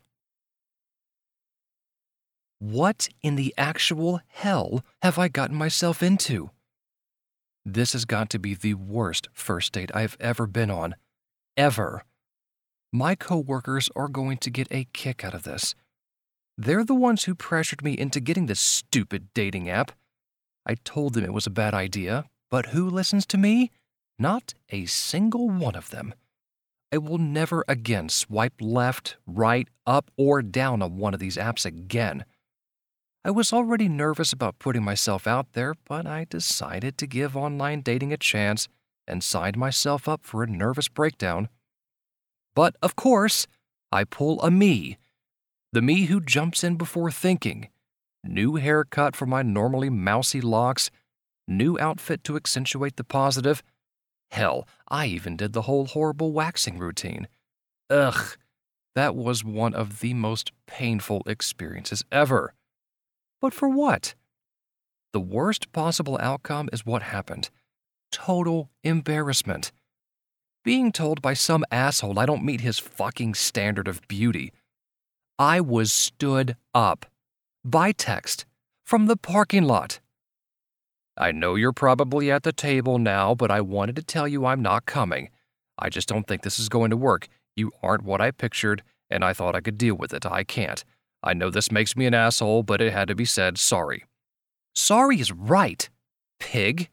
What 2.57 3.07
in 3.21 3.35
the 3.35 3.53
actual 3.55 4.21
hell 4.27 4.83
have 5.03 5.19
I 5.19 5.27
gotten 5.27 5.55
myself 5.55 6.01
into? 6.01 6.49
This 7.63 7.93
has 7.93 8.05
got 8.05 8.31
to 8.31 8.39
be 8.39 8.55
the 8.55 8.73
worst 8.73 9.29
first 9.31 9.73
date 9.73 9.91
I've 9.93 10.17
ever 10.19 10.47
been 10.47 10.71
on. 10.71 10.95
Ever. 11.55 12.03
My 12.91 13.13
coworkers 13.13 13.89
are 13.95 14.07
going 14.07 14.37
to 14.37 14.49
get 14.49 14.67
a 14.71 14.87
kick 14.91 15.23
out 15.23 15.35
of 15.35 15.43
this. 15.43 15.75
They're 16.57 16.83
the 16.83 16.95
ones 16.95 17.25
who 17.25 17.35
pressured 17.35 17.83
me 17.83 17.93
into 17.93 18.19
getting 18.19 18.47
this 18.47 18.59
stupid 18.59 19.27
dating 19.35 19.69
app. 19.69 19.91
I 20.65 20.75
told 20.83 21.13
them 21.13 21.23
it 21.23 21.33
was 21.33 21.45
a 21.45 21.51
bad 21.51 21.75
idea, 21.75 22.25
but 22.51 22.67
who 22.67 22.87
listens 22.89 23.25
to 23.27 23.37
me? 23.37 23.71
Not 24.19 24.53
a 24.69 24.85
single 24.85 25.49
one 25.49 25.75
of 25.75 25.89
them. 25.89 26.13
I 26.93 26.97
will 26.97 27.17
never 27.17 27.63
again 27.67 28.09
swipe 28.09 28.55
left, 28.59 29.15
right, 29.25 29.67
up, 29.87 30.11
or 30.17 30.41
down 30.41 30.81
on 30.81 30.97
one 30.97 31.13
of 31.13 31.21
these 31.21 31.37
apps 31.37 31.65
again. 31.65 32.25
I 33.23 33.31
was 33.31 33.53
already 33.53 33.87
nervous 33.87 34.33
about 34.33 34.59
putting 34.59 34.83
myself 34.83 35.25
out 35.25 35.53
there, 35.53 35.75
but 35.87 36.05
I 36.05 36.25
decided 36.29 36.97
to 36.97 37.07
give 37.07 37.37
online 37.37 37.81
dating 37.81 38.11
a 38.11 38.17
chance 38.17 38.67
and 39.07 39.23
signed 39.23 39.57
myself 39.57 40.09
up 40.09 40.25
for 40.25 40.43
a 40.43 40.47
nervous 40.47 40.89
breakdown. 40.89 41.47
But 42.53 42.75
of 42.81 42.95
course, 42.95 43.47
I 43.91 44.03
pull 44.03 44.41
a 44.41 44.51
me. 44.51 44.97
The 45.71 45.81
me 45.81 46.05
who 46.05 46.19
jumps 46.19 46.63
in 46.63 46.75
before 46.75 47.11
thinking. 47.11 47.69
New 48.23 48.55
haircut 48.55 49.15
for 49.15 49.25
my 49.25 49.41
normally 49.41 49.89
mousy 49.89 50.41
locks, 50.41 50.91
new 51.51 51.77
outfit 51.79 52.23
to 52.23 52.35
accentuate 52.35 52.95
the 52.95 53.03
positive. 53.03 53.61
Hell, 54.31 54.67
I 54.87 55.05
even 55.07 55.35
did 55.35 55.53
the 55.53 55.63
whole 55.63 55.85
horrible 55.85 56.31
waxing 56.31 56.77
routine. 56.77 57.27
Ugh, 57.89 58.37
that 58.95 59.15
was 59.15 59.43
one 59.43 59.73
of 59.73 59.99
the 59.99 60.13
most 60.13 60.51
painful 60.67 61.23
experiences 61.25 62.03
ever. 62.11 62.53
But 63.41 63.53
for 63.53 63.69
what? 63.69 64.15
The 65.13 65.19
worst 65.19 65.71
possible 65.71 66.17
outcome 66.21 66.69
is 66.71 66.85
what 66.85 67.03
happened 67.03 67.49
total 68.11 68.69
embarrassment. 68.83 69.71
Being 70.63 70.91
told 70.91 71.21
by 71.21 71.33
some 71.33 71.65
asshole 71.71 72.19
I 72.19 72.25
don't 72.25 72.43
meet 72.43 72.61
his 72.61 72.77
fucking 72.77 73.33
standard 73.33 73.87
of 73.87 74.07
beauty. 74.07 74.51
I 75.39 75.59
was 75.61 75.91
stood 75.91 76.55
up 76.73 77.05
by 77.63 77.93
text 77.93 78.45
from 78.85 79.07
the 79.07 79.17
parking 79.17 79.63
lot. 79.63 79.99
I 81.21 81.31
know 81.31 81.53
you're 81.53 81.71
probably 81.71 82.31
at 82.31 82.41
the 82.41 82.51
table 82.51 82.97
now, 82.97 83.36
but 83.36 83.51
I 83.51 83.62
wanted 83.62 83.95
to 83.97 84.01
tell 84.01 84.27
you 84.27 84.43
I'm 84.43 84.63
not 84.63 84.88
coming. 84.88 85.29
I 85.77 85.88
just 85.88 86.07
don't 86.07 86.25
think 86.25 86.41
this 86.41 86.57
is 86.57 86.67
going 86.67 86.89
to 86.89 86.97
work. 86.97 87.27
You 87.55 87.71
aren't 87.84 88.03
what 88.03 88.19
I 88.19 88.31
pictured, 88.31 88.81
and 89.07 89.23
I 89.23 89.31
thought 89.31 89.55
I 89.55 89.62
could 89.62 89.77
deal 89.77 89.93
with 89.93 90.15
it. 90.15 90.25
I 90.25 90.43
can't. 90.43 90.84
I 91.21 91.36
know 91.36 91.51
this 91.51 91.71
makes 91.71 91.95
me 91.95 92.07
an 92.07 92.15
asshole, 92.15 92.63
but 92.63 92.81
it 92.81 92.91
had 92.91 93.07
to 93.07 93.13
be 93.13 93.25
said. 93.25 93.60
Sorry. 93.60 94.03
Sorry 94.73 95.19
is 95.19 95.31
right, 95.31 95.88
pig. 96.39 96.89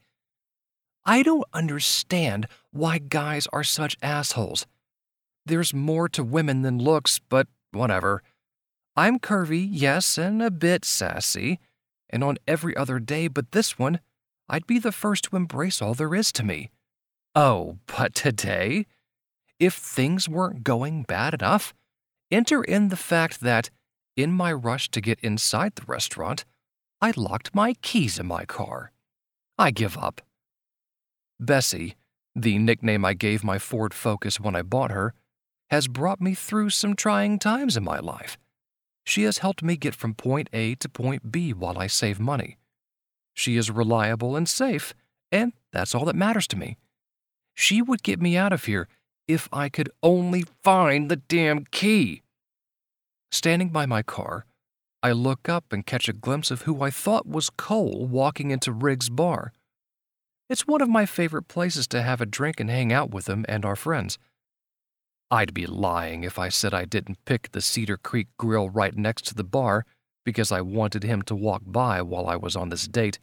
I 1.03 1.23
don't 1.23 1.45
understand 1.51 2.47
why 2.69 2.99
guys 2.99 3.47
are 3.51 3.63
such 3.63 3.97
assholes. 3.99 4.67
There's 5.43 5.73
more 5.73 6.07
to 6.09 6.23
women 6.23 6.61
than 6.61 6.77
looks, 6.77 7.17
but 7.17 7.47
whatever. 7.71 8.21
I'm 8.95 9.17
curvy, 9.17 9.67
yes, 9.71 10.19
and 10.19 10.43
a 10.43 10.51
bit 10.51 10.85
sassy, 10.85 11.59
and 12.11 12.23
on 12.23 12.37
every 12.47 12.77
other 12.77 12.99
day 12.99 13.27
but 13.27 13.53
this 13.53 13.79
one, 13.79 13.99
I'd 14.49 14.65
be 14.65 14.79
the 14.79 14.91
first 14.91 15.25
to 15.25 15.35
embrace 15.35 15.81
all 15.81 15.93
there 15.93 16.15
is 16.15 16.31
to 16.33 16.43
me. 16.43 16.71
Oh, 17.35 17.77
but 17.85 18.15
today? 18.15 18.87
If 19.59 19.75
things 19.75 20.27
weren't 20.27 20.63
going 20.63 21.03
bad 21.03 21.35
enough, 21.35 21.73
enter 22.31 22.63
in 22.63 22.89
the 22.89 22.95
fact 22.95 23.41
that 23.41 23.69
in 24.17 24.31
my 24.31 24.51
rush 24.51 24.89
to 24.91 25.01
get 25.01 25.19
inside 25.19 25.75
the 25.75 25.85
restaurant, 25.85 26.45
I 26.99 27.13
locked 27.15 27.53
my 27.53 27.73
keys 27.81 28.17
in 28.17 28.25
my 28.25 28.45
car. 28.45 28.91
I 29.57 29.71
give 29.71 29.97
up. 29.97 30.21
Bessie, 31.39 31.95
the 32.35 32.57
nickname 32.57 33.05
I 33.05 33.13
gave 33.13 33.43
my 33.43 33.59
Ford 33.59 33.93
Focus 33.93 34.39
when 34.39 34.55
I 34.55 34.61
bought 34.61 34.91
her, 34.91 35.13
has 35.69 35.87
brought 35.87 36.19
me 36.19 36.33
through 36.33 36.71
some 36.71 36.95
trying 36.95 37.37
times 37.37 37.77
in 37.77 37.83
my 37.83 37.99
life. 37.99 38.37
She 39.05 39.23
has 39.23 39.37
helped 39.39 39.61
me 39.61 39.77
get 39.77 39.95
from 39.95 40.15
point 40.15 40.49
A 40.53 40.75
to 40.75 40.89
point 40.89 41.31
B 41.31 41.53
while 41.53 41.77
I 41.77 41.87
save 41.87 42.19
money. 42.19 42.57
She 43.39 43.55
is 43.55 43.71
reliable 43.71 44.35
and 44.35 44.49
safe, 44.49 44.93
and 45.31 45.53
that's 45.71 45.95
all 45.95 46.03
that 46.03 46.15
matters 46.17 46.45
to 46.47 46.57
me. 46.57 46.75
She 47.55 47.81
would 47.81 48.03
get 48.03 48.21
me 48.21 48.35
out 48.35 48.51
of 48.51 48.65
here 48.65 48.89
if 49.29 49.47
I 49.53 49.69
could 49.69 49.89
only 50.03 50.43
find 50.61 51.09
the 51.09 51.15
damn 51.15 51.63
key. 51.71 52.21
Standing 53.31 53.69
by 53.69 53.85
my 53.85 54.03
car, 54.03 54.45
I 55.01 55.13
look 55.13 55.47
up 55.47 55.71
and 55.71 55.85
catch 55.85 56.09
a 56.09 56.13
glimpse 56.13 56.51
of 56.51 56.63
who 56.63 56.81
I 56.81 56.89
thought 56.89 57.25
was 57.25 57.49
Cole 57.49 58.05
walking 58.11 58.51
into 58.51 58.73
Riggs' 58.73 59.07
bar. 59.07 59.53
It's 60.49 60.67
one 60.67 60.81
of 60.81 60.89
my 60.89 61.05
favorite 61.05 61.47
places 61.47 61.87
to 61.87 62.01
have 62.01 62.19
a 62.19 62.25
drink 62.25 62.59
and 62.59 62.69
hang 62.69 62.91
out 62.91 63.11
with 63.11 63.29
him 63.29 63.45
and 63.47 63.63
our 63.63 63.77
friends. 63.77 64.17
I'd 65.31 65.53
be 65.53 65.65
lying 65.65 66.25
if 66.25 66.37
I 66.37 66.49
said 66.49 66.73
I 66.73 66.83
didn't 66.83 67.23
pick 67.23 67.53
the 67.53 67.61
Cedar 67.61 67.95
Creek 67.95 68.27
Grill 68.37 68.69
right 68.69 68.97
next 68.97 69.27
to 69.27 69.33
the 69.33 69.45
bar 69.45 69.85
because 70.25 70.51
I 70.51 70.59
wanted 70.59 71.03
him 71.03 71.21
to 71.23 71.35
walk 71.35 71.61
by 71.65 72.01
while 72.01 72.27
I 72.27 72.35
was 72.35 72.57
on 72.57 72.67
this 72.67 72.85
date, 72.85 73.17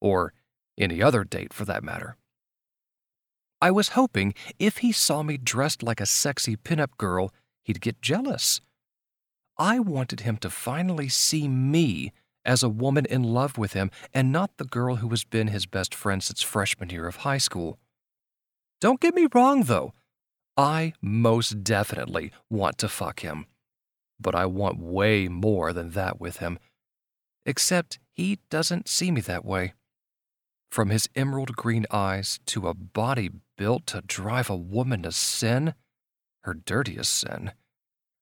or 0.00 0.32
any 0.78 1.02
other 1.02 1.24
date 1.24 1.52
for 1.52 1.64
that 1.64 1.84
matter. 1.84 2.16
I 3.60 3.70
was 3.70 3.90
hoping 3.90 4.34
if 4.58 4.78
he 4.78 4.92
saw 4.92 5.22
me 5.22 5.36
dressed 5.36 5.82
like 5.82 6.00
a 6.00 6.06
sexy 6.06 6.56
pinup 6.56 6.96
girl, 6.96 7.32
he'd 7.62 7.80
get 7.80 8.00
jealous. 8.00 8.60
I 9.58 9.78
wanted 9.78 10.20
him 10.20 10.38
to 10.38 10.48
finally 10.48 11.08
see 11.08 11.46
me 11.46 12.12
as 12.44 12.62
a 12.62 12.70
woman 12.70 13.04
in 13.04 13.22
love 13.22 13.58
with 13.58 13.74
him 13.74 13.90
and 14.14 14.32
not 14.32 14.56
the 14.56 14.64
girl 14.64 14.96
who 14.96 15.10
has 15.10 15.24
been 15.24 15.48
his 15.48 15.66
best 15.66 15.94
friend 15.94 16.22
since 16.22 16.40
freshman 16.40 16.88
year 16.88 17.06
of 17.06 17.16
high 17.16 17.38
school. 17.38 17.78
Don't 18.80 19.00
get 19.00 19.14
me 19.14 19.28
wrong, 19.34 19.64
though. 19.64 19.92
I 20.56 20.94
most 21.02 21.62
definitely 21.62 22.32
want 22.48 22.78
to 22.78 22.88
fuck 22.88 23.20
him. 23.20 23.46
But 24.18 24.34
I 24.34 24.46
want 24.46 24.78
way 24.78 25.28
more 25.28 25.72
than 25.74 25.90
that 25.90 26.18
with 26.18 26.38
him. 26.38 26.58
Except 27.44 27.98
he 28.10 28.38
doesn't 28.48 28.88
see 28.88 29.10
me 29.10 29.20
that 29.22 29.44
way. 29.44 29.74
From 30.70 30.90
his 30.90 31.08
emerald 31.16 31.56
green 31.56 31.84
eyes 31.90 32.38
to 32.46 32.68
a 32.68 32.74
body 32.74 33.30
built 33.58 33.86
to 33.88 34.02
drive 34.02 34.48
a 34.48 34.56
woman 34.56 35.02
to 35.02 35.10
sin, 35.10 35.74
her 36.44 36.54
dirtiest 36.54 37.12
sin, 37.12 37.52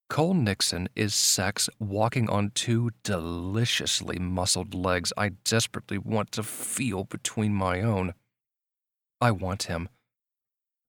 Cole 0.09 0.33
Nixon 0.33 0.89
is 0.95 1.13
sex 1.13 1.69
walking 1.77 2.27
on 2.27 2.49
two 2.55 2.89
deliciously 3.03 4.17
muscled 4.17 4.73
legs 4.73 5.13
I 5.15 5.29
desperately 5.29 5.99
want 5.99 6.31
to 6.31 6.43
feel 6.43 7.03
between 7.03 7.53
my 7.53 7.81
own. 7.81 8.15
I 9.21 9.29
want 9.29 9.63
him. 9.63 9.87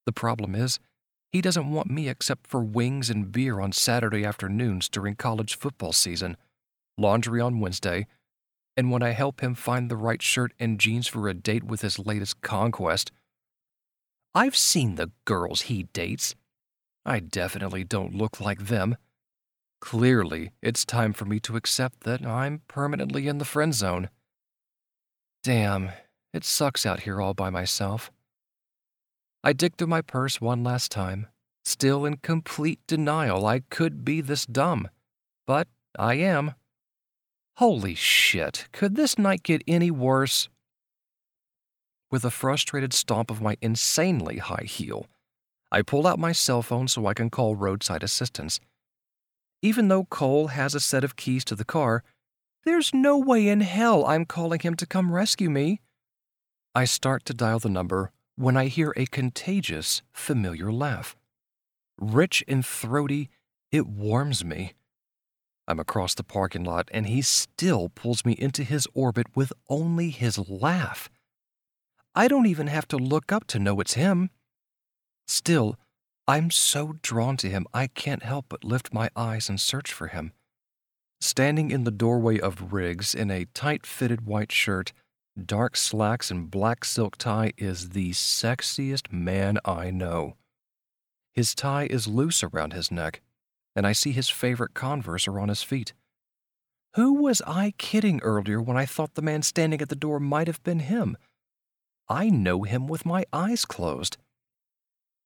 The 0.07 0.11
problem 0.11 0.55
is, 0.55 0.79
he 1.31 1.41
doesn't 1.41 1.71
want 1.71 1.91
me 1.91 2.09
except 2.09 2.47
for 2.47 2.63
wings 2.63 3.11
and 3.11 3.31
beer 3.31 3.59
on 3.59 3.71
Saturday 3.71 4.25
afternoons 4.25 4.89
during 4.89 5.15
college 5.15 5.55
football 5.55 5.93
season, 5.93 6.35
laundry 6.97 7.39
on 7.39 7.59
Wednesday, 7.59 8.07
and 8.75 8.91
when 8.91 9.03
I 9.03 9.11
help 9.11 9.41
him 9.41 9.55
find 9.55 9.89
the 9.89 9.95
right 9.95 10.21
shirt 10.21 10.53
and 10.59 10.79
jeans 10.79 11.07
for 11.07 11.27
a 11.27 11.33
date 11.33 11.63
with 11.63 11.81
his 11.81 11.99
latest 11.99 12.41
conquest. 12.41 13.11
I've 14.33 14.55
seen 14.55 14.95
the 14.95 15.11
girls 15.25 15.63
he 15.63 15.83
dates. 15.83 16.35
I 17.05 17.19
definitely 17.19 17.83
don't 17.83 18.15
look 18.15 18.39
like 18.39 18.67
them. 18.67 18.95
Clearly, 19.81 20.51
it's 20.61 20.85
time 20.85 21.11
for 21.11 21.25
me 21.25 21.39
to 21.41 21.57
accept 21.57 22.01
that 22.01 22.25
I'm 22.25 22.61
permanently 22.67 23.27
in 23.27 23.39
the 23.39 23.45
friend 23.45 23.73
zone. 23.73 24.09
Damn, 25.43 25.89
it 26.33 26.45
sucks 26.45 26.85
out 26.85 27.01
here 27.01 27.19
all 27.19 27.33
by 27.33 27.49
myself. 27.49 28.11
I 29.43 29.53
dig 29.53 29.75
through 29.75 29.87
my 29.87 30.01
purse 30.01 30.39
one 30.39 30.63
last 30.63 30.91
time, 30.91 31.27
still 31.65 32.05
in 32.05 32.17
complete 32.17 32.79
denial 32.85 33.45
I 33.45 33.61
could 33.71 34.05
be 34.05 34.21
this 34.21 34.45
dumb. 34.45 34.87
But 35.47 35.67
I 35.97 36.13
am. 36.15 36.53
Holy 37.57 37.95
shit, 37.95 38.67
could 38.71 38.95
this 38.95 39.17
night 39.17 39.43
get 39.43 39.63
any 39.67 39.91
worse? 39.91 40.49
With 42.09 42.25
a 42.25 42.31
frustrated 42.31 42.93
stomp 42.93 43.29
of 43.29 43.41
my 43.41 43.57
insanely 43.61 44.37
high 44.37 44.65
heel, 44.65 45.05
I 45.71 45.81
pull 45.81 46.07
out 46.07 46.19
my 46.19 46.31
cell 46.31 46.61
phone 46.61 46.87
so 46.87 47.05
I 47.05 47.13
can 47.13 47.29
call 47.29 47.55
roadside 47.55 48.03
assistance. 48.03 48.59
Even 49.61 49.87
though 49.87 50.05
Cole 50.05 50.47
has 50.47 50.75
a 50.75 50.79
set 50.79 51.03
of 51.03 51.15
keys 51.15 51.45
to 51.45 51.55
the 51.55 51.63
car, 51.63 52.03
there's 52.63 52.93
no 52.93 53.17
way 53.17 53.47
in 53.47 53.61
hell 53.61 54.05
I'm 54.05 54.25
calling 54.25 54.59
him 54.59 54.75
to 54.75 54.85
come 54.85 55.13
rescue 55.13 55.49
me. 55.49 55.81
I 56.73 56.85
start 56.85 57.25
to 57.25 57.33
dial 57.33 57.59
the 57.59 57.69
number 57.69 58.11
when 58.35 58.57
I 58.57 58.65
hear 58.65 58.93
a 58.97 59.05
contagious, 59.05 60.01
familiar 60.11 60.71
laugh. 60.71 61.15
Rich 61.99 62.43
and 62.47 62.65
throaty, 62.65 63.29
it 63.71 63.87
warms 63.87 64.43
me. 64.43 64.73
I'm 65.67 65.79
across 65.79 66.15
the 66.15 66.23
parking 66.23 66.63
lot, 66.63 66.89
and 66.91 67.07
he 67.07 67.21
still 67.21 67.89
pulls 67.89 68.25
me 68.25 68.33
into 68.33 68.63
his 68.63 68.87
orbit 68.93 69.27
with 69.35 69.53
only 69.69 70.09
his 70.09 70.37
laugh. 70.49 71.09
I 72.13 72.27
don't 72.27 72.47
even 72.47 72.67
have 72.67 72.87
to 72.89 72.97
look 72.97 73.31
up 73.31 73.47
to 73.47 73.59
know 73.59 73.79
it's 73.79 73.93
him. 73.93 74.31
Still, 75.27 75.77
I'm 76.27 76.51
so 76.51 76.95
drawn 77.01 77.37
to 77.37 77.49
him, 77.49 77.65
I 77.73 77.87
can't 77.87 78.23
help 78.23 78.47
but 78.49 78.63
lift 78.63 78.93
my 78.93 79.09
eyes 79.15 79.49
and 79.49 79.59
search 79.59 79.93
for 79.93 80.07
him. 80.07 80.33
Standing 81.19 81.71
in 81.71 81.83
the 81.83 81.91
doorway 81.91 82.39
of 82.39 82.73
Riggs 82.73 83.13
in 83.13 83.29
a 83.29 83.45
tight 83.53 83.85
fitted 83.85 84.25
white 84.25 84.51
shirt, 84.51 84.91
dark 85.41 85.77
slacks, 85.77 86.31
and 86.31 86.49
black 86.51 86.83
silk 86.83 87.17
tie 87.17 87.53
is 87.57 87.89
the 87.89 88.11
sexiest 88.11 89.11
man 89.11 89.57
I 89.63 89.91
know. 89.91 90.35
His 91.33 91.55
tie 91.55 91.85
is 91.85 92.07
loose 92.07 92.43
around 92.43 92.73
his 92.73 92.91
neck, 92.91 93.21
and 93.75 93.87
I 93.87 93.91
see 93.91 94.11
his 94.11 94.29
favorite 94.29 94.73
Converse 94.73 95.27
are 95.27 95.39
on 95.39 95.49
his 95.49 95.63
feet. 95.63 95.93
Who 96.95 97.13
was 97.13 97.41
I 97.47 97.73
kidding 97.77 98.19
earlier 98.21 98.61
when 98.61 98.75
I 98.75 98.85
thought 98.85 99.13
the 99.13 99.21
man 99.21 99.41
standing 99.43 99.81
at 99.81 99.89
the 99.89 99.95
door 99.95 100.19
might 100.19 100.47
have 100.47 100.61
been 100.63 100.79
him? 100.79 101.17
I 102.09 102.29
know 102.29 102.63
him 102.63 102.87
with 102.87 103.05
my 103.05 103.25
eyes 103.31 103.63
closed. 103.63 104.17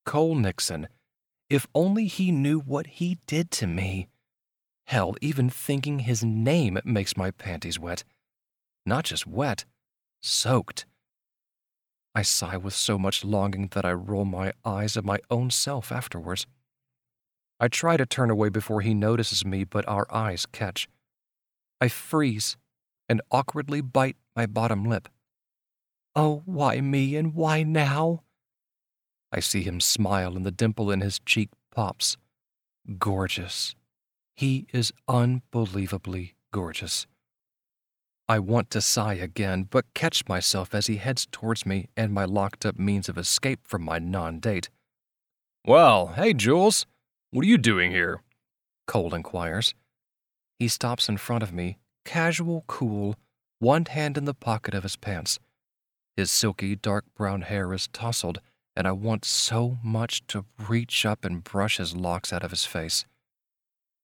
Cole 0.06 0.36
Nixon, 0.36 0.88
if 1.50 1.66
only 1.74 2.06
he 2.06 2.32
knew 2.32 2.60
what 2.60 2.86
he 2.88 3.18
did 3.26 3.50
to 3.52 3.68
me. 3.68 4.08
Hell, 4.86 5.16
even 5.22 5.50
thinking 5.50 6.00
his 6.00 6.24
name 6.24 6.80
makes 6.86 7.18
my 7.18 7.32
panties 7.32 7.80
wet. 7.80 8.04
Not 8.86 9.06
just 9.06 9.26
wet, 9.26 9.66
soaked. 10.22 10.86
I 12.14 12.22
sigh 12.22 12.58
with 12.58 12.76
so 12.76 13.00
much 13.00 13.26
longing 13.26 13.70
that 13.72 13.84
I 13.86 13.94
roll 13.94 14.26
my 14.26 14.54
eyes 14.64 14.96
at 14.96 15.04
my 15.04 15.20
own 15.32 15.50
self 15.50 15.92
afterwards. 15.92 16.46
I 17.60 17.68
try 17.68 17.98
to 17.98 18.06
turn 18.06 18.30
away 18.30 18.50
before 18.50 18.82
he 18.82 18.94
notices 18.94 19.46
me, 19.46 19.64
but 19.64 19.88
our 19.88 20.06
eyes 20.14 20.46
catch. 20.46 20.88
I 21.80 21.88
freeze 21.88 22.58
and 23.08 23.22
awkwardly 23.32 23.82
bite 23.82 24.18
my 24.36 24.46
bottom 24.46 24.84
lip. 24.84 25.08
Oh, 26.16 26.42
why 26.46 26.82
me 26.82 27.16
and 27.16 27.34
why 27.34 27.64
now? 27.64 28.24
I 29.32 29.40
see 29.40 29.64
him 29.64 29.80
smile 29.80 30.36
and 30.36 30.46
the 30.46 30.52
dimple 30.52 30.92
in 30.92 31.02
his 31.02 31.20
cheek 31.20 31.50
pops. 31.72 32.18
Gorgeous. 32.98 33.76
He 34.36 34.68
is 34.74 34.92
unbelievably 35.08 36.36
gorgeous. 36.52 37.08
I 38.28 38.40
want 38.40 38.70
to 38.72 38.82
sigh 38.82 39.14
again, 39.16 39.68
but 39.70 39.94
catch 39.94 40.28
myself 40.28 40.74
as 40.74 40.88
he 40.88 40.98
heads 40.98 41.28
towards 41.32 41.66
me 41.66 41.90
and 41.96 42.14
my 42.14 42.26
locked 42.26 42.66
up 42.66 42.80
means 42.80 43.08
of 43.08 43.18
escape 43.18 43.60
from 43.64 43.84
my 43.84 44.00
non 44.00 44.40
date. 44.40 44.70
Well, 45.66 46.08
hey, 46.08 46.34
Jules. 46.34 46.86
What 47.36 47.44
are 47.44 47.50
you 47.50 47.58
doing 47.58 47.92
here? 47.92 48.22
Cole 48.88 49.14
inquires. 49.14 49.74
He 50.58 50.70
stops 50.70 51.10
in 51.10 51.18
front 51.18 51.44
of 51.44 51.52
me, 51.52 51.80
casual, 52.06 52.64
cool, 52.66 53.18
one 53.60 53.84
hand 53.88 54.18
in 54.18 54.24
the 54.24 54.34
pocket 54.34 54.74
of 54.74 54.84
his 54.84 54.96
pants. 54.96 55.38
His 56.16 56.32
silky, 56.32 56.78
dark 56.78 57.04
brown 57.14 57.42
hair 57.42 57.74
is 57.74 57.90
tousled 57.90 58.40
and 58.74 58.88
I 58.88 58.94
want 58.94 59.26
so 59.26 59.80
much 59.84 60.26
to 60.28 60.46
reach 60.70 61.06
up 61.06 61.26
and 61.26 61.44
brush 61.44 61.76
his 61.76 61.94
locks 61.94 62.32
out 62.32 62.42
of 62.42 62.52
his 62.52 62.64
face. 62.64 63.04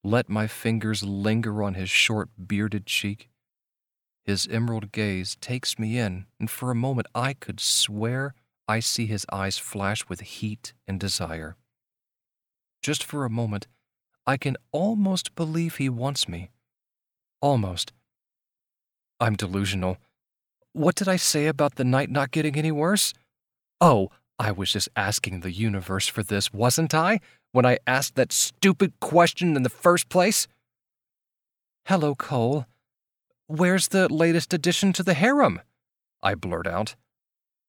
Let 0.04 0.28
my 0.28 0.48
fingers 0.48 1.02
linger 1.02 1.64
on 1.64 1.76
his 1.76 1.90
short, 1.90 2.28
bearded 2.46 2.86
cheek. 2.86 3.30
His 4.26 4.46
emerald 4.52 4.92
gaze 4.92 5.38
takes 5.40 5.80
me 5.80 5.98
in, 5.98 6.26
and 6.38 6.50
for 6.50 6.70
a 6.70 6.76
moment 6.76 7.08
I 7.16 7.32
could 7.32 7.62
swear 7.62 8.34
I 8.68 8.82
see 8.82 9.06
his 9.06 9.26
eyes 9.32 9.58
flash 9.58 10.10
with 10.10 10.20
heat 10.20 10.74
and 10.86 11.00
desire. 11.00 11.56
Just 12.82 13.04
for 13.04 13.26
a 13.26 13.30
moment, 13.30 13.68
I 14.26 14.38
can 14.38 14.58
almost 14.72 15.36
believe 15.36 15.76
he 15.76 15.90
wants 15.90 16.28
me. 16.28 16.50
Almost. 17.42 17.94
I'm 19.20 19.36
delusional. 19.36 19.98
What 20.74 20.96
did 20.96 21.08
I 21.08 21.16
say 21.18 21.48
about 21.48 21.76
the 21.76 21.84
night 21.84 22.10
not 22.10 22.32
getting 22.32 22.56
any 22.56 22.72
worse? 22.72 23.14
Oh, 23.80 24.10
I 24.40 24.52
was 24.52 24.72
just 24.72 24.90
asking 24.96 25.42
the 25.42 25.52
universe 25.52 26.08
for 26.08 26.24
this, 26.24 26.52
wasn't 26.52 26.96
I? 26.96 27.20
When 27.52 27.66
I 27.66 27.78
asked 27.86 28.16
that 28.16 28.32
stupid 28.32 29.00
question 29.00 29.56
in 29.56 29.64
the 29.64 29.70
first 29.70 30.10
place? 30.10 30.48
Hello, 31.86 32.16
Cole. 32.16 32.66
Where's 33.48 33.90
the 33.90 34.12
latest 34.12 34.54
addition 34.54 34.94
to 34.94 35.04
the 35.04 35.14
harem? 35.14 35.62
I 36.24 36.34
blurt 36.36 36.66
out. 36.66 36.96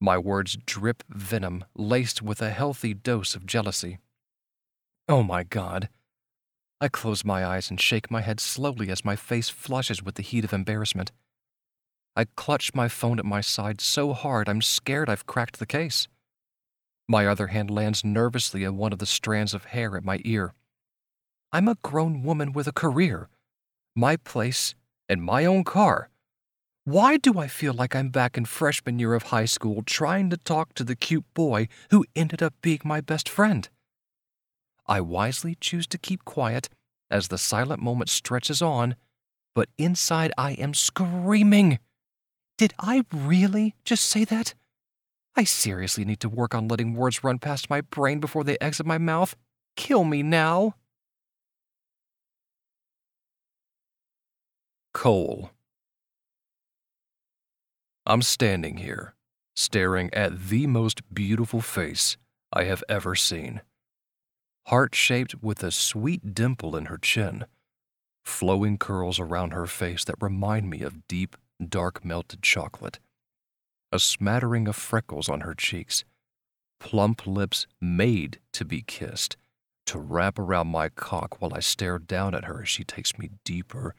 My 0.01 0.17
words 0.17 0.57
drip 0.65 1.03
venom, 1.09 1.65
laced 1.75 2.23
with 2.23 2.41
a 2.41 2.51
healthy 2.51 2.95
dose 2.95 3.35
of 3.35 3.47
jealousy. 3.47 3.99
Oh 5.09 5.23
my 5.23 5.43
God. 5.43 5.89
I 6.81 6.89
close 6.89 7.25
my 7.25 7.45
eyes 7.45 7.71
and 7.71 7.81
shake 7.81 8.11
my 8.11 8.21
head 8.21 8.41
slowly 8.41 8.91
as 8.91 9.05
my 9.05 9.17
face 9.17 9.49
flushes 9.49 10.03
with 10.03 10.15
the 10.15 10.23
heat 10.23 10.45
of 10.45 10.53
embarrassment. 10.53 11.13
I 12.15 12.27
clutch 12.37 12.75
my 12.75 12.89
phone 12.89 13.19
at 13.19 13.25
my 13.25 13.41
side 13.41 13.81
so 13.81 14.13
hard 14.13 14.49
I'm 14.49 14.63
scared 14.63 15.09
I've 15.09 15.27
cracked 15.27 15.59
the 15.59 15.67
case. 15.67 16.09
My 17.09 17.27
other 17.27 17.49
hand 17.49 17.71
lands 17.71 18.05
nervously 18.05 18.65
on 18.65 18.77
one 18.77 18.93
of 18.93 18.99
the 18.99 19.07
strands 19.07 19.55
of 19.55 19.67
hair 19.67 19.97
at 19.97 20.05
my 20.05 20.21
ear. 20.25 20.55
I'm 21.53 21.69
a 21.69 21.79
grown 21.83 22.23
woman 22.23 22.53
with 22.53 22.67
a 22.67 22.73
career, 22.73 23.29
my 23.95 24.17
place, 24.17 24.75
and 25.09 25.23
my 25.23 25.45
own 25.45 25.65
car. 25.65 26.11
Why 26.85 27.17
do 27.17 27.39
I 27.39 27.49
feel 27.49 27.75
like 27.75 27.95
I'm 27.95 28.09
back 28.09 28.37
in 28.37 28.45
freshman 28.45 28.99
year 28.99 29.15
of 29.15 29.25
high 29.25 29.45
school 29.45 29.83
trying 29.83 30.31
to 30.31 30.37
talk 30.37 30.75
to 30.75 30.85
the 30.85 30.97
cute 30.97 31.27
boy 31.35 31.69
who 31.91 32.05
ended 32.17 32.43
up 32.43 32.55
being 32.63 32.81
my 32.85 33.01
best 33.01 33.29
friend? 33.29 33.69
I 34.87 35.01
wisely 35.01 35.57
choose 35.61 35.87
to 35.89 35.99
keep 35.99 36.25
quiet 36.25 36.69
as 37.11 37.29
the 37.29 37.39
silent 37.39 37.83
moment 37.83 38.11
stretches 38.11 38.61
on, 38.63 38.97
but 39.55 39.69
inside 39.79 40.33
I 40.37 40.53
am 40.53 40.75
screaming. 40.75 41.79
Did 42.59 42.75
I 42.79 43.05
really 43.13 43.75
just 43.85 44.05
say 44.05 44.25
that? 44.25 44.55
I 45.35 45.45
seriously 45.45 46.05
need 46.05 46.21
to 46.21 46.29
work 46.29 46.55
on 46.55 46.69
letting 46.69 46.95
words 46.95 47.25
run 47.25 47.39
past 47.39 47.71
my 47.71 47.81
brain 47.81 48.21
before 48.21 48.45
they 48.45 48.59
exit 48.61 48.87
my 48.87 48.99
mouth. 48.99 49.35
Kill 49.77 50.05
me 50.05 50.23
now. 50.23 50.75
Cole. 54.93 55.51
I'm 58.05 58.21
standing 58.21 58.79
here, 58.79 59.15
staring 59.55 60.13
at 60.13 60.49
the 60.49 60.67
most 60.67 61.15
beautiful 61.15 61.61
face 61.61 62.17
I 62.53 62.65
have 62.65 62.85
ever 62.89 63.15
seen. 63.15 63.63
Heart 64.67 64.95
shaped 64.95 65.43
with 65.43 65.63
a 65.63 65.71
sweet 65.71 66.35
dimple 66.35 66.77
in 66.77 66.87
her 66.87 66.99
chin, 66.99 67.47
flowing 68.25 68.79
curls 68.79 69.19
around 69.19 69.53
her 69.53 69.67
face 69.67 70.05
that 70.05 70.17
remind 70.21 70.71
me 70.71 70.83
of 70.83 71.07
deep, 71.09 71.37
dark 71.69 72.05
melted 72.05 72.43
chocolate, 72.43 72.99
a 73.91 73.99
smattering 73.99 74.69
of 74.69 74.77
freckles 74.77 75.29
on 75.29 75.41
her 75.41 75.55
cheeks, 75.55 76.05
plump 76.81 77.27
lips 77.27 77.67
made 77.81 78.41
to 78.53 78.65
be 78.65 78.83
kissed, 78.83 79.37
to 79.87 79.99
wrap 79.99 80.39
around 80.39 80.69
my 80.69 80.89
cock 80.89 81.41
while 81.41 81.53
I 81.55 81.61
stare 81.61 81.99
down 81.99 82.35
at 82.35 82.45
her 82.45 82.63
as 82.63 82.69
she 82.69 82.85
takes 82.85 83.19
me 83.19 83.31
deeper 83.45 83.95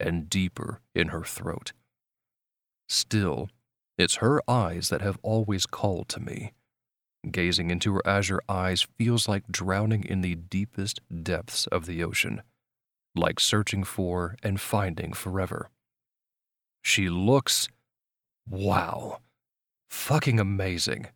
and 0.00 0.28
deeper 0.28 0.80
in 0.94 1.08
her 1.08 1.24
throat. 1.24 1.72
Still, 2.88 3.48
it's 3.96 4.16
her 4.16 4.42
eyes 4.48 4.88
that 4.88 5.00
have 5.00 5.18
always 5.22 5.66
called 5.66 6.08
to 6.10 6.20
me. 6.20 6.52
Gazing 7.28 7.70
into 7.70 7.92
her 7.94 8.06
azure 8.06 8.40
eyes 8.48 8.86
feels 8.96 9.28
like 9.28 9.48
drowning 9.50 10.04
in 10.04 10.20
the 10.20 10.36
deepest 10.36 11.00
depths 11.22 11.66
of 11.66 11.86
the 11.86 12.02
ocean, 12.02 12.42
like 13.16 13.40
searching 13.40 13.82
for 13.82 14.36
and 14.42 14.60
finding 14.60 15.12
forever. 15.12 15.68
She 16.82 17.08
looks. 17.08 17.68
wow. 18.48 19.18
Fucking 19.90 20.38
amazing. 20.38 21.08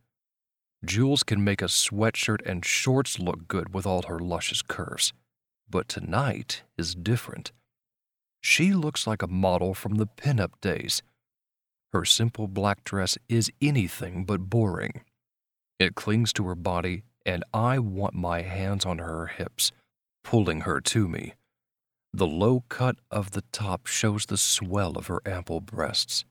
Jules 0.85 1.23
can 1.23 1.45
make 1.45 1.63
a 1.63 1.67
sweatshirt 1.67 2.45
and 2.45 2.65
shorts 2.65 3.19
look 3.19 3.47
good 3.47 3.73
with 3.73 3.87
all 3.87 4.03
her 4.03 4.19
luscious 4.19 4.63
curves. 4.63 5.13
But 5.71 5.89
tonight 5.89 6.63
is 6.77 6.95
different. 6.95 7.53
She 8.41 8.73
looks 8.73 9.07
like 9.07 9.23
a 9.23 9.29
model 9.29 9.73
from 9.73 9.95
the 9.95 10.07
pinup 10.07 10.61
days. 10.61 11.03
Her 11.93 12.05
simple 12.05 12.49
black 12.49 12.83
dress 12.83 13.17
is 13.29 13.53
anything 13.61 14.25
but 14.25 14.51
boring. 14.51 15.03
It 15.83 15.97
clings 15.97 16.33
to 16.35 16.47
her 16.47 16.55
body, 16.55 17.03
and 17.27 17.43
I 17.53 17.81
want 17.81 18.15
my 18.15 18.43
hands 18.43 18.87
on 18.87 18.99
her 18.99 19.27
hips, 19.27 19.73
pulling 20.23 20.61
her 20.61 20.81
to 20.81 21.09
me. 21.09 21.35
The 22.13 22.27
low 22.27 22.63
cut 22.69 22.99
of 23.11 23.33
the 23.33 23.43
top 23.51 23.89
shows 23.89 24.27
the 24.27 24.37
swell 24.37 24.97
of 24.97 25.09
her 25.09 25.21
ample 25.27 25.61
breasts, 25.61 26.25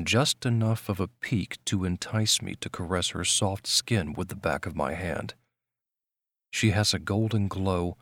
just 0.00 0.46
enough 0.46 0.88
of 0.88 1.00
a 1.00 1.08
peak 1.08 1.56
to 1.64 1.84
entice 1.84 2.40
me 2.40 2.54
to 2.60 2.70
caress 2.70 3.08
her 3.08 3.24
soft 3.24 3.66
skin 3.66 4.12
with 4.12 4.28
the 4.28 4.36
back 4.36 4.64
of 4.64 4.76
my 4.76 4.94
hand. 4.94 5.34
She 6.52 6.70
has 6.70 6.94
a 6.94 7.00
golden 7.00 7.48
glow 7.48 7.96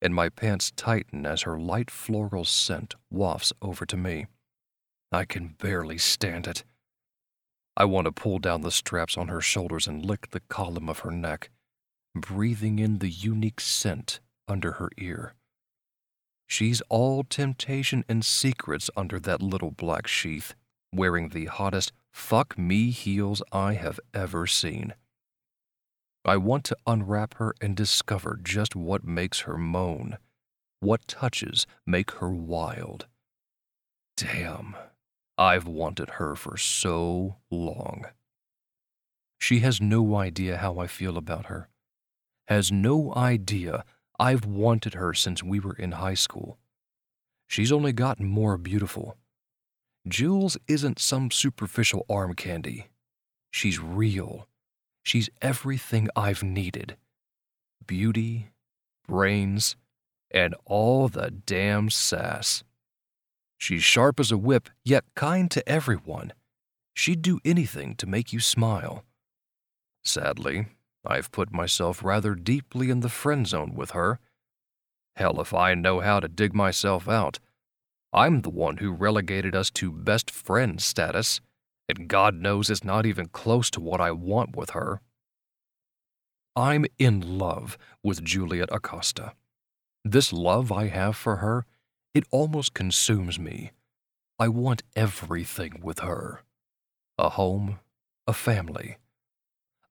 and 0.00 0.14
my 0.14 0.30
pants 0.30 0.72
tighten 0.74 1.26
as 1.26 1.42
her 1.42 1.58
light 1.58 1.90
floral 1.90 2.46
scent 2.46 2.94
wafts 3.10 3.52
over 3.60 3.84
to 3.84 3.96
me. 3.98 4.24
I 5.12 5.26
can 5.26 5.48
barely 5.58 5.98
stand 5.98 6.46
it. 6.46 6.64
I 7.80 7.84
want 7.84 8.04
to 8.04 8.12
pull 8.12 8.38
down 8.40 8.60
the 8.60 8.70
straps 8.70 9.16
on 9.16 9.28
her 9.28 9.40
shoulders 9.40 9.86
and 9.86 10.04
lick 10.04 10.32
the 10.32 10.40
column 10.50 10.90
of 10.90 10.98
her 10.98 11.10
neck, 11.10 11.48
breathing 12.14 12.78
in 12.78 12.98
the 12.98 13.08
unique 13.08 13.58
scent 13.58 14.20
under 14.46 14.72
her 14.72 14.90
ear. 14.98 15.32
She's 16.46 16.82
all 16.90 17.24
temptation 17.24 18.04
and 18.06 18.22
secrets 18.22 18.90
under 18.98 19.18
that 19.20 19.40
little 19.40 19.70
black 19.70 20.06
sheath, 20.06 20.54
wearing 20.92 21.30
the 21.30 21.46
hottest 21.46 21.92
fuck 22.12 22.58
me 22.58 22.90
heels 22.90 23.42
I 23.50 23.72
have 23.72 23.98
ever 24.12 24.46
seen. 24.46 24.92
I 26.22 26.36
want 26.36 26.64
to 26.64 26.76
unwrap 26.86 27.36
her 27.36 27.54
and 27.62 27.74
discover 27.74 28.38
just 28.42 28.76
what 28.76 29.04
makes 29.04 29.40
her 29.40 29.56
moan, 29.56 30.18
what 30.80 31.08
touches 31.08 31.66
make 31.86 32.10
her 32.10 32.30
wild. 32.30 33.06
Damn, 34.18 34.76
I've 35.40 35.66
wanted 35.66 36.10
her 36.10 36.36
for 36.36 36.56
so 36.56 37.38
long. 37.50 38.04
She 39.38 39.60
has 39.60 39.80
no 39.80 40.14
idea 40.16 40.58
how 40.58 40.78
I 40.78 40.86
feel 40.86 41.16
about 41.16 41.46
her, 41.46 41.68
has 42.46 42.70
no 42.70 43.12
idea 43.14 43.84
I've 44.18 44.44
wanted 44.44 44.94
her 44.94 45.14
since 45.14 45.42
we 45.42 45.58
were 45.58 45.74
in 45.74 45.92
high 45.92 46.14
school. 46.14 46.58
She's 47.48 47.72
only 47.72 47.92
gotten 47.92 48.26
more 48.26 48.56
beautiful. 48.56 49.16
Jules 50.06 50.56
isn't 50.68 51.00
some 51.00 51.30
superficial 51.30 52.06
arm 52.08 52.34
candy. 52.34 52.88
She's 53.50 53.80
real 53.80 54.46
She's 55.02 55.30
everything 55.40 56.08
I've 56.14 56.42
needed 56.42 56.96
beauty, 57.86 58.50
brains, 59.08 59.74
and 60.30 60.54
all 60.64 61.08
the 61.08 61.30
damn 61.30 61.90
sass. 61.90 62.62
She's 63.60 63.84
sharp 63.84 64.18
as 64.18 64.32
a 64.32 64.38
whip, 64.38 64.70
yet 64.84 65.04
kind 65.14 65.50
to 65.50 65.68
everyone. 65.68 66.32
She'd 66.94 67.22
do 67.22 67.38
anything 67.44 67.94
to 67.96 68.06
make 68.06 68.32
you 68.32 68.40
smile. 68.40 69.04
Sadly, 70.02 70.66
I've 71.06 71.30
put 71.30 71.52
myself 71.52 72.02
rather 72.02 72.34
deeply 72.34 72.90
in 72.90 73.00
the 73.00 73.08
friend 73.08 73.46
zone 73.46 73.74
with 73.74 73.90
her. 73.90 74.18
Hell, 75.14 75.40
if 75.40 75.52
I 75.52 75.74
know 75.74 76.00
how 76.00 76.20
to 76.20 76.28
dig 76.28 76.54
myself 76.54 77.08
out, 77.08 77.38
I'm 78.12 78.40
the 78.40 78.50
one 78.50 78.78
who 78.78 78.90
relegated 78.92 79.54
us 79.54 79.70
to 79.72 79.92
best 79.92 80.30
friend 80.30 80.80
status 80.80 81.40
and 81.90 82.08
God 82.08 82.36
knows 82.36 82.70
it's 82.70 82.84
not 82.84 83.04
even 83.04 83.26
close 83.26 83.68
to 83.72 83.80
what 83.80 84.00
I 84.00 84.12
want 84.12 84.56
with 84.56 84.70
her. 84.70 85.00
I'm 86.54 86.86
in 86.98 87.38
love 87.38 87.76
with 88.02 88.24
Juliet 88.24 88.68
Acosta. 88.72 89.34
This 90.04 90.32
love 90.32 90.70
I 90.70 90.86
have 90.86 91.16
for 91.16 91.36
her, 91.36 91.66
it 92.14 92.24
almost 92.30 92.74
consumes 92.74 93.38
me. 93.38 93.72
I 94.38 94.48
want 94.48 94.82
everything 94.96 95.80
with 95.82 96.00
her 96.00 96.42
a 97.18 97.28
home, 97.28 97.78
a 98.26 98.32
family. 98.32 98.96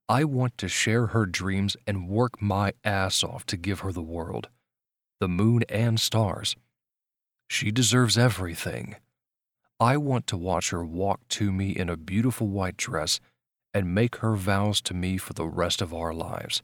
I 0.08 0.24
want 0.24 0.58
to 0.58 0.66
share 0.66 1.06
her 1.08 1.24
dreams 1.24 1.76
and 1.86 2.08
work 2.08 2.42
my 2.42 2.72
ass 2.82 3.22
off 3.22 3.46
to 3.46 3.56
give 3.56 3.80
her 3.80 3.92
the 3.92 4.02
world, 4.02 4.48
the 5.20 5.28
moon 5.28 5.62
and 5.68 6.00
stars. 6.00 6.56
She 7.48 7.70
deserves 7.70 8.18
everything. 8.18 8.96
I 9.78 9.96
want 9.96 10.26
to 10.26 10.36
watch 10.36 10.70
her 10.70 10.84
walk 10.84 11.20
to 11.28 11.52
me 11.52 11.70
in 11.70 11.88
a 11.88 11.96
beautiful 11.96 12.48
white 12.48 12.76
dress 12.76 13.20
and 13.72 13.94
make 13.94 14.16
her 14.16 14.34
vows 14.34 14.80
to 14.82 14.94
me 14.94 15.16
for 15.16 15.32
the 15.32 15.46
rest 15.46 15.80
of 15.80 15.94
our 15.94 16.12
lives. 16.12 16.62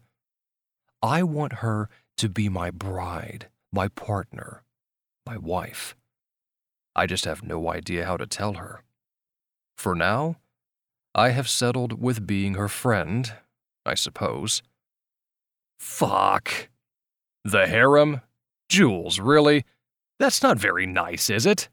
I 1.01 1.23
want 1.23 1.55
her 1.55 1.89
to 2.17 2.29
be 2.29 2.49
my 2.49 2.73
bride, 2.73 3.47
my 3.73 3.87
partner, 3.87 4.65
my 5.27 5.37
wife. 5.37 5.97
I 6.95 7.07
just 7.07 7.24
have 7.24 7.43
no 7.43 7.70
idea 7.70 8.07
how 8.07 8.16
to 8.16 8.27
tell 8.27 8.55
her. 8.55 8.83
For 9.77 9.95
now, 9.95 10.37
I 11.14 11.31
have 11.31 11.49
settled 11.49 12.01
with 12.01 12.27
being 12.27 12.55
her 12.55 12.68
friend, 12.68 13.33
I 13.85 13.95
suppose. 13.95 14.62
Fuck. 15.79 16.68
The 17.45 17.66
harem? 17.66 18.22
Jules, 18.68 19.20
really? 19.20 19.64
That's 20.18 20.43
not 20.43 20.59
very 20.59 20.87
nice, 20.87 21.29
is 21.29 21.45
it? 21.45 21.68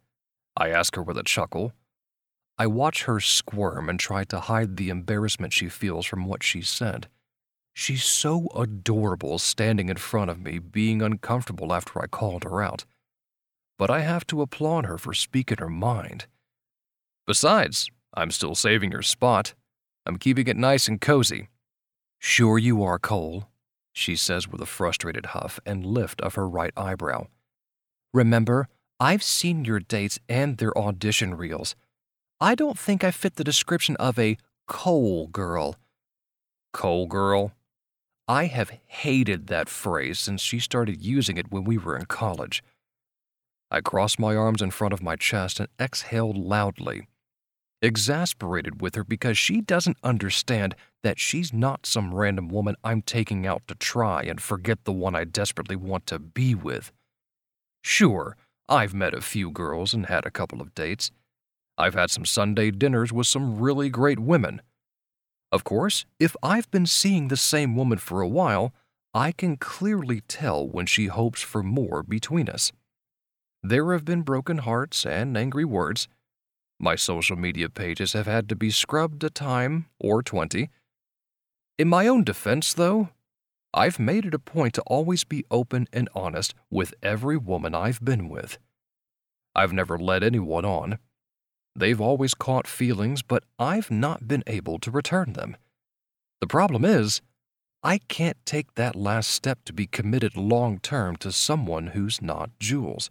I 0.58 0.70
ask 0.70 0.96
her 0.96 1.04
with 1.04 1.18
a 1.18 1.24
chuckle. 1.24 1.74
I 2.58 2.68
watch 2.68 3.04
her 3.04 3.20
squirm 3.20 3.90
and 3.90 4.00
try 4.00 4.26
to 4.26 4.40
hide 4.42 4.78
the 4.78 4.90
embarrassment 4.90 5.54
she 5.54 5.70
feels 5.70 6.06
from 6.06 6.26
what 6.26 6.44
she 6.44 6.62
said. 6.62 7.08
She's 7.74 8.04
so 8.04 8.48
adorable 8.56 9.40
standing 9.40 9.90
in 9.90 9.98
front 9.98 10.30
of 10.30 10.40
me, 10.40 10.60
being 10.60 11.02
uncomfortable 11.02 11.74
after 11.74 12.00
I 12.00 12.08
called 12.08 12.44
her 12.44 12.62
out. 12.62 12.86
But 13.78 13.90
I 13.90 14.02
have 14.02 14.26
to 14.28 14.42
applaud 14.42 14.86
her 14.86 14.98
for 14.98 15.14
speaking 15.14 15.58
her 15.60 15.70
mind. 15.70 16.28
Besides, 17.26 17.90
I'm 18.14 18.32
still 18.32 18.56
saving 18.56 18.92
her 18.92 19.02
spot. 19.02 19.54
I'm 20.06 20.18
keeping 20.18 20.48
it 20.48 20.58
nice 20.58 20.88
and 20.88 21.00
cozy. 21.00 21.50
Sure 22.20 22.58
you 22.58 22.84
are, 22.84 23.00
Cole, 23.00 23.50
she 23.92 24.16
says 24.16 24.48
with 24.48 24.62
a 24.62 24.66
frustrated 24.66 25.28
huff 25.28 25.60
and 25.66 25.86
lift 25.86 26.22
of 26.22 26.36
her 26.36 26.48
right 26.48 26.74
eyebrow. 26.78 27.28
Remember, 28.14 28.68
I've 29.00 29.24
seen 29.24 29.66
your 29.66 29.80
dates 29.80 30.20
and 30.30 30.58
their 30.58 30.78
audition 30.78 31.36
reels. 31.36 31.76
I 32.40 32.56
don't 32.56 32.78
think 32.78 33.04
I 33.04 33.12
fit 33.12 33.36
the 33.36 33.44
description 33.44 33.96
of 33.98 34.20
a 34.20 34.38
Cole 34.68 35.28
girl. 35.28 35.76
Cole 36.72 37.08
girl? 37.08 37.54
I 38.28 38.46
have 38.46 38.72
hated 38.86 39.48
that 39.48 39.68
phrase 39.68 40.20
since 40.20 40.42
she 40.42 40.60
started 40.60 41.04
using 41.04 41.38
it 41.38 41.52
when 41.52 41.66
we 41.66 41.78
were 41.78 41.98
in 41.98 42.06
college. 42.06 42.64
I 43.74 43.82
crossed 43.82 44.20
my 44.20 44.36
arms 44.36 44.62
in 44.62 44.70
front 44.70 44.94
of 44.94 45.02
my 45.02 45.16
chest 45.16 45.60
and 45.60 45.68
exhaled 45.80 46.38
loudly, 46.38 47.08
exasperated 47.82 48.82
with 48.82 48.94
her 48.94 49.04
because 49.04 49.36
she 49.36 49.62
doesn't 49.62 49.98
understand 50.04 50.76
that 51.02 51.20
she's 51.20 51.52
not 51.52 51.88
some 51.88 52.14
random 52.14 52.50
woman 52.50 52.76
I'm 52.84 53.02
taking 53.02 53.48
out 53.48 53.64
to 53.68 53.74
try 53.74 54.22
and 54.22 54.40
forget 54.40 54.84
the 54.84 54.92
one 54.92 55.16
I 55.16 55.24
desperately 55.24 55.76
want 55.76 56.06
to 56.06 56.20
be 56.20 56.54
with. 56.54 56.92
Sure, 57.84 58.38
I've 58.70 58.94
met 58.94 59.16
a 59.16 59.22
few 59.22 59.50
girls 59.50 59.92
and 59.92 60.06
had 60.06 60.28
a 60.28 60.32
couple 60.32 60.62
of 60.62 60.76
dates. 60.76 61.10
I've 61.76 61.96
had 61.96 62.12
some 62.12 62.26
Sunday 62.26 62.70
dinners 62.70 63.12
with 63.12 63.26
some 63.26 63.60
really 63.60 63.90
great 63.90 64.20
women. 64.20 64.62
Of 65.52 65.64
course, 65.64 66.06
if 66.20 66.36
I've 66.44 66.70
been 66.70 66.86
seeing 66.86 67.30
the 67.30 67.38
same 67.38 67.76
woman 67.76 67.98
for 67.98 68.22
a 68.22 68.28
while, 68.28 68.72
I 69.16 69.32
can 69.32 69.58
clearly 69.58 70.22
tell 70.22 70.68
when 70.68 70.86
she 70.86 71.08
hopes 71.08 71.42
for 71.42 71.64
more 71.64 72.04
between 72.04 72.48
us. 72.50 72.72
There 73.66 73.94
have 73.94 74.04
been 74.04 74.24
broken 74.24 74.58
hearts 74.58 75.06
and 75.06 75.38
angry 75.38 75.64
words. 75.64 76.10
My 76.80 76.96
social 76.96 77.38
media 77.38 77.70
pages 77.70 78.12
have 78.12 78.28
had 78.28 78.50
to 78.50 78.58
be 78.58 78.70
scrubbed 78.70 79.24
a 79.24 79.30
time 79.30 79.86
or 80.02 80.22
20. 80.22 80.70
In 81.78 81.88
my 81.88 82.06
own 82.08 82.26
defense, 82.26 82.74
though, 82.74 83.10
I've 83.74 84.00
made 84.00 84.26
it 84.26 84.34
a 84.34 84.40
point 84.40 84.74
to 84.74 84.82
always 84.82 85.24
be 85.24 85.46
open 85.50 85.88
and 85.94 86.10
honest 86.14 86.54
with 86.70 86.94
every 87.02 87.38
woman 87.38 87.74
I've 87.74 88.04
been 88.04 88.28
with. 88.28 88.58
I've 89.56 89.72
never 89.72 89.98
led 89.98 90.24
anyone 90.24 90.66
on. 90.66 91.00
They've 91.74 92.02
always 92.02 92.34
caught 92.34 92.68
feelings, 92.68 93.22
but 93.22 93.46
I've 93.58 93.90
not 93.90 94.28
been 94.28 94.44
able 94.46 94.78
to 94.80 94.92
return 94.92 95.34
them. 95.34 95.56
The 96.42 96.48
problem 96.48 96.84
is, 96.84 97.22
I 97.82 98.00
can't 98.10 98.38
take 98.46 98.76
that 98.76 98.96
last 98.96 99.30
step 99.30 99.60
to 99.66 99.74
be 99.74 99.88
committed 99.88 100.36
long 100.36 100.80
term 100.80 101.16
to 101.18 101.32
someone 101.32 101.88
who's 101.88 102.22
not 102.22 102.52
Jules. 102.60 103.10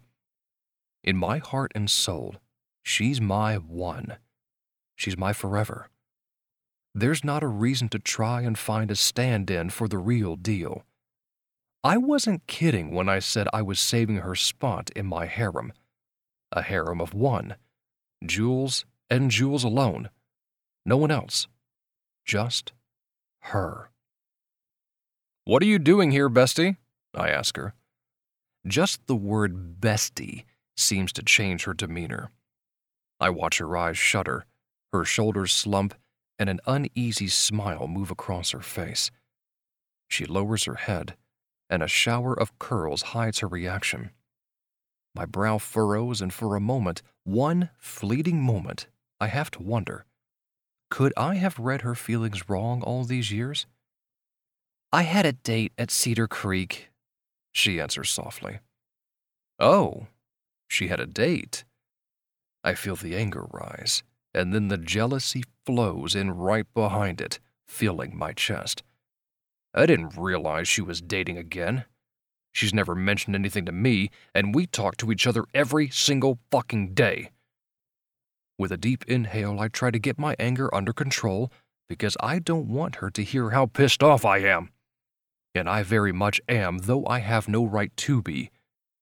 In 1.03 1.17
my 1.17 1.39
heart 1.39 1.73
and 1.75 1.89
soul, 1.89 2.35
she's 2.81 3.19
my 3.19 3.55
one. 3.55 4.17
She's 4.95 5.17
my 5.17 5.33
forever. 5.33 5.89
There's 6.95 7.25
not 7.25 7.43
a 7.43 7.47
reason 7.47 7.89
to 7.89 7.99
try 7.99 8.41
and 8.43 8.57
find 8.57 8.89
a 8.89 8.95
stand 8.95 9.51
in 9.51 9.69
for 9.69 9.89
the 9.89 9.97
real 9.97 10.37
deal. 10.37 10.83
I 11.83 11.97
wasn't 11.97 12.47
kidding 12.47 12.91
when 12.91 13.09
I 13.09 13.19
said 13.19 13.47
I 13.51 13.61
was 13.61 13.79
saving 13.79 14.17
her 14.17 14.35
spot 14.35 14.91
in 14.95 15.05
my 15.05 15.25
harem. 15.25 15.73
A 16.53 16.61
harem 16.61 17.01
of 17.01 17.13
one 17.13 17.55
Jules 18.25 18.85
and 19.09 19.29
Jules 19.29 19.65
alone. 19.65 20.09
No 20.85 20.95
one 20.95 21.11
else. 21.11 21.47
Just 22.25 22.71
her. 23.39 23.89
What 25.43 25.61
are 25.61 25.65
you 25.65 25.79
doing 25.79 26.11
here, 26.11 26.29
bestie? 26.29 26.77
I 27.13 27.29
ask 27.29 27.57
her. 27.57 27.73
Just 28.65 29.05
the 29.07 29.15
word 29.15 29.81
bestie 29.81 30.45
seems 30.75 31.11
to 31.13 31.23
change 31.23 31.65
her 31.65 31.73
demeanor. 31.73 32.31
I 33.19 33.29
watch 33.29 33.57
her 33.59 33.77
eyes 33.77 33.97
shudder, 33.97 34.45
her 34.91 35.05
shoulders 35.05 35.53
slump, 35.53 35.95
and 36.37 36.49
an 36.49 36.59
uneasy 36.65 37.27
smile 37.27 37.87
move 37.87 38.11
across 38.11 38.51
her 38.51 38.61
face. 38.61 39.11
She 40.09 40.25
lowers 40.25 40.65
her 40.65 40.75
head, 40.75 41.15
and 41.69 41.81
a 41.81 41.87
shower 41.87 42.33
of 42.37 42.57
curls 42.59 43.01
hides 43.01 43.39
her 43.39 43.47
reaction. 43.47 44.11
My 45.15 45.25
brow 45.25 45.57
furrows, 45.57 46.21
and 46.21 46.33
for 46.33 46.55
a 46.55 46.59
moment, 46.59 47.01
one 47.23 47.69
fleeting 47.77 48.41
moment, 48.41 48.87
I 49.19 49.27
have 49.27 49.51
to 49.51 49.61
wonder 49.61 50.05
could 50.89 51.13
I 51.17 51.35
have 51.35 51.57
read 51.57 51.81
her 51.81 51.95
feelings 51.95 52.47
wrong 52.47 52.83
all 52.83 53.03
these 53.03 53.31
years? 53.31 53.65
I 54.91 55.01
had 55.01 55.25
a 55.25 55.31
date 55.31 55.73
at 55.75 55.89
Cedar 55.89 56.27
Creek, 56.27 56.91
she 57.51 57.81
answers 57.81 58.11
softly. 58.11 58.59
Oh, 59.57 60.05
she 60.73 60.87
had 60.87 60.99
a 60.99 61.05
date. 61.05 61.63
I 62.63 62.73
feel 62.73 62.95
the 62.95 63.15
anger 63.15 63.45
rise, 63.51 64.03
and 64.33 64.53
then 64.53 64.69
the 64.69 64.77
jealousy 64.77 65.43
flows 65.65 66.15
in 66.15 66.31
right 66.31 66.65
behind 66.73 67.21
it, 67.21 67.39
filling 67.67 68.17
my 68.17 68.33
chest. 68.33 68.83
I 69.73 69.85
didn't 69.85 70.17
realize 70.17 70.67
she 70.67 70.81
was 70.81 71.01
dating 71.01 71.37
again. 71.37 71.85
She's 72.51 72.73
never 72.73 72.95
mentioned 72.95 73.35
anything 73.35 73.65
to 73.65 73.71
me, 73.71 74.09
and 74.33 74.53
we 74.53 74.65
talk 74.65 74.97
to 74.97 75.11
each 75.11 75.27
other 75.27 75.45
every 75.53 75.89
single 75.89 76.39
fucking 76.51 76.93
day. 76.93 77.31
With 78.57 78.71
a 78.71 78.77
deep 78.77 79.03
inhale, 79.07 79.59
I 79.59 79.67
try 79.67 79.91
to 79.91 79.99
get 79.99 80.19
my 80.19 80.35
anger 80.39 80.73
under 80.73 80.93
control 80.93 81.51
because 81.89 82.17
I 82.19 82.39
don't 82.39 82.67
want 82.67 82.97
her 82.97 83.09
to 83.11 83.23
hear 83.23 83.51
how 83.51 83.65
pissed 83.65 84.01
off 84.03 84.25
I 84.25 84.39
am. 84.39 84.69
And 85.55 85.69
I 85.69 85.83
very 85.83 86.11
much 86.11 86.41
am, 86.47 86.79
though 86.79 87.05
I 87.05 87.19
have 87.19 87.47
no 87.47 87.65
right 87.65 87.95
to 87.97 88.21
be. 88.21 88.49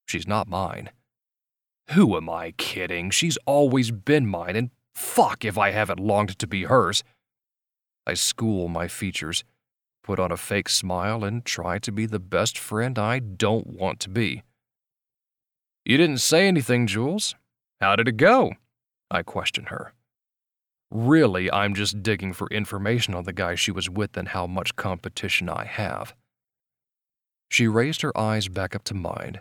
She's 0.06 0.26
not 0.26 0.48
mine. 0.48 0.90
Who 1.90 2.16
am 2.16 2.30
I 2.30 2.52
kidding? 2.52 3.10
She's 3.10 3.36
always 3.46 3.90
been 3.90 4.26
mine, 4.26 4.56
and 4.56 4.70
fuck 4.94 5.44
if 5.44 5.58
I 5.58 5.70
haven't 5.70 6.00
longed 6.00 6.38
to 6.38 6.46
be 6.46 6.64
hers. 6.64 7.04
I 8.06 8.14
school 8.14 8.68
my 8.68 8.88
features, 8.88 9.44
put 10.02 10.18
on 10.18 10.32
a 10.32 10.36
fake 10.36 10.68
smile, 10.68 11.22
and 11.24 11.44
try 11.44 11.78
to 11.80 11.92
be 11.92 12.06
the 12.06 12.18
best 12.18 12.58
friend 12.58 12.98
I 12.98 13.18
don't 13.18 13.66
want 13.66 14.00
to 14.00 14.10
be. 14.10 14.42
You 15.84 15.96
didn't 15.96 16.18
say 16.18 16.46
anything, 16.48 16.86
Jules. 16.86 17.34
How 17.80 17.96
did 17.96 18.08
it 18.08 18.16
go? 18.16 18.52
I 19.10 19.22
question 19.22 19.66
her. 19.66 19.92
Really, 20.90 21.50
I'm 21.50 21.74
just 21.74 22.02
digging 22.02 22.32
for 22.32 22.48
information 22.48 23.14
on 23.14 23.24
the 23.24 23.32
guy 23.32 23.54
she 23.54 23.72
was 23.72 23.88
with 23.88 24.16
and 24.16 24.28
how 24.28 24.46
much 24.46 24.76
competition 24.76 25.48
I 25.48 25.64
have. 25.64 26.14
She 27.50 27.66
raised 27.66 28.02
her 28.02 28.16
eyes 28.16 28.48
back 28.48 28.74
up 28.74 28.84
to 28.84 28.94
mine, 28.94 29.40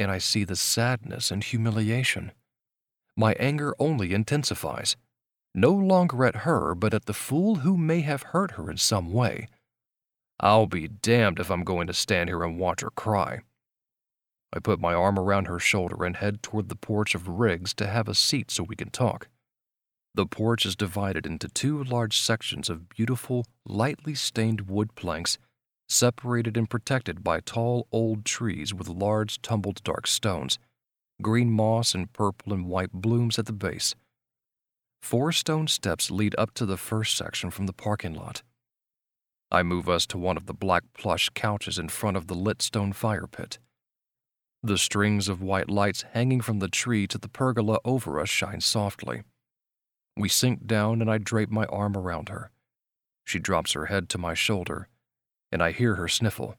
and 0.00 0.10
I 0.10 0.18
see 0.18 0.44
the 0.44 0.56
sadness 0.56 1.30
and 1.30 1.44
humiliation. 1.44 2.32
My 3.16 3.34
anger 3.34 3.74
only 3.78 4.14
intensifies, 4.14 4.96
no 5.54 5.72
longer 5.72 6.24
at 6.24 6.36
her, 6.36 6.74
but 6.74 6.94
at 6.94 7.04
the 7.04 7.12
fool 7.12 7.56
who 7.56 7.76
may 7.76 8.00
have 8.00 8.22
hurt 8.22 8.52
her 8.52 8.70
in 8.70 8.78
some 8.78 9.12
way. 9.12 9.48
I'll 10.40 10.66
be 10.66 10.88
damned 10.88 11.38
if 11.38 11.50
I'm 11.50 11.64
going 11.64 11.86
to 11.86 11.92
stand 11.92 12.30
here 12.30 12.42
and 12.42 12.58
watch 12.58 12.80
her 12.80 12.90
cry. 12.90 13.40
I 14.52 14.58
put 14.58 14.80
my 14.80 14.94
arm 14.94 15.18
around 15.18 15.46
her 15.46 15.58
shoulder 15.58 16.04
and 16.04 16.16
head 16.16 16.42
toward 16.42 16.68
the 16.70 16.76
porch 16.76 17.14
of 17.14 17.28
Riggs 17.28 17.74
to 17.74 17.86
have 17.86 18.08
a 18.08 18.14
seat 18.14 18.50
so 18.50 18.62
we 18.62 18.76
can 18.76 18.90
talk. 18.90 19.28
The 20.14 20.26
porch 20.26 20.64
is 20.64 20.74
divided 20.74 21.26
into 21.26 21.46
two 21.48 21.84
large 21.84 22.18
sections 22.18 22.68
of 22.68 22.88
beautiful, 22.88 23.44
lightly 23.66 24.14
stained 24.14 24.62
wood 24.62 24.94
planks 24.96 25.38
separated 25.90 26.56
and 26.56 26.70
protected 26.70 27.24
by 27.24 27.40
tall 27.40 27.86
old 27.90 28.24
trees 28.24 28.72
with 28.72 28.88
large 28.88 29.42
tumbled 29.42 29.82
dark 29.82 30.06
stones, 30.06 30.58
green 31.20 31.50
moss, 31.50 31.94
and 31.94 32.12
purple 32.12 32.52
and 32.52 32.66
white 32.66 32.92
blooms 32.92 33.38
at 33.38 33.46
the 33.46 33.52
base. 33.52 33.94
Four 35.02 35.32
stone 35.32 35.66
steps 35.66 36.10
lead 36.10 36.34
up 36.38 36.54
to 36.54 36.66
the 36.66 36.76
first 36.76 37.16
section 37.16 37.50
from 37.50 37.66
the 37.66 37.72
parking 37.72 38.14
lot. 38.14 38.42
I 39.50 39.62
move 39.62 39.88
us 39.88 40.06
to 40.08 40.18
one 40.18 40.36
of 40.36 40.46
the 40.46 40.54
black 40.54 40.84
plush 40.96 41.28
couches 41.34 41.78
in 41.78 41.88
front 41.88 42.16
of 42.16 42.28
the 42.28 42.34
lit 42.34 42.62
stone 42.62 42.92
fire 42.92 43.26
pit. 43.26 43.58
The 44.62 44.78
strings 44.78 45.28
of 45.28 45.42
white 45.42 45.70
lights 45.70 46.04
hanging 46.12 46.42
from 46.42 46.58
the 46.58 46.68
tree 46.68 47.06
to 47.08 47.18
the 47.18 47.28
pergola 47.28 47.78
over 47.84 48.20
us 48.20 48.28
shine 48.28 48.60
softly. 48.60 49.22
We 50.16 50.28
sink 50.28 50.66
down 50.66 51.00
and 51.00 51.10
I 51.10 51.18
drape 51.18 51.50
my 51.50 51.64
arm 51.64 51.96
around 51.96 52.28
her. 52.28 52.50
She 53.24 53.38
drops 53.38 53.72
her 53.72 53.86
head 53.86 54.08
to 54.10 54.18
my 54.18 54.34
shoulder 54.34 54.89
and 55.52 55.62
I 55.62 55.72
hear 55.72 55.96
her 55.96 56.08
sniffle. 56.08 56.56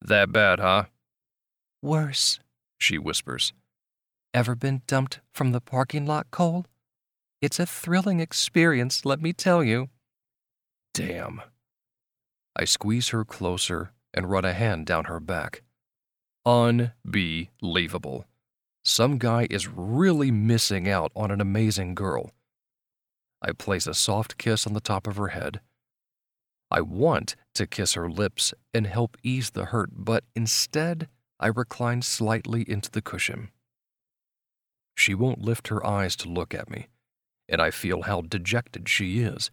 That 0.00 0.32
bad, 0.32 0.58
huh? 0.58 0.84
Worse, 1.80 2.40
she 2.78 2.98
whispers. 2.98 3.52
Ever 4.34 4.54
been 4.54 4.82
dumped 4.86 5.20
from 5.32 5.52
the 5.52 5.60
parking 5.60 6.06
lot, 6.06 6.30
Cole? 6.30 6.66
It's 7.40 7.58
a 7.58 7.66
thrilling 7.66 8.20
experience, 8.20 9.04
let 9.04 9.20
me 9.20 9.32
tell 9.32 9.62
you. 9.62 9.88
Damn. 10.94 11.42
I 12.56 12.64
squeeze 12.64 13.08
her 13.08 13.24
closer 13.24 13.92
and 14.14 14.30
run 14.30 14.44
a 14.44 14.52
hand 14.52 14.86
down 14.86 15.04
her 15.04 15.20
back. 15.20 15.62
Unbelievable. 16.44 18.26
Some 18.84 19.18
guy 19.18 19.46
is 19.48 19.68
really 19.68 20.30
missing 20.30 20.88
out 20.88 21.12
on 21.14 21.30
an 21.30 21.40
amazing 21.40 21.94
girl. 21.94 22.32
I 23.40 23.52
place 23.52 23.86
a 23.86 23.94
soft 23.94 24.38
kiss 24.38 24.66
on 24.66 24.72
the 24.72 24.80
top 24.80 25.06
of 25.06 25.16
her 25.16 25.28
head 25.28 25.60
I 26.72 26.80
want 26.80 27.36
to 27.54 27.66
kiss 27.66 27.92
her 27.92 28.10
lips 28.10 28.54
and 28.72 28.86
help 28.86 29.18
ease 29.22 29.50
the 29.50 29.66
hurt, 29.66 29.90
but 29.92 30.24
instead 30.34 31.06
I 31.38 31.48
recline 31.48 32.00
slightly 32.00 32.62
into 32.62 32.90
the 32.90 33.02
cushion. 33.02 33.50
She 34.96 35.14
won't 35.14 35.42
lift 35.42 35.68
her 35.68 35.84
eyes 35.86 36.16
to 36.16 36.30
look 36.30 36.54
at 36.54 36.70
me, 36.70 36.88
and 37.46 37.60
I 37.60 37.70
feel 37.70 38.02
how 38.02 38.22
dejected 38.22 38.88
she 38.88 39.20
is. 39.20 39.50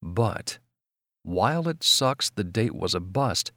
But 0.00 0.58
while 1.22 1.68
it 1.68 1.84
sucks 1.84 2.30
the 2.30 2.44
date 2.44 2.74
was 2.74 2.94
a 2.94 3.00
bust, 3.00 3.52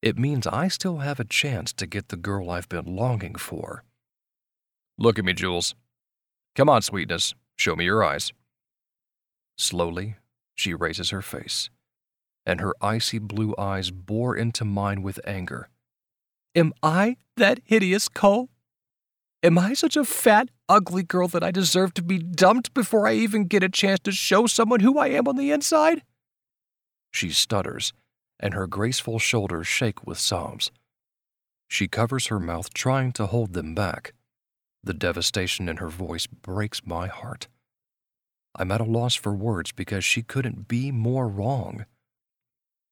it 0.00 0.18
means 0.18 0.46
I 0.46 0.68
still 0.68 0.98
have 0.98 1.20
a 1.20 1.24
chance 1.24 1.74
to 1.74 1.86
get 1.86 2.08
the 2.08 2.16
girl 2.16 2.50
I've 2.50 2.68
been 2.70 2.96
longing 2.96 3.34
for. 3.34 3.84
Look 4.96 5.18
at 5.18 5.24
me, 5.24 5.34
Jules. 5.34 5.74
Come 6.56 6.70
on, 6.70 6.80
sweetness. 6.80 7.34
Show 7.56 7.76
me 7.76 7.84
your 7.84 8.02
eyes. 8.02 8.32
Slowly, 9.58 10.16
she 10.54 10.72
raises 10.72 11.10
her 11.10 11.22
face 11.22 11.68
and 12.48 12.62
her 12.62 12.74
icy 12.80 13.18
blue 13.18 13.54
eyes 13.58 13.90
bore 13.90 14.34
into 14.34 14.64
mine 14.64 15.02
with 15.02 15.20
anger. 15.26 15.68
Am 16.56 16.72
I 16.82 17.18
that 17.36 17.60
hideous, 17.62 18.08
Cole? 18.08 18.48
Am 19.42 19.58
I 19.58 19.74
such 19.74 19.96
a 19.96 20.04
fat, 20.04 20.48
ugly 20.66 21.02
girl 21.02 21.28
that 21.28 21.44
I 21.44 21.50
deserve 21.50 21.92
to 21.94 22.02
be 22.02 22.18
dumped 22.18 22.72
before 22.72 23.06
I 23.06 23.12
even 23.12 23.44
get 23.44 23.62
a 23.62 23.68
chance 23.68 24.00
to 24.00 24.12
show 24.12 24.46
someone 24.46 24.80
who 24.80 24.98
I 24.98 25.08
am 25.08 25.28
on 25.28 25.36
the 25.36 25.52
inside? 25.52 26.02
She 27.12 27.30
stutters, 27.30 27.92
and 28.40 28.54
her 28.54 28.66
graceful 28.66 29.18
shoulders 29.18 29.66
shake 29.66 30.06
with 30.06 30.18
sobs. 30.18 30.70
She 31.68 31.86
covers 31.86 32.28
her 32.28 32.40
mouth, 32.40 32.72
trying 32.72 33.12
to 33.12 33.26
hold 33.26 33.52
them 33.52 33.74
back. 33.74 34.14
The 34.82 34.94
devastation 34.94 35.68
in 35.68 35.76
her 35.76 35.88
voice 35.88 36.26
breaks 36.26 36.80
my 36.86 37.08
heart. 37.08 37.46
I'm 38.56 38.72
at 38.72 38.80
a 38.80 38.84
loss 38.84 39.14
for 39.14 39.34
words 39.34 39.70
because 39.70 40.04
she 40.04 40.22
couldn't 40.22 40.66
be 40.66 40.90
more 40.90 41.28
wrong. 41.28 41.84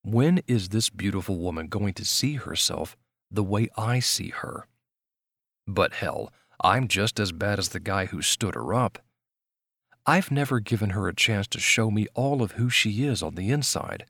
When 0.06 0.40
is 0.46 0.68
this 0.68 0.88
beautiful 0.88 1.36
woman 1.36 1.66
going 1.66 1.92
to 1.94 2.04
see 2.04 2.34
herself 2.34 2.96
the 3.28 3.42
way 3.42 3.68
I 3.76 3.98
see 3.98 4.28
her? 4.28 4.68
But 5.66 5.94
hell, 5.94 6.32
I'm 6.62 6.86
just 6.86 7.18
as 7.18 7.32
bad 7.32 7.58
as 7.58 7.70
the 7.70 7.80
guy 7.80 8.06
who 8.06 8.22
stood 8.22 8.54
her 8.54 8.72
up. 8.72 9.00
I've 10.06 10.30
never 10.30 10.60
given 10.60 10.90
her 10.90 11.08
a 11.08 11.14
chance 11.14 11.48
to 11.48 11.58
show 11.58 11.90
me 11.90 12.06
all 12.14 12.40
of 12.40 12.52
who 12.52 12.70
she 12.70 13.04
is 13.04 13.20
on 13.20 13.34
the 13.34 13.50
inside. 13.50 14.06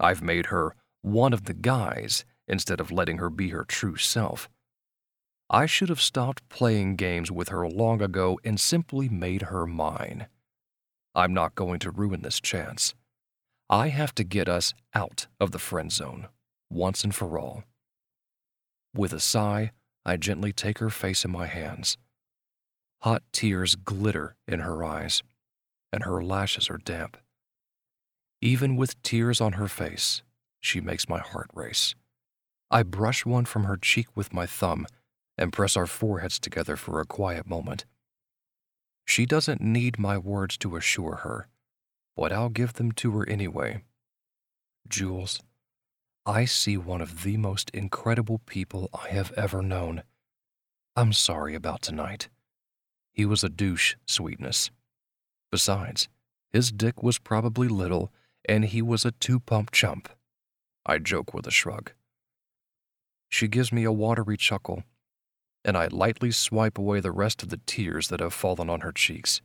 I've 0.00 0.22
made 0.22 0.46
her 0.46 0.74
one 1.02 1.34
of 1.34 1.44
the 1.44 1.52
guys 1.52 2.24
instead 2.46 2.80
of 2.80 2.90
letting 2.90 3.18
her 3.18 3.28
be 3.28 3.50
her 3.50 3.64
true 3.64 3.96
self. 3.96 4.48
I 5.50 5.66
should 5.66 5.90
have 5.90 6.00
stopped 6.00 6.48
playing 6.48 6.96
games 6.96 7.30
with 7.30 7.50
her 7.50 7.68
long 7.68 8.00
ago 8.00 8.40
and 8.42 8.58
simply 8.58 9.10
made 9.10 9.42
her 9.42 9.66
mine. 9.66 10.28
I'm 11.14 11.34
not 11.34 11.54
going 11.54 11.78
to 11.80 11.90
ruin 11.90 12.22
this 12.22 12.40
chance. 12.40 12.94
I 13.70 13.88
have 13.88 14.14
to 14.14 14.24
get 14.24 14.48
us 14.48 14.72
out 14.94 15.26
of 15.38 15.50
the 15.50 15.58
friend 15.58 15.92
zone, 15.92 16.28
once 16.70 17.04
and 17.04 17.14
for 17.14 17.38
all. 17.38 17.64
With 18.94 19.12
a 19.12 19.20
sigh, 19.20 19.72
I 20.06 20.16
gently 20.16 20.52
take 20.52 20.78
her 20.78 20.88
face 20.88 21.24
in 21.24 21.30
my 21.30 21.46
hands. 21.46 21.98
Hot 23.02 23.22
tears 23.30 23.76
glitter 23.76 24.36
in 24.46 24.60
her 24.60 24.82
eyes, 24.82 25.22
and 25.92 26.04
her 26.04 26.22
lashes 26.22 26.70
are 26.70 26.78
damp. 26.78 27.18
Even 28.40 28.76
with 28.76 29.00
tears 29.02 29.40
on 29.40 29.52
her 29.52 29.68
face, 29.68 30.22
she 30.60 30.80
makes 30.80 31.08
my 31.08 31.18
heart 31.18 31.50
race. 31.52 31.94
I 32.70 32.82
brush 32.82 33.26
one 33.26 33.44
from 33.44 33.64
her 33.64 33.76
cheek 33.76 34.06
with 34.14 34.32
my 34.32 34.46
thumb 34.46 34.86
and 35.36 35.52
press 35.52 35.76
our 35.76 35.86
foreheads 35.86 36.38
together 36.38 36.76
for 36.76 37.00
a 37.00 37.06
quiet 37.06 37.46
moment. 37.46 37.84
She 39.04 39.26
doesn't 39.26 39.60
need 39.60 39.98
my 39.98 40.18
words 40.18 40.56
to 40.58 40.76
assure 40.76 41.16
her, 41.16 41.48
but 42.18 42.32
I'll 42.32 42.48
give 42.48 42.72
them 42.72 42.90
to 42.92 43.12
her 43.12 43.28
anyway. 43.28 43.84
Jules, 44.88 45.40
I 46.26 46.46
see 46.46 46.76
one 46.76 47.00
of 47.00 47.22
the 47.22 47.36
most 47.36 47.70
incredible 47.70 48.40
people 48.44 48.90
I 48.92 49.10
have 49.10 49.30
ever 49.36 49.62
known. 49.62 50.02
I'm 50.96 51.12
sorry 51.12 51.54
about 51.54 51.80
tonight. 51.80 52.28
He 53.12 53.24
was 53.24 53.44
a 53.44 53.48
douche, 53.48 53.94
sweetness. 54.04 54.72
Besides, 55.52 56.08
his 56.50 56.72
dick 56.72 57.04
was 57.04 57.18
probably 57.18 57.68
little, 57.68 58.12
and 58.44 58.64
he 58.64 58.82
was 58.82 59.04
a 59.04 59.12
two 59.12 59.38
pump 59.38 59.70
chump. 59.70 60.08
I 60.84 60.98
joke 60.98 61.32
with 61.32 61.46
a 61.46 61.52
shrug. 61.52 61.92
She 63.28 63.46
gives 63.46 63.72
me 63.72 63.84
a 63.84 63.92
watery 63.92 64.36
chuckle, 64.36 64.82
and 65.64 65.76
I 65.76 65.86
lightly 65.86 66.32
swipe 66.32 66.78
away 66.78 66.98
the 66.98 67.12
rest 67.12 67.44
of 67.44 67.50
the 67.50 67.60
tears 67.64 68.08
that 68.08 68.20
have 68.20 68.34
fallen 68.34 68.68
on 68.68 68.80
her 68.80 68.92
cheeks. 68.92 69.40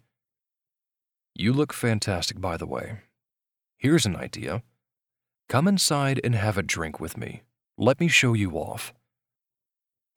You 1.35 1.51
look 1.51 1.73
fantastic, 1.73 2.39
by 2.39 2.57
the 2.57 2.67
way. 2.67 2.99
Here's 3.77 4.05
an 4.05 4.15
idea. 4.15 4.63
Come 5.49 5.67
inside 5.67 6.21
and 6.23 6.35
have 6.35 6.57
a 6.57 6.63
drink 6.63 6.99
with 6.99 7.17
me. 7.17 7.43
Let 7.77 7.99
me 7.99 8.07
show 8.07 8.33
you 8.33 8.51
off. 8.51 8.93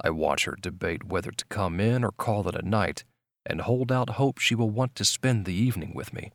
I 0.03 0.11
watch 0.11 0.45
her 0.45 0.57
debate 0.61 1.05
whether 1.05 1.31
to 1.31 1.45
come 1.47 1.81
in 1.81 2.05
or 2.05 2.13
call 2.13 2.47
it 2.49 2.55
a 2.55 2.69
night 2.69 3.05
and 3.47 3.63
hold 3.63 3.91
out 3.91 4.11
hope 4.11 4.39
she 4.39 4.55
will 4.55 4.71
want 4.71 4.95
to 4.97 5.05
spend 5.05 5.45
the 5.45 5.55
evening 5.55 5.95
with 5.95 6.13
me. 6.13 6.33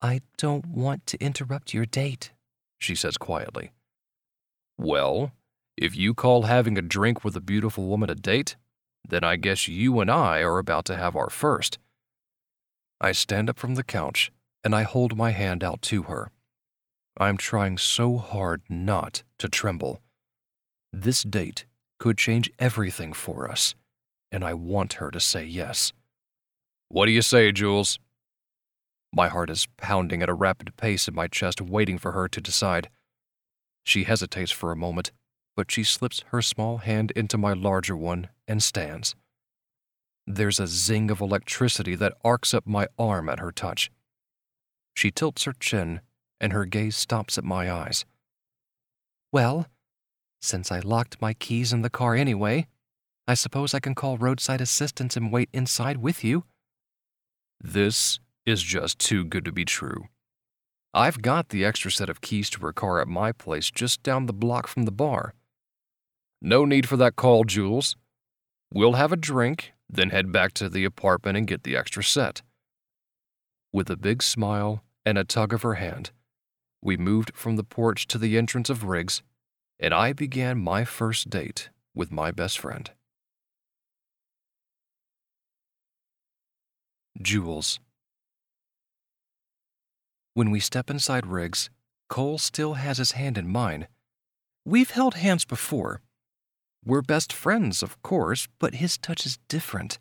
I 0.00 0.20
don't 0.36 0.66
want 0.66 1.06
to 1.06 1.18
interrupt 1.22 1.74
your 1.74 1.84
date, 1.84 2.32
she 2.78 2.94
says 2.94 3.18
quietly. 3.18 3.72
Well, 4.78 5.32
if 5.76 5.96
you 5.96 6.14
call 6.14 6.42
having 6.42 6.78
a 6.78 6.82
drink 6.82 7.24
with 7.24 7.36
a 7.36 7.40
beautiful 7.40 7.86
woman 7.86 8.08
a 8.08 8.14
date, 8.14 8.56
then 9.06 9.24
I 9.24 9.36
guess 9.36 9.68
you 9.68 10.00
and 10.00 10.10
I 10.10 10.40
are 10.40 10.58
about 10.58 10.84
to 10.86 10.96
have 10.96 11.16
our 11.16 11.30
first. 11.30 11.78
I 13.00 13.12
stand 13.12 13.48
up 13.48 13.58
from 13.58 13.74
the 13.74 13.84
couch 13.84 14.32
and 14.64 14.74
I 14.74 14.82
hold 14.82 15.16
my 15.16 15.30
hand 15.30 15.62
out 15.62 15.82
to 15.82 16.04
her. 16.04 16.30
I'm 17.16 17.36
trying 17.36 17.78
so 17.78 18.16
hard 18.16 18.62
not 18.68 19.22
to 19.38 19.48
tremble. 19.48 20.00
This 20.92 21.22
date 21.22 21.64
could 21.98 22.18
change 22.18 22.50
everything 22.58 23.12
for 23.12 23.50
us 23.50 23.74
and 24.30 24.44
I 24.44 24.54
want 24.54 24.94
her 24.94 25.10
to 25.10 25.20
say 25.20 25.44
yes. 25.44 25.92
What 26.88 27.06
do 27.06 27.12
you 27.12 27.22
say, 27.22 27.52
Jules? 27.52 27.98
My 29.12 29.28
heart 29.28 29.50
is 29.50 29.68
pounding 29.76 30.22
at 30.22 30.28
a 30.28 30.34
rapid 30.34 30.76
pace 30.76 31.08
in 31.08 31.14
my 31.14 31.28
chest, 31.28 31.60
waiting 31.60 31.98
for 31.98 32.12
her 32.12 32.28
to 32.28 32.40
decide. 32.40 32.90
She 33.84 34.04
hesitates 34.04 34.50
for 34.50 34.70
a 34.70 34.76
moment, 34.76 35.12
but 35.56 35.70
she 35.70 35.82
slips 35.82 36.22
her 36.28 36.42
small 36.42 36.78
hand 36.78 37.10
into 37.12 37.38
my 37.38 37.52
larger 37.52 37.96
one 37.96 38.28
and 38.46 38.62
stands. 38.62 39.14
There's 40.30 40.60
a 40.60 40.66
zing 40.66 41.10
of 41.10 41.22
electricity 41.22 41.94
that 41.94 42.18
arcs 42.22 42.52
up 42.52 42.66
my 42.66 42.86
arm 42.98 43.30
at 43.30 43.38
her 43.38 43.50
touch. 43.50 43.90
She 44.94 45.10
tilts 45.10 45.44
her 45.44 45.54
chin, 45.58 46.02
and 46.38 46.52
her 46.52 46.66
gaze 46.66 46.96
stops 46.96 47.38
at 47.38 47.44
my 47.44 47.72
eyes. 47.72 48.04
Well, 49.32 49.68
since 50.38 50.70
I 50.70 50.80
locked 50.80 51.22
my 51.22 51.32
keys 51.32 51.72
in 51.72 51.80
the 51.80 51.88
car 51.88 52.14
anyway, 52.14 52.66
I 53.26 53.32
suppose 53.32 53.72
I 53.72 53.80
can 53.80 53.94
call 53.94 54.18
roadside 54.18 54.60
assistance 54.60 55.16
and 55.16 55.32
wait 55.32 55.48
inside 55.54 55.96
with 55.96 56.22
you. 56.22 56.44
This 57.58 58.20
is 58.44 58.62
just 58.62 58.98
too 58.98 59.24
good 59.24 59.46
to 59.46 59.52
be 59.52 59.64
true. 59.64 60.08
I've 60.92 61.22
got 61.22 61.48
the 61.48 61.64
extra 61.64 61.90
set 61.90 62.10
of 62.10 62.20
keys 62.20 62.50
to 62.50 62.60
her 62.60 62.74
car 62.74 63.00
at 63.00 63.08
my 63.08 63.32
place 63.32 63.70
just 63.70 64.02
down 64.02 64.26
the 64.26 64.34
block 64.34 64.66
from 64.66 64.82
the 64.82 64.92
bar. 64.92 65.32
No 66.42 66.66
need 66.66 66.86
for 66.86 66.98
that 66.98 67.16
call, 67.16 67.44
Jules. 67.44 67.96
We'll 68.70 68.92
have 68.92 69.10
a 69.10 69.16
drink, 69.16 69.72
then 69.88 70.10
head 70.10 70.32
back 70.32 70.52
to 70.54 70.68
the 70.68 70.84
apartment 70.84 71.36
and 71.36 71.46
get 71.46 71.62
the 71.62 71.76
extra 71.76 72.02
set. 72.02 72.42
With 73.72 73.90
a 73.90 73.96
big 73.96 74.22
smile 74.22 74.82
and 75.04 75.18
a 75.18 75.24
tug 75.24 75.52
of 75.52 75.62
her 75.62 75.74
hand, 75.74 76.10
we 76.82 76.96
moved 76.96 77.32
from 77.34 77.56
the 77.56 77.64
porch 77.64 78.06
to 78.08 78.18
the 78.18 78.38
entrance 78.38 78.70
of 78.70 78.84
Riggs, 78.84 79.22
and 79.80 79.92
I 79.92 80.12
began 80.12 80.58
my 80.58 80.84
first 80.84 81.30
date 81.30 81.70
with 81.94 82.12
my 82.12 82.30
best 82.30 82.58
friend. 82.58 82.90
Jules. 87.20 87.80
When 90.34 90.50
we 90.52 90.60
step 90.60 90.88
inside 90.88 91.26
Riggs, 91.26 91.68
Cole 92.08 92.38
still 92.38 92.74
has 92.74 92.98
his 92.98 93.12
hand 93.12 93.36
in 93.36 93.48
mine. 93.48 93.88
We've 94.64 94.90
held 94.90 95.14
hands 95.14 95.44
before. 95.44 96.00
We're 96.88 97.02
best 97.02 97.34
friends, 97.34 97.82
of 97.82 98.00
course, 98.00 98.48
but 98.58 98.76
his 98.76 98.96
touch 98.96 99.26
is 99.26 99.38
different. 99.46 99.98